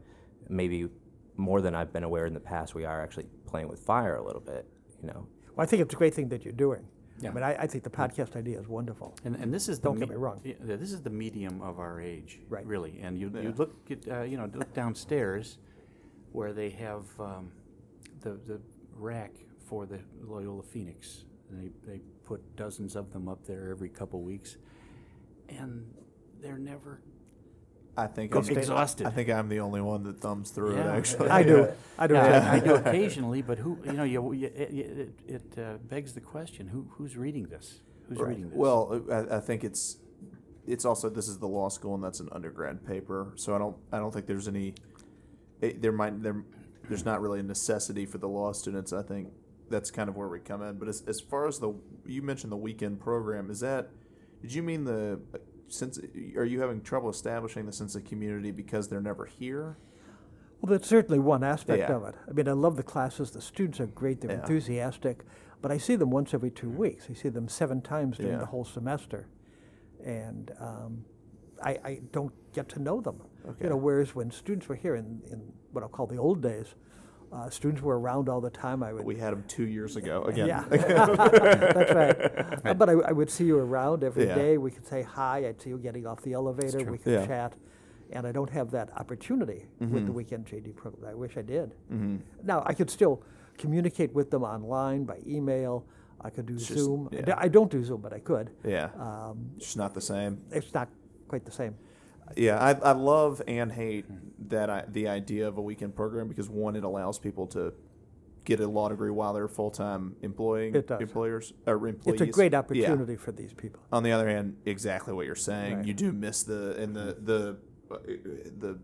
maybe 0.49 0.89
more 1.37 1.61
than 1.61 1.75
I've 1.75 1.93
been 1.93 2.05
aware 2.05 2.27
in 2.27 2.35
the 2.35 2.41
past, 2.41 2.75
we 2.75 2.85
are 2.85 3.03
actually 3.03 3.27
playing 3.47 3.69
with 3.69 3.81
fire 3.81 4.17
a 4.17 4.25
little 4.25 4.41
bit, 4.41 4.67
you 5.01 5.09
know. 5.09 5.27
Well, 5.55 5.65
I 5.65 5.67
think 5.67 5.83
it's 5.83 5.95
a 5.95 5.97
great 5.97 6.15
thing 6.15 6.29
that 6.31 6.45
you're 6.45 6.53
doing. 6.53 6.85
Yeah. 7.21 7.31
I 7.31 7.33
mean, 7.33 7.43
I, 7.45 7.55
I 7.63 7.67
think 7.67 7.83
the 7.83 7.91
podcast 7.91 8.37
idea 8.37 8.61
is 8.61 8.69
wonderful. 8.69 9.17
And, 9.25 9.35
and 9.37 9.53
this 9.53 9.69
is 9.69 9.81
the 9.81 9.89
Don't 9.89 9.99
get 9.99 10.09
me 10.09 10.15
wrong. 10.15 10.41
yeah, 10.45 10.55
this 10.61 10.93
is 10.93 11.03
the 11.03 11.11
medium 11.11 11.61
of 11.63 11.79
our 11.81 12.01
age, 12.01 12.41
Right. 12.49 12.65
really. 12.65 13.01
And 13.03 13.19
you, 13.19 13.31
Yeah. 13.35 13.41
you 13.43 13.53
look 13.57 13.75
at 13.91 14.09
uh, 14.09 14.23
you 14.23 14.37
know 14.37 14.49
look 14.55 14.73
downstairs, 14.73 15.59
where 16.33 16.53
they 16.53 16.71
have 16.71 17.05
um, 17.19 17.51
the 18.21 18.39
the 18.47 18.61
rack 18.97 19.33
for 19.67 19.85
the 19.87 19.99
Loyola 20.23 20.63
Phoenix. 20.63 21.25
And 21.51 21.61
they 21.61 21.93
they 21.93 22.01
put 22.25 22.41
dozens 22.57 22.95
of 22.95 23.13
them 23.13 23.27
up 23.29 23.45
there 23.47 23.71
every 23.71 23.89
couple 23.89 24.23
weeks, 24.23 24.57
and 25.49 25.87
they're 26.41 26.59
never. 26.59 27.01
I 27.99 28.07
think 28.07 28.31
Go 28.31 28.39
I'm, 28.39 28.49
exhausted. 28.49 29.07
I 29.09 29.11
think 29.11 29.29
I'm 29.29 29.49
the 29.49 29.59
only 29.59 29.81
one 29.81 30.05
that 30.05 30.21
thumbs 30.21 30.51
through 30.51 30.77
it. 30.77 30.87
Actually, 30.87 31.31
I 31.31 31.43
do. 31.43 31.69
I 31.99 32.07
do. 32.07 32.15
Yeah, 32.15 32.49
I, 32.53 32.57
I 32.57 32.61
do 32.61 32.75
occasionally, 32.87 33.43
but 33.43 33.59
who 33.59 33.77
you 33.85 33.93
know 33.93 34.05
you, 34.05 34.33
you 34.33 34.47
it, 34.47 34.71
it, 34.73 35.11
it 35.27 35.59
uh, 35.59 35.79
begs 35.79 36.13
the 36.13 36.21
question: 36.21 36.69
who 36.69 36.87
who's 36.93 37.17
reading 37.17 37.47
this? 37.49 37.81
Who's 38.09 38.19
Right. 38.19 38.29
reading 38.29 38.51
this? 38.51 38.57
Well, 38.57 39.03
I, 39.11 39.39
I 39.39 39.41
think 39.41 39.65
it's 39.65 39.99
it's 40.65 40.85
also 40.85 41.09
this 41.09 41.27
is 41.27 41.39
the 41.39 41.49
law 41.49 41.69
school 41.69 41.97
and 41.97 42.05
that's 42.05 42.21
an 42.21 42.29
undergrad 42.31 42.87
paper, 42.87 43.33
so 43.35 43.53
I 43.55 43.59
don't 43.59 43.77
I 43.93 43.99
don't 43.99 44.15
think 44.15 44.27
there's 44.27 44.47
any 44.47 44.75
it, 45.61 45.83
there 45.83 45.93
might 45.93 46.23
there 46.23 46.45
there's 46.89 47.05
not 47.05 47.21
really 47.21 47.41
a 47.41 47.43
necessity 47.43 48.07
for 48.07 48.19
the 48.19 48.29
law 48.29 48.53
students. 48.53 48.93
I 48.93 49.03
think 49.03 49.29
that's 49.71 49.91
kind 49.91 50.09
of 50.09 50.17
where 50.17 50.29
we 50.29 50.39
come 50.39 50.63
in. 50.63 50.79
But 50.79 50.87
as 50.87 51.03
as 51.09 51.21
far 51.21 51.49
as 51.49 51.59
the 51.59 51.75
you 52.07 52.23
mentioned 52.23 52.53
the 52.53 52.57
weekend 52.57 53.01
program, 53.01 53.51
is 53.51 53.59
that 53.59 53.91
did 54.41 54.55
you 54.55 54.63
mean 54.63 54.85
the 54.85 55.21
sense 55.69 55.99
are 56.37 56.45
you 56.45 56.61
having 56.61 56.81
trouble 56.83 57.09
establishing 57.11 57.66
the 57.66 57.73
sense 57.73 57.95
of 57.95 58.05
community 58.05 58.51
because 58.51 58.89
they're 58.89 59.01
never 59.01 59.25
here? 59.27 59.77
Well, 60.61 60.73
that's 60.73 60.89
certainly 60.89 61.19
one 61.21 61.45
aspect 61.45 61.81
Yeah. 61.89 61.95
of 61.97 62.05
it. 62.05 62.14
I 62.29 62.33
mean, 62.33 62.49
I 62.49 62.53
love 62.53 62.77
the 62.77 62.83
classes. 62.83 63.31
The 63.31 63.41
students 63.41 63.79
are 63.81 63.87
great. 63.87 64.21
They're 64.21 64.33
Yeah. 64.33 64.41
enthusiastic. 64.41 65.25
But 65.62 65.71
I 65.71 65.79
see 65.79 65.95
them 65.97 66.11
once 66.11 66.35
every 66.35 66.51
two 66.51 66.71
weeks. 66.71 67.07
I 67.11 67.14
see 67.14 67.29
them 67.29 67.49
seven 67.49 67.81
times 67.81 68.16
during 68.19 68.33
Yeah. 68.33 68.39
the 68.41 68.47
whole 68.47 68.64
semester, 68.64 69.27
and 70.05 70.53
um, 70.61 71.05
I, 71.62 71.71
I 71.85 72.01
don't 72.12 72.33
get 72.53 72.69
to 72.71 72.79
know 72.83 73.01
them. 73.01 73.21
Okay. 73.47 73.64
You 73.64 73.71
know, 73.71 73.77
whereas 73.77 74.14
when 74.14 74.31
students 74.31 74.69
were 74.69 74.77
here 74.77 74.95
in, 74.95 75.23
in 75.31 75.53
what 75.73 75.83
I'll 75.83 75.89
call 75.89 76.07
the 76.07 76.16
old 76.16 76.41
days, 76.43 76.75
uh, 77.33 77.51
students 77.51 77.83
were 77.83 77.99
around 77.99 78.29
all 78.29 78.41
the 78.41 78.51
time. 78.51 78.83
I 78.83 78.93
would 78.93 79.05
We 79.05 79.16
had 79.16 79.33
them 79.33 79.45
two 79.49 79.66
years 79.66 79.97
ago 79.97 80.22
again. 80.24 80.49
Yeah, 80.49 80.64
that's 80.70 81.93
right. 81.95 82.66
Uh, 82.66 82.74
But 82.74 82.89
I, 82.89 82.93
I 82.93 83.12
would 83.12 83.31
see 83.31 83.45
you 83.45 83.59
around 83.59 84.03
every 84.05 84.26
Yeah. 84.26 84.35
day. 84.35 84.59
We 84.59 84.70
could 84.70 84.87
say 84.87 85.03
hi. 85.03 85.47
I'd 85.47 85.61
see 85.61 85.70
you 85.70 85.79
getting 85.79 86.07
off 86.07 86.22
the 86.22 86.33
elevator. 86.33 86.91
We 86.91 86.99
could 86.99 87.12
Yeah. 87.12 87.26
chat. 87.26 87.55
And 88.11 88.26
I 88.26 88.33
don't 88.33 88.49
have 88.51 88.70
that 88.70 88.91
opportunity 88.97 89.66
with 89.81 90.07
the 90.07 90.12
weekend 90.12 90.47
JD 90.47 90.74
program. 90.74 91.11
I 91.11 91.14
wish 91.14 91.37
I 91.37 91.43
did. 91.43 91.74
Mm-hmm. 91.93 92.16
Now 92.43 92.62
I 92.64 92.72
could 92.72 92.89
still 92.89 93.22
communicate 93.59 94.14
with 94.14 94.31
them 94.31 94.45
online 94.45 95.05
by 95.05 95.18
email. 95.26 95.85
I 96.20 96.31
could 96.31 96.47
do 96.47 96.55
It's 96.55 96.64
Zoom. 96.66 97.09
I 97.12 97.16
yeah. 97.26 97.35
I 97.37 97.49
don't 97.49 97.70
do 97.70 97.85
Zoom, 97.85 98.01
but 98.01 98.12
I 98.14 98.18
could. 98.20 98.51
Yeah, 98.64 98.89
Um, 98.99 99.51
it's 99.57 99.66
just 99.66 99.76
not 99.76 99.93
the 99.95 100.01
same. 100.01 100.41
it's 100.51 100.72
not 100.72 100.89
quite 101.29 101.45
the 101.45 101.53
same. 101.53 101.74
Yeah, 102.37 102.59
I, 102.59 102.70
I 102.72 102.93
love 102.93 103.43
and 103.47 103.72
hate 103.72 104.07
that 104.51 104.70
I, 104.70 104.85
the 104.89 105.09
idea 105.09 105.49
of 105.49 105.59
a 105.59 105.62
weekend 105.62 105.95
program 105.95 106.29
because 106.29 106.49
one, 106.49 106.76
it 106.76 106.85
allows 106.85 107.18
people 107.18 107.47
to 107.49 107.72
get 108.45 108.61
a 108.61 108.66
law 108.66 108.89
degree 108.89 109.11
while 109.11 109.35
they're 109.35 109.49
full 109.49 109.70
time 109.70 110.16
employing 110.22 110.74
It 110.74 110.87
does. 110.87 111.01
employers 111.01 111.53
or 111.66 111.74
employees. 111.87 112.20
It's 112.20 112.29
a 112.31 112.33
great 112.33 112.53
Yeah. 112.53 112.59
opportunity 112.59 113.16
for 113.16 113.33
these 113.33 113.53
people. 113.53 113.81
On 113.93 114.03
the 114.03 114.12
other 114.12 114.29
hand, 114.29 114.57
exactly 114.64 115.12
what 115.12 115.26
you're 115.26 115.35
saying. 115.35 115.76
Right. 115.79 115.87
You 115.87 115.95
do 115.95 116.12
miss 116.12 116.43
the 116.45 116.76
and 116.81 116.95
the 116.97 117.16
the 117.20 117.57
uh, 117.91 117.99
the 118.59 118.79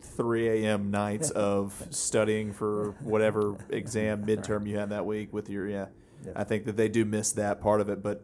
3 0.00 0.48
a.m. 0.64 0.90
nights 0.90 1.30
of 1.50 1.86
studying 1.90 2.52
for 2.52 2.92
whatever 3.02 3.56
exam 3.70 4.24
midterm 4.26 4.66
you 4.66 4.78
had 4.78 4.90
that 4.90 5.04
week 5.06 5.32
with 5.32 5.48
your 5.50 5.68
yeah. 5.68 5.86
Yeah. 6.24 6.32
I 6.34 6.44
think 6.44 6.64
that 6.64 6.76
they 6.76 6.88
do 6.88 7.04
miss 7.04 7.32
that 7.32 7.60
part 7.60 7.80
of 7.80 7.88
it, 7.88 8.02
but 8.02 8.22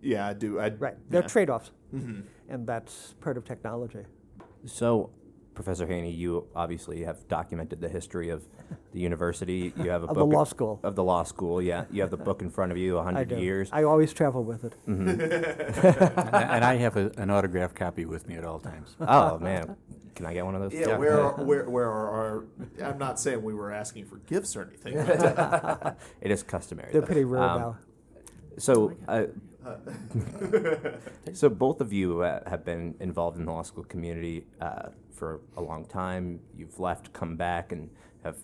yeah, 0.00 0.26
I 0.26 0.32
do. 0.32 0.58
I 0.58 0.70
Right. 0.70 0.96
There 1.10 1.20
yeah. 1.20 1.26
are 1.26 1.28
trade 1.28 1.50
offs, 1.50 1.70
Mhm. 1.94 2.22
And 2.48 2.66
that's 2.66 3.14
part 3.20 3.36
of 3.36 3.44
technology. 3.44 4.04
So, 4.64 5.10
Professor 5.54 5.86
Haney, 5.86 6.10
you 6.12 6.46
obviously 6.54 7.02
have 7.04 7.26
documented 7.28 7.80
the 7.80 7.88
history 7.88 8.28
of 8.28 8.44
the 8.92 9.00
university. 9.00 9.72
You 9.76 9.90
have 9.94 10.02
a 10.04 10.06
Of 10.06 10.14
book 10.14 10.30
the 10.30 10.36
law 10.36 10.44
school. 10.44 10.80
Of 10.82 10.94
the 10.94 11.02
law 11.04 11.22
school, 11.24 11.60
yeah. 11.60 11.84
You 11.90 12.02
have 12.02 12.10
the 12.10 12.16
book 12.16 12.42
in 12.42 12.50
front 12.50 12.70
of 12.72 12.78
you, 12.78 12.94
I 12.98 13.04
100 13.04 13.38
years. 13.38 13.68
I 13.72 13.82
always 13.84 14.12
travel 14.12 14.44
with 14.44 14.64
it. 14.64 14.74
and, 14.86 15.20
and 15.20 16.64
I 16.64 16.76
have 16.76 16.96
a, 16.96 17.10
an 17.16 17.30
autographed 17.30 17.74
copy 17.74 18.04
with 18.04 18.28
me 18.28 18.36
at 18.36 18.44
all 18.44 18.60
times. 18.60 18.94
oh, 19.00 19.38
man. 19.38 19.76
Can 20.14 20.26
I 20.26 20.34
get 20.34 20.44
one 20.44 20.56
of 20.56 20.60
those? 20.62 20.74
Yeah, 20.74 20.96
where 20.96 21.20
are, 21.20 21.44
where 21.44 21.70
where 21.70 21.86
are 21.88 22.08
our? 22.10 22.44
I'm 22.84 22.98
not 22.98 23.20
saying 23.20 23.40
we 23.40 23.54
were 23.54 23.70
asking 23.70 24.06
for 24.06 24.16
gifts 24.16 24.56
or 24.56 24.62
anything. 24.64 24.94
But, 24.96 25.96
It 26.20 26.32
is 26.32 26.42
customary. 26.42 26.90
They're 26.90 27.02
though. 27.02 27.06
pretty 27.06 27.22
rare 27.24 27.40
Um, 27.40 27.60
now. 27.60 27.76
So, 28.58 28.96
uh, 29.06 29.26
so 31.32 31.48
both 31.48 31.80
of 31.80 31.92
you 31.92 32.22
uh, 32.22 32.48
have 32.48 32.64
been 32.64 32.94
involved 33.00 33.38
in 33.38 33.44
the 33.44 33.52
law 33.52 33.62
school 33.62 33.84
community 33.84 34.44
uh, 34.60 34.90
for 35.12 35.40
a 35.56 35.60
long 35.60 35.84
time. 35.84 36.40
You've 36.56 36.78
left, 36.78 37.12
come 37.12 37.36
back, 37.36 37.72
and 37.72 37.90
have 38.24 38.36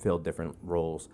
filled 0.00 0.24
different 0.24 0.56
roles. 0.62 1.08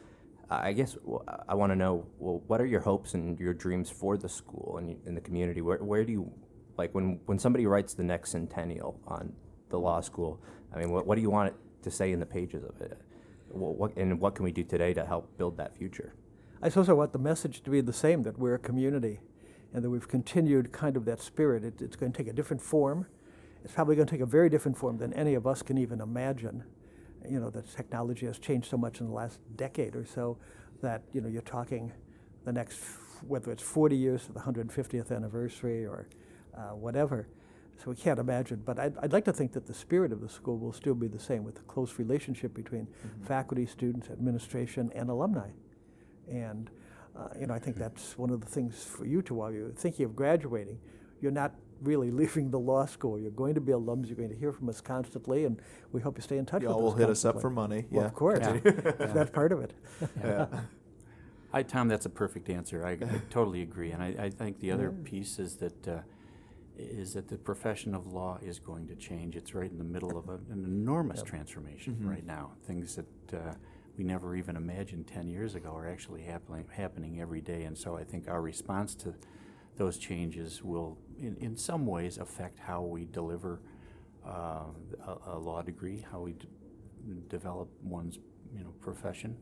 Uh, 0.50 0.60
I 0.62 0.72
guess 0.72 0.94
w- 0.94 1.22
I 1.48 1.54
want 1.54 1.72
to 1.72 1.76
know, 1.76 2.06
well, 2.18 2.42
what 2.46 2.60
are 2.60 2.66
your 2.66 2.80
hopes 2.80 3.14
and 3.14 3.38
your 3.38 3.54
dreams 3.54 3.90
for 3.90 4.16
the 4.16 4.28
school 4.28 4.76
and 4.78 4.96
in 5.06 5.14
the 5.14 5.20
community? 5.20 5.60
Where, 5.60 5.78
where 5.78 6.04
do 6.04 6.12
you, 6.12 6.32
like, 6.76 6.94
when 6.94 7.20
when 7.26 7.38
somebody 7.38 7.66
writes 7.66 7.94
the 7.94 8.04
next 8.04 8.30
centennial 8.30 9.00
on 9.06 9.32
the 9.68 9.78
law 9.78 10.00
school? 10.00 10.40
I 10.74 10.78
mean, 10.78 10.90
what, 10.90 11.06
what 11.06 11.16
do 11.16 11.22
you 11.22 11.30
want 11.30 11.48
it 11.48 11.54
to 11.82 11.90
say 11.90 12.12
in 12.12 12.20
the 12.20 12.26
pages 12.26 12.64
of 12.64 12.80
it? 12.80 12.98
What, 13.48 13.76
what 13.76 13.96
and 13.96 14.20
what 14.20 14.34
can 14.34 14.44
we 14.44 14.52
do 14.52 14.64
today 14.64 14.94
to 14.94 15.04
help 15.04 15.36
build 15.36 15.56
that 15.58 15.76
future? 15.76 16.14
I 16.60 16.70
suppose 16.70 16.88
I 16.88 16.92
want 16.92 17.12
the 17.12 17.20
message 17.20 17.62
to 17.62 17.70
be 17.70 17.80
the 17.80 17.92
same 17.92 18.22
that 18.24 18.38
we're 18.38 18.54
a 18.54 18.58
community 18.58 19.20
and 19.72 19.84
that 19.84 19.90
we've 19.90 20.08
continued 20.08 20.72
kind 20.72 20.96
of 20.96 21.04
that 21.04 21.20
spirit. 21.20 21.64
It, 21.64 21.80
it's 21.80 21.96
going 21.96 22.12
to 22.12 22.16
take 22.16 22.28
a 22.28 22.32
different 22.32 22.62
form. 22.62 23.06
It's 23.64 23.74
probably 23.74 23.96
going 23.96 24.06
to 24.06 24.10
take 24.10 24.20
a 24.20 24.26
very 24.26 24.48
different 24.48 24.76
form 24.76 24.98
than 24.98 25.12
any 25.12 25.34
of 25.34 25.46
us 25.46 25.62
can 25.62 25.78
even 25.78 26.00
imagine. 26.00 26.64
You 27.28 27.40
know, 27.40 27.50
that 27.50 27.70
technology 27.74 28.26
has 28.26 28.38
changed 28.38 28.70
so 28.70 28.76
much 28.76 29.00
in 29.00 29.06
the 29.06 29.12
last 29.12 29.40
decade 29.56 29.96
or 29.96 30.06
so 30.06 30.38
that, 30.80 31.02
you 31.12 31.20
know, 31.20 31.28
you're 31.28 31.42
talking 31.42 31.92
the 32.44 32.52
next, 32.52 32.80
whether 33.26 33.50
it's 33.50 33.62
40 33.62 33.96
years 33.96 34.26
to 34.26 34.32
the 34.32 34.40
150th 34.40 35.14
anniversary 35.14 35.84
or 35.84 36.08
uh, 36.56 36.74
whatever. 36.74 37.28
So 37.76 37.90
we 37.90 37.96
can't 37.96 38.18
imagine. 38.18 38.62
But 38.64 38.78
I'd, 38.78 38.96
I'd 38.98 39.12
like 39.12 39.24
to 39.26 39.32
think 39.32 39.52
that 39.52 39.66
the 39.66 39.74
spirit 39.74 40.12
of 40.12 40.20
the 40.20 40.28
school 40.28 40.58
will 40.58 40.72
still 40.72 40.94
be 40.94 41.08
the 41.08 41.18
same 41.18 41.44
with 41.44 41.56
the 41.56 41.62
close 41.62 41.98
relationship 41.98 42.54
between 42.54 42.88
faculty, 43.26 43.66
students, 43.66 44.08
administration, 44.08 44.90
and 44.94 45.10
alumni. 45.10 45.50
And 46.28 46.70
uh, 47.18 47.28
you 47.40 47.46
know, 47.46 47.54
I 47.54 47.58
think 47.58 47.76
that's 47.76 48.16
one 48.16 48.30
of 48.30 48.40
the 48.40 48.46
things 48.46 48.84
for 48.84 49.04
you 49.04 49.22
to 49.22 49.34
while 49.34 49.50
you're 49.52 49.70
thinking 49.70 50.04
of 50.06 50.14
graduating. 50.14 50.78
You're 51.20 51.32
not 51.32 51.54
really 51.82 52.10
leaving 52.22 52.50
the 52.50 52.58
law 52.58 52.86
school. 52.86 53.18
You're 53.18 53.30
going 53.32 53.54
to 53.54 53.60
be 53.60 53.72
alums. 53.72 54.06
You're 54.06 54.16
going 54.16 54.30
to 54.30 54.36
hear 54.36 54.52
from 54.52 54.68
us 54.68 54.80
constantly, 54.80 55.44
and 55.44 55.60
we 55.92 56.00
hope 56.00 56.16
you 56.16 56.22
stay 56.22 56.38
in 56.38 56.46
touch 56.46 56.62
y'all 56.62 56.76
with 56.76 56.84
will 56.84 56.92
us. 56.92 56.98
hit 56.98 57.10
us 57.10 57.24
up 57.24 57.40
for 57.40 57.50
money. 57.50 57.86
Well, 57.90 58.02
yeah, 58.02 58.06
of 58.08 58.14
course. 58.14 58.38
Yeah. 58.42 58.60
that's 58.98 59.30
part 59.30 59.52
of 59.52 59.60
it. 59.60 59.72
Yeah. 60.22 60.46
I, 61.52 61.62
Tom, 61.62 61.88
that's 61.88 62.04
a 62.04 62.10
perfect 62.10 62.50
answer. 62.50 62.84
I, 62.84 62.90
I 62.92 63.22
totally 63.30 63.62
agree, 63.62 63.90
and 63.92 64.02
I, 64.02 64.14
I 64.18 64.30
think 64.30 64.60
the 64.60 64.70
other 64.70 64.90
piece 64.90 65.38
is 65.38 65.56
that 65.56 65.88
uh, 65.88 66.00
is 66.76 67.14
that 67.14 67.28
the 67.28 67.38
profession 67.38 67.94
of 67.94 68.06
law 68.06 68.38
is 68.44 68.58
going 68.58 68.86
to 68.88 68.94
change. 68.94 69.34
It's 69.34 69.54
right 69.54 69.70
in 69.70 69.78
the 69.78 69.84
middle 69.84 70.16
of 70.18 70.28
a, 70.28 70.34
an 70.52 70.62
enormous 70.64 71.22
transformation 71.22 71.96
Mhm. 72.02 72.08
right 72.10 72.26
now. 72.26 72.52
Things 72.66 72.96
that 72.96 73.34
uh, 73.34 73.54
we 73.98 74.04
never 74.04 74.36
even 74.36 74.56
imagined 74.56 75.06
ten 75.08 75.28
years 75.28 75.54
ago 75.54 75.74
are 75.74 75.88
actually 75.88 76.22
happening 76.22 76.64
happening 76.70 77.20
every 77.20 77.40
day, 77.40 77.64
and 77.64 77.76
so 77.76 77.96
I 77.96 78.04
think 78.04 78.28
our 78.28 78.40
response 78.40 78.94
to 78.96 79.14
those 79.76 79.98
changes 79.98 80.62
will, 80.62 80.98
in, 81.18 81.36
in 81.36 81.56
some 81.56 81.86
ways, 81.86 82.18
affect 82.18 82.58
how 82.58 82.82
we 82.82 83.04
deliver 83.06 83.60
uh, 84.26 84.64
a, 85.06 85.16
a 85.32 85.38
law 85.38 85.62
degree, 85.62 86.04
how 86.10 86.20
we 86.20 86.32
d- 86.32 86.48
develop 87.28 87.68
one's 87.82 88.18
you 88.54 88.64
know 88.64 88.72
profession. 88.80 89.36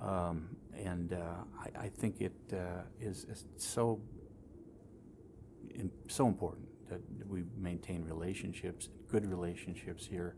Um, 0.00 0.56
and 0.76 1.12
uh, 1.12 1.44
I, 1.58 1.86
I 1.86 1.88
think 1.88 2.20
it 2.20 2.34
uh, 2.52 2.82
is, 3.00 3.24
is 3.24 3.46
so 3.56 4.00
in, 5.74 5.90
so 6.06 6.28
important 6.28 6.68
that 6.88 7.00
we 7.28 7.42
maintain 7.56 8.04
relationships, 8.04 8.88
good 9.10 9.26
relationships 9.26 10.06
here 10.06 10.36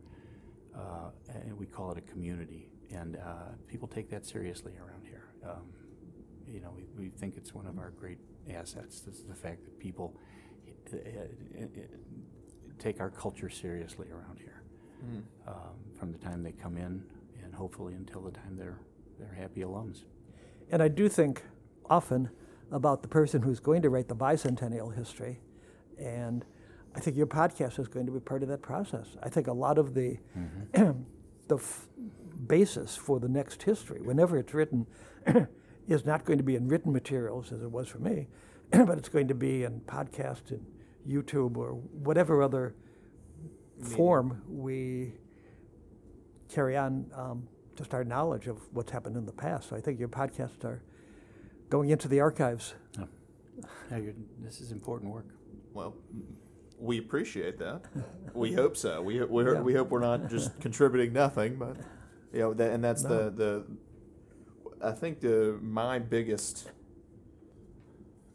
uh, 0.74 1.10
and 1.28 1.58
we 1.58 1.66
call 1.66 1.92
it 1.92 1.98
a 1.98 2.00
community. 2.00 2.68
And 2.92 3.16
uh, 3.16 3.52
people 3.68 3.86
take 3.88 4.10
that 4.10 4.26
seriously 4.26 4.72
around 4.78 5.04
here. 5.06 5.28
Um, 5.48 5.62
you 6.46 6.60
know, 6.60 6.72
we, 6.76 6.84
we 6.98 7.10
think 7.10 7.36
it's 7.36 7.54
one 7.54 7.66
of 7.66 7.78
our 7.78 7.90
great 7.90 8.18
assets. 8.52 9.00
This 9.00 9.16
is 9.16 9.24
the 9.24 9.34
fact 9.34 9.64
that 9.64 9.78
people 9.78 10.16
uh, 10.92 10.96
uh, 10.96 11.62
uh, 11.64 11.66
take 12.78 13.00
our 13.00 13.10
culture 13.10 13.48
seriously 13.48 14.08
around 14.10 14.38
here 14.38 14.62
um, 15.46 15.54
from 15.98 16.12
the 16.12 16.18
time 16.18 16.42
they 16.42 16.52
come 16.52 16.76
in 16.76 17.02
and 17.42 17.54
hopefully 17.54 17.94
until 17.94 18.20
the 18.22 18.30
time 18.32 18.56
they're, 18.56 18.78
they're 19.18 19.34
happy 19.34 19.60
alums. 19.60 20.04
And 20.70 20.82
I 20.82 20.88
do 20.88 21.08
think 21.08 21.42
often 21.88 22.30
about 22.72 23.02
the 23.02 23.08
person 23.08 23.42
who's 23.42 23.60
going 23.60 23.82
to 23.82 23.90
write 23.90 24.08
the 24.08 24.14
bicentennial 24.16 24.94
history. 24.94 25.40
And 25.98 26.44
I 26.94 27.00
think 27.00 27.16
your 27.16 27.26
podcast 27.26 27.78
is 27.78 27.88
going 27.88 28.06
to 28.06 28.12
be 28.12 28.20
part 28.20 28.42
of 28.42 28.48
that 28.48 28.62
process. 28.62 29.16
I 29.22 29.28
think 29.28 29.46
a 29.46 29.52
lot 29.52 29.78
of 29.78 29.94
the, 29.94 30.16
the 30.72 31.56
f- 31.56 31.86
basis 32.50 32.96
for 32.96 33.20
the 33.20 33.28
next 33.28 33.62
history, 33.62 34.00
whenever 34.00 34.36
it's 34.36 34.52
written, 34.52 34.86
is 35.88 36.04
not 36.04 36.24
going 36.24 36.38
to 36.38 36.44
be 36.44 36.56
in 36.56 36.68
written 36.68 36.92
materials 36.92 37.52
as 37.52 37.62
it 37.62 37.70
was 37.70 37.88
for 37.88 37.98
me, 37.98 38.26
but 38.70 38.98
it's 38.98 39.08
going 39.08 39.28
to 39.28 39.34
be 39.34 39.64
in 39.64 39.80
podcast 39.82 40.50
and 40.50 40.64
YouTube 41.08 41.56
or 41.56 41.72
whatever 42.04 42.42
other 42.42 42.74
form 43.80 44.42
we 44.48 45.12
carry 46.48 46.76
on 46.76 47.06
um, 47.16 47.48
just 47.76 47.94
our 47.94 48.04
knowledge 48.04 48.46
of 48.46 48.58
what's 48.72 48.90
happened 48.92 49.16
in 49.16 49.24
the 49.24 49.32
past. 49.32 49.70
So 49.70 49.76
I 49.76 49.80
think 49.80 49.98
your 49.98 50.08
podcasts 50.08 50.64
are 50.64 50.82
going 51.70 51.90
into 51.90 52.08
the 52.08 52.20
archives. 52.20 52.74
Yeah, 53.90 53.98
you're, 53.98 54.14
this 54.40 54.60
is 54.60 54.72
important 54.72 55.12
work. 55.12 55.26
Well, 55.72 55.94
we 56.78 56.98
appreciate 56.98 57.58
that. 57.58 57.82
we 58.34 58.52
hope 58.52 58.76
so. 58.76 59.00
We 59.02 59.22
we, 59.24 59.44
Yeah. 59.44 59.60
we 59.60 59.74
hope 59.74 59.90
we're 59.90 60.00
not 60.00 60.28
just 60.28 60.60
contributing 60.60 61.12
nothing, 61.12 61.56
but 61.56 61.76
you 62.32 62.40
know, 62.40 62.54
that, 62.54 62.72
and 62.72 62.82
that's 62.82 63.02
No. 63.02 63.30
the 63.30 63.30
the. 63.30 63.64
I 64.82 64.92
think 64.92 65.20
the 65.20 65.58
my 65.62 65.98
biggest. 65.98 66.70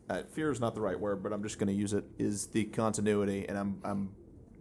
Uh, 0.07 0.21
fear 0.33 0.51
is 0.51 0.59
not 0.59 0.75
the 0.75 0.81
right 0.81 0.99
word, 0.99 1.23
but 1.23 1.33
I'm 1.33 1.41
just 1.41 1.57
going 1.57 1.67
to 1.67 1.73
use 1.73 1.93
it. 1.93 2.05
Is 2.19 2.47
the 2.47 2.65
continuity, 2.65 3.47
and 3.49 3.57
I'm 3.57 3.79
I'm, 3.83 4.09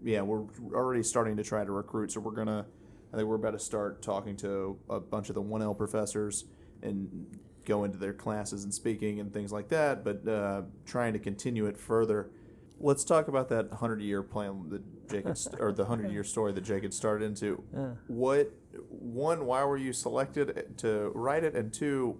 yeah, 0.03 0.22
we're 0.22 0.45
already 0.72 1.03
starting 1.03 1.37
to 1.37 1.43
try 1.45 1.64
to 1.64 1.70
recruit. 1.72 2.12
So 2.12 2.20
we're 2.20 2.32
gonna, 2.32 2.64
I 3.12 3.16
think 3.16 3.28
we're 3.28 3.35
about 3.35 3.51
to 3.53 3.59
start 3.59 4.01
talking 4.01 4.37
to 4.39 4.78
a 4.89 5.01
bunch 5.01 5.28
of 5.28 5.35
the 5.35 5.43
one 5.43 5.61
L 5.61 5.74
professors 5.74 6.47
and 6.82 7.26
go 7.66 7.85
into 7.85 7.99
their 7.99 8.14
classes 8.14 8.64
and 8.64 8.72
speaking 8.72 9.20
and 9.20 9.32
things 9.35 9.53
like 9.53 9.68
that. 9.68 10.03
But 10.03 10.26
uh, 10.26 10.62
trying 10.87 11.12
to 11.12 11.18
continue 11.18 11.66
it 11.66 11.76
further. 11.76 12.30
Let's 12.81 13.05
talk 13.05 13.29
about 13.29 13.49
that 13.51 13.70
hundred 13.72 14.01
year 14.03 14.22
plan 14.22 14.66
that 14.68 15.09
Jake 15.09 15.37
st- 15.37 15.61
or 15.61 15.72
the 15.72 15.85
hundred 15.85 16.12
year 16.12 16.25
story 16.35 16.53
that 16.53 16.62
Jake 16.62 16.83
had 16.83 16.93
started 16.93 17.25
into. 17.25 17.62
Yeah. 17.72 17.91
What 18.09 18.53
one? 18.89 19.47
Why 19.47 19.64
were 19.64 19.77
you 19.77 19.93
selected 19.93 20.59
eh, 20.59 20.62
to 20.79 21.12
write 21.14 21.45
it? 21.45 21.55
And 21.55 21.72
two, 21.72 22.18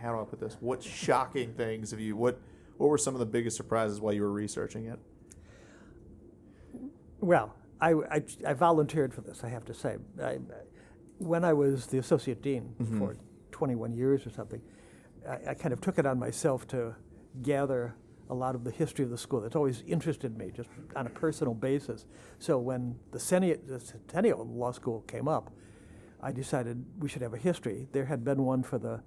how 0.00 0.14
do 0.14 0.20
I 0.20 0.24
put 0.24 0.40
this? 0.40 0.56
What 0.60 0.82
shocking 0.82 1.54
things 1.54 1.90
have 1.90 2.00
you? 2.00 2.16
What 2.16 2.40
what 2.76 2.88
were 2.88 2.98
some 2.98 3.14
of 3.14 3.20
the 3.20 3.26
biggest 3.26 3.56
surprises 3.56 4.00
while 4.00 4.12
you 4.12 4.22
were 4.22 4.32
researching 4.32 4.86
it? 4.86 4.98
Well, 7.20 7.54
I, 7.80 7.92
I, 7.92 8.22
I 8.46 8.52
volunteered 8.54 9.12
for 9.12 9.20
this, 9.20 9.44
I 9.44 9.48
have 9.48 9.64
to 9.66 9.74
say. 9.74 9.96
I, 10.22 10.38
when 11.18 11.44
I 11.44 11.52
was 11.52 11.86
the 11.86 11.98
associate 11.98 12.42
dean 12.42 12.74
mm-hmm. 12.80 12.98
for 12.98 13.16
21 13.52 13.92
years 13.92 14.26
or 14.26 14.30
something, 14.30 14.60
I, 15.28 15.50
I 15.50 15.54
kind 15.54 15.72
of 15.72 15.80
took 15.80 15.98
it 15.98 16.06
on 16.06 16.18
myself 16.18 16.66
to 16.68 16.94
gather 17.42 17.94
a 18.30 18.34
lot 18.34 18.54
of 18.54 18.64
the 18.64 18.70
history 18.70 19.04
of 19.04 19.10
the 19.10 19.18
school. 19.18 19.40
That's 19.40 19.56
always 19.56 19.82
interested 19.86 20.38
me, 20.38 20.50
just 20.54 20.70
on 20.96 21.06
a 21.06 21.10
personal 21.10 21.52
basis. 21.52 22.06
So 22.38 22.58
when 22.58 22.96
the 23.10 23.18
Centennial, 23.18 24.44
the 24.44 24.52
Law 24.52 24.72
School 24.72 25.02
came 25.02 25.28
up, 25.28 25.50
I 26.22 26.32
decided 26.32 26.84
we 26.98 27.08
should 27.08 27.22
have 27.22 27.34
a 27.34 27.38
history. 27.38 27.88
There 27.92 28.06
had 28.06 28.24
been 28.24 28.44
one 28.44 28.62
for 28.62 28.78
the 28.78 29.02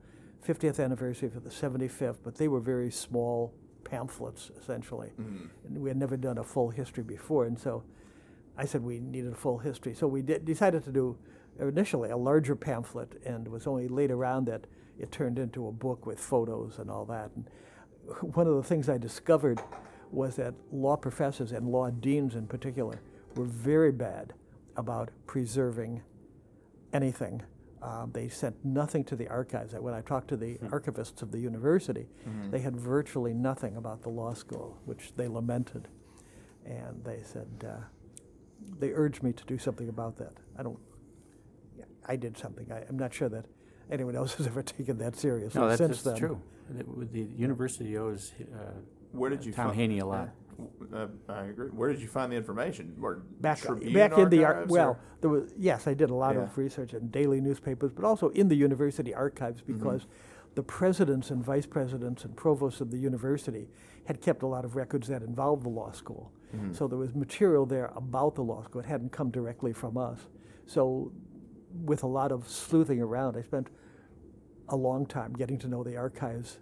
50th 0.45 0.83
anniversary, 0.83 1.29
for 1.29 1.39
the 1.39 1.49
75th, 1.49 2.17
but 2.23 2.35
they 2.35 2.47
were 2.47 2.59
very 2.59 2.91
small 2.91 3.53
pamphlets, 3.83 4.51
essentially. 4.59 5.11
Mm-hmm. 5.19 5.45
And 5.67 5.77
we 5.79 5.89
had 5.89 5.97
never 5.97 6.17
done 6.17 6.37
a 6.37 6.43
full 6.43 6.69
history 6.69 7.03
before. 7.03 7.45
And 7.45 7.57
so 7.57 7.83
I 8.57 8.65
said 8.65 8.83
we 8.83 8.99
needed 8.99 9.31
a 9.31 9.35
full 9.35 9.57
history. 9.57 9.93
So 9.93 10.07
we 10.07 10.21
did, 10.21 10.43
decided 10.43 10.83
to 10.83 10.91
do 10.91 11.17
initially 11.59 12.09
a 12.09 12.17
larger 12.17 12.55
pamphlet, 12.55 13.21
and 13.25 13.45
it 13.47 13.49
was 13.49 13.67
only 13.67 13.87
later 13.87 14.25
on 14.25 14.45
that 14.45 14.65
it 14.99 15.11
turned 15.11 15.39
into 15.39 15.67
a 15.67 15.71
book 15.71 16.05
with 16.05 16.19
photos 16.19 16.77
and 16.79 16.89
all 16.89 17.05
that. 17.05 17.31
And 17.35 17.47
one 18.21 18.47
of 18.47 18.55
the 18.55 18.63
things 18.63 18.89
I 18.89 18.97
discovered 18.97 19.61
was 20.11 20.35
that 20.35 20.53
law 20.71 20.95
professors 20.95 21.51
and 21.51 21.67
law 21.67 21.89
deans 21.89 22.35
in 22.35 22.47
particular 22.47 22.99
were 23.35 23.45
very 23.45 23.91
bad 23.91 24.33
about 24.77 25.09
preserving 25.25 26.01
anything. 26.93 27.41
Um, 27.81 28.11
they 28.13 28.29
sent 28.29 28.63
nothing 28.63 29.03
to 29.05 29.15
the 29.15 29.27
archives. 29.27 29.73
When 29.73 29.93
I 29.93 30.01
talked 30.01 30.27
to 30.29 30.37
the 30.37 30.55
archivists 30.69 31.21
of 31.21 31.31
the 31.31 31.39
university, 31.39 32.07
they 32.51 32.59
had 32.59 32.77
virtually 32.77 33.33
nothing 33.33 33.75
about 33.75 34.03
the 34.03 34.09
law 34.09 34.33
school, 34.33 34.77
which 34.85 35.11
they 35.17 35.27
lamented. 35.27 35.87
And 36.65 37.03
they 37.03 37.21
said, 37.23 37.47
uh, 37.67 37.83
they 38.79 38.91
urged 38.93 39.21
me 39.21 39.33
to 39.33 39.43
do 39.45 39.57
something 39.57 39.89
about 39.89 40.17
that. 40.17 40.31
I 40.57 40.63
don't, 40.63 40.79
I 42.07 42.15
did 42.15 42.37
something. 42.37 42.71
I, 42.71 42.83
I'm 42.87 42.97
not 42.97 43.13
sure 43.13 43.27
that 43.29 43.45
anyone 43.91 44.15
else 44.21 44.35
has 44.35 44.47
ever 44.47 44.61
taken 44.63 44.97
that 44.99 45.15
seriously 45.17 45.59
No, 45.59 45.67
that's, 45.67 45.79
since 45.79 46.03
that's 46.03 46.19
then. 46.19 46.27
true. 46.29 46.41
The, 46.69 46.83
with 46.85 47.11
the 47.11 47.21
university 47.35 47.97
owes 47.97 48.31
uh, 48.41 48.57
Where 49.11 49.29
did 49.29 49.45
you 49.45 49.51
Tom 49.51 49.67
find- 49.67 49.75
Haney 49.79 49.99
a 49.99 50.05
lot. 50.05 50.29
Uh, 50.93 51.07
I 51.29 51.45
agree. 51.45 51.67
Where 51.69 51.91
did 51.91 51.99
you 52.01 52.07
find 52.07 52.31
the 52.31 52.35
information? 52.37 52.95
Or 53.01 53.23
back 53.41 53.59
Tribune 53.59 53.93
back 53.93 54.17
in 54.17 54.29
the 54.29 54.45
ar- 54.45 54.53
archives, 54.53 54.71
well 54.71 54.89
or- 54.91 54.99
there 55.21 55.29
was 55.29 55.51
yes 55.57 55.87
i 55.87 55.93
did 55.93 56.09
a 56.09 56.13
lot 56.13 56.35
Yeah. 56.35 56.41
of 56.43 56.57
research 56.57 56.93
in 56.93 57.07
daily 57.09 57.41
newspapers 57.41 57.91
but 57.91 58.03
also 58.05 58.29
in 58.29 58.47
the 58.49 58.55
university 58.55 59.13
archives 59.13 59.61
Mm-hmm. 59.61 59.73
because 59.73 60.05
the 60.55 60.61
presidents 60.63 61.31
and 61.31 61.43
vice 61.43 61.65
presidents 61.65 62.23
and 62.25 62.35
provosts 62.35 62.81
of 62.81 62.91
the 62.91 62.97
university 62.97 63.67
had 64.05 64.21
kept 64.21 64.43
a 64.43 64.47
lot 64.47 64.63
of 64.65 64.75
records 64.75 65.07
that 65.07 65.21
involved 65.23 65.63
the 65.63 65.69
law 65.69 65.91
school 65.91 66.31
Mm-hmm. 66.55 66.73
so 66.73 66.87
there 66.87 66.99
was 66.99 67.15
material 67.15 67.65
there 67.65 67.91
about 67.95 68.35
the 68.35 68.43
law 68.43 68.61
school 68.63 68.79
it 68.81 68.85
hadn't 68.85 69.11
come 69.11 69.31
directly 69.31 69.73
from 69.73 69.97
us 69.97 70.19
so 70.67 71.11
with 71.83 72.03
a 72.03 72.07
lot 72.07 72.31
of 72.31 72.47
sleuthing 72.47 73.01
around 73.01 73.35
i 73.37 73.41
spent 73.41 73.69
a 74.69 74.75
long 74.75 75.05
time 75.05 75.33
getting 75.33 75.57
to 75.59 75.67
know 75.67 75.83
the 75.83 75.95
archives 75.95 76.59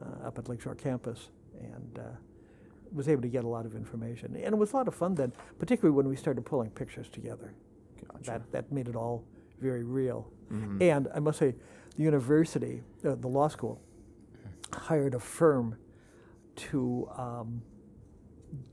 uh, 0.00 0.26
up 0.26 0.38
at 0.38 0.48
lakeshore 0.48 0.74
campus 0.74 1.28
and 1.60 1.98
uh, 1.98 2.02
was 2.92 3.08
able 3.08 3.22
to 3.22 3.28
get 3.28 3.44
a 3.44 3.48
lot 3.48 3.66
of 3.66 3.74
information. 3.74 4.34
And 4.36 4.54
it 4.54 4.58
was 4.58 4.72
a 4.72 4.76
lot 4.76 4.88
of 4.88 4.94
fun 4.94 5.14
then, 5.14 5.32
particularly 5.58 5.96
when 5.96 6.08
we 6.08 6.16
started 6.16 6.44
pulling 6.44 6.70
pictures 6.70 7.08
together. 7.08 7.54
Gotcha. 8.12 8.30
That, 8.30 8.52
that 8.52 8.72
made 8.72 8.88
it 8.88 8.96
all 8.96 9.24
very 9.60 9.84
real. 9.84 10.30
Mm-hmm. 10.52 10.82
And 10.82 11.08
I 11.14 11.20
must 11.20 11.38
say, 11.38 11.54
the 11.96 12.02
university, 12.02 12.82
uh, 13.04 13.14
the 13.16 13.28
law 13.28 13.48
school, 13.48 13.80
hired 14.72 15.14
a 15.14 15.20
firm 15.20 15.76
to 16.56 17.08
um, 17.16 17.62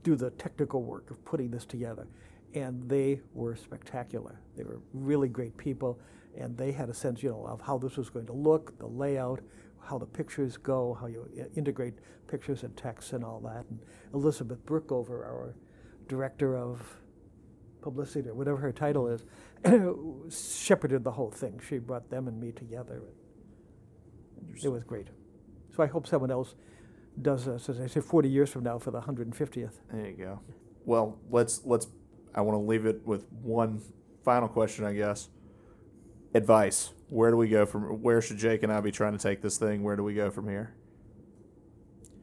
do 0.02 0.16
the 0.16 0.30
technical 0.30 0.82
work 0.82 1.10
of 1.10 1.22
putting 1.24 1.50
this 1.50 1.64
together. 1.64 2.08
And 2.54 2.88
they 2.88 3.20
were 3.34 3.56
spectacular. 3.56 4.40
They 4.56 4.64
were 4.64 4.80
really 4.92 5.28
great 5.28 5.56
people, 5.56 6.00
and 6.40 6.56
they 6.56 6.72
had 6.72 6.88
a 6.88 6.94
sense, 6.94 7.22
you 7.22 7.30
know, 7.30 7.46
of 7.46 7.60
how 7.60 7.78
this 7.78 7.96
was 7.96 8.10
going 8.10 8.26
to 8.26 8.32
look, 8.32 8.78
the 8.78 8.86
layout, 8.86 9.40
how 9.82 9.98
the 9.98 10.06
pictures 10.06 10.56
go, 10.56 10.96
how 11.00 11.06
you 11.06 11.28
uh, 11.40 11.44
integrate 11.56 11.94
pictures 12.28 12.62
and 12.62 12.76
text 12.76 13.12
and 13.12 13.24
all 13.24 13.40
that. 13.40 13.64
And 13.70 13.80
Elizabeth 14.14 14.64
Brookover, 14.66 15.24
our 15.24 15.54
director 16.08 16.56
of 16.56 16.96
publicity 17.82 18.28
or 18.28 18.34
whatever 18.34 18.58
her 18.58 18.72
title 18.72 19.08
is, 19.08 19.24
shepherded 20.64 21.04
the 21.04 21.12
whole 21.12 21.30
thing. 21.30 21.60
She 21.66 21.78
brought 21.78 22.10
them 22.10 22.28
and 22.28 22.40
me 22.40 22.52
together. 22.52 23.02
It 24.62 24.68
was 24.68 24.84
great. 24.84 25.08
So 25.74 25.82
I 25.82 25.86
hope 25.86 26.06
someone 26.06 26.30
else 26.30 26.54
does 27.20 27.44
this, 27.44 27.68
as 27.68 27.80
I 27.80 27.86
say, 27.86 28.00
40 28.00 28.28
years 28.28 28.50
from 28.50 28.64
now 28.64 28.78
for 28.78 28.90
the 28.90 29.00
150th. 29.00 29.72
There 29.92 30.06
you 30.06 30.16
go. 30.16 30.40
Well, 30.84 31.18
let's 31.30 31.60
let's. 31.64 31.86
I 32.34 32.40
want 32.40 32.54
to 32.54 32.60
leave 32.60 32.86
it 32.86 33.04
with 33.04 33.26
one 33.42 33.82
final 34.24 34.48
question, 34.48 34.84
I 34.84 34.94
guess. 34.94 35.28
Advice. 36.34 36.92
Where 37.08 37.30
do 37.30 37.36
we 37.36 37.48
go 37.48 37.66
from? 37.66 38.02
Where 38.02 38.22
should 38.22 38.38
Jake 38.38 38.62
and 38.62 38.72
I 38.72 38.80
be 38.80 38.92
trying 38.92 39.12
to 39.12 39.18
take 39.18 39.42
this 39.42 39.58
thing? 39.58 39.82
Where 39.82 39.96
do 39.96 40.04
we 40.04 40.14
go 40.14 40.30
from 40.30 40.48
here? 40.48 40.74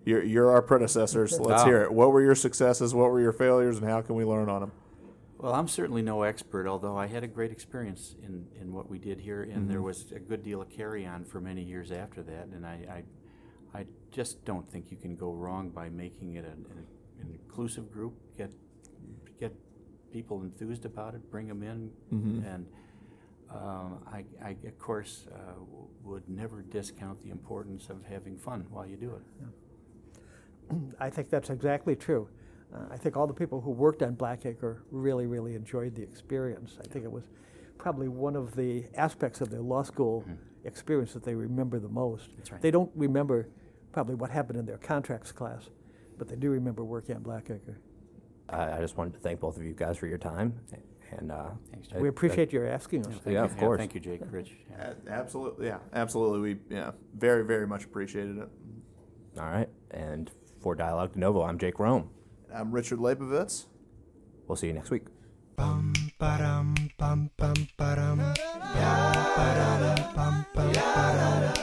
You're 0.05 0.24
you're 0.24 0.49
our 0.49 0.62
predecessors. 0.62 1.36
So 1.36 1.43
let's 1.43 1.64
Wow. 1.64 1.68
hear 1.68 1.82
it. 1.84 1.91
What 1.93 2.14
were 2.14 2.22
your 2.22 2.36
successes? 2.36 2.95
What 2.95 3.12
were 3.12 3.20
your 3.20 3.34
failures? 3.34 3.78
And 3.78 3.86
how 3.86 4.01
can 4.01 4.16
we 4.16 4.24
learn 4.24 4.47
on 4.47 4.62
them? 4.62 4.72
Well, 5.39 5.53
I'm 5.53 5.68
certainly 5.68 6.01
no 6.01 6.24
expert, 6.24 6.66
although 6.68 6.95
I 6.97 7.05
had 7.08 7.24
a 7.24 7.28
great 7.28 7.51
experience 7.51 8.16
in, 8.24 8.47
in 8.60 8.74
what 8.74 8.89
we 8.89 8.97
did 8.97 9.20
here, 9.20 9.43
and 9.43 9.70
there 9.70 9.82
Mhm. 9.82 9.84
was 9.84 10.12
a 10.14 10.20
good 10.20 10.41
deal 10.41 10.62
of 10.62 10.70
carry 10.70 11.05
on 11.05 11.26
for 11.26 11.39
many 11.39 11.62
years 11.62 11.91
after 11.91 12.24
that. 12.24 12.47
And 12.47 12.66
I, 12.66 13.03
I, 13.74 13.80
I 13.82 13.86
just 14.10 14.43
don't 14.45 14.68
think 14.72 14.89
you 14.89 14.97
can 14.97 15.16
go 15.16 15.34
wrong 15.34 15.70
by 15.70 15.89
making 15.89 16.36
it 16.36 16.45
an, 16.45 16.66
an, 16.72 17.30
inclusive 17.34 17.91
group. 17.91 18.14
Get 18.38 18.51
get 19.38 19.53
people 20.12 20.41
enthused 20.41 20.86
about 20.86 21.14
it, 21.14 21.30
bring 21.30 21.47
them 21.47 21.62
in, 21.62 21.91
Mhm. 22.12 22.43
and 22.55 22.66
um, 23.50 24.00
I, 24.12 24.26
I 24.43 24.56
of 24.68 24.78
course 24.80 25.28
uh, 25.34 25.54
would 26.04 26.28
never 26.28 26.62
discount 26.62 27.22
the 27.24 27.30
importance 27.30 27.89
of 27.89 27.98
having 28.10 28.38
fun 28.38 28.66
while 28.70 28.86
you 28.86 28.98
do 28.98 29.16
it. 29.16 30.76
I 31.00 31.10
think 31.10 31.30
that's 31.30 31.50
exactly 31.50 31.95
true. 31.95 32.28
Uh, 32.74 32.80
I 32.91 32.98
think 32.98 33.16
all 33.16 33.28
the 33.28 33.34
people 33.34 33.62
who 33.62 33.72
worked 33.72 34.04
on 34.04 34.16
Blackacre 34.16 34.80
really, 34.91 35.26
really 35.26 35.56
enjoyed 35.56 35.95
the 35.95 36.04
experience. 36.04 36.78
I 36.84 36.88
think 36.88 37.06
it 37.06 37.12
was 37.12 37.24
probably 37.78 38.10
one 38.10 38.36
of 38.36 38.56
the 38.56 38.86
aspects 38.95 39.39
of 39.39 39.50
their 39.50 39.62
law 39.62 39.84
school 39.84 40.26
experience 40.66 41.14
that 41.14 41.24
they 41.24 41.36
remember 41.36 41.80
the 41.80 41.88
most. 41.88 42.30
That's 42.38 42.52
right. 42.52 42.62
They 42.62 42.72
don't 42.72 42.91
remember 42.95 43.48
probably 43.93 44.16
what 44.16 44.30
happened 44.30 44.60
in 44.60 44.66
their 44.66 44.78
contracts 44.78 45.32
class, 45.32 45.70
but 46.18 46.28
they 46.28 46.36
do 46.36 46.50
remember 46.50 46.84
working 46.84 47.16
on 47.16 47.24
Blackacre. 47.24 47.78
I, 48.50 48.74
I 48.74 48.82
just 48.82 48.98
wanted 48.98 49.14
to 49.14 49.20
thank 49.20 49.39
both 49.39 49.58
of 49.58 49.64
you 49.64 49.74
guys 49.74 49.98
for 49.98 50.08
your 50.08 50.18
time, 50.18 50.60
and 51.12 51.32
uh, 51.32 51.49
Thanks, 51.72 51.88
Jake. 51.88 51.99
we 51.99 52.10
appreciate 52.10 52.51
your 52.51 52.68
asking 52.68 53.05
us. 53.08 53.14
yeah, 53.26 53.43
of 53.43 53.55
course. 53.58 53.78
thank 53.80 53.93
you, 53.93 53.99
Jake, 53.99 54.22
Rich. 54.30 54.51
Yeah. 54.70 54.93
A- 55.08 55.10
absolutely, 55.12 55.68
yeah, 55.68 55.80
absolutely. 55.93 56.39
We 56.39 56.76
yeah, 56.76 56.91
very 57.18 57.45
very 57.45 57.66
much 57.68 57.86
appreciated 57.86 58.38
it. 58.38 58.49
All 59.39 59.45
right, 59.45 59.70
and 59.91 60.30
for 60.62 60.76
Dialogue 60.76 61.14
De 61.14 61.20
Novo, 61.20 61.43
I'm 61.43 61.58
Jake 61.58 61.80
Rome. 61.80 62.10
And 62.49 62.58
I'm 62.58 62.72
Richard 62.72 62.99
Leibovitz. 62.99 63.66
We'll 64.47 64.55
see 64.55 64.68
you 64.68 64.74
next 64.74 64.89
week. 64.89 65.03
Bum 65.55 65.93
ba-dum, 66.20 66.76
bum 66.97 67.32
bum 67.38 67.68
ba-dum, 67.78 68.18
bum 68.18 68.36
bum 69.36 70.05
bum 70.16 70.45
bum. 70.53 71.58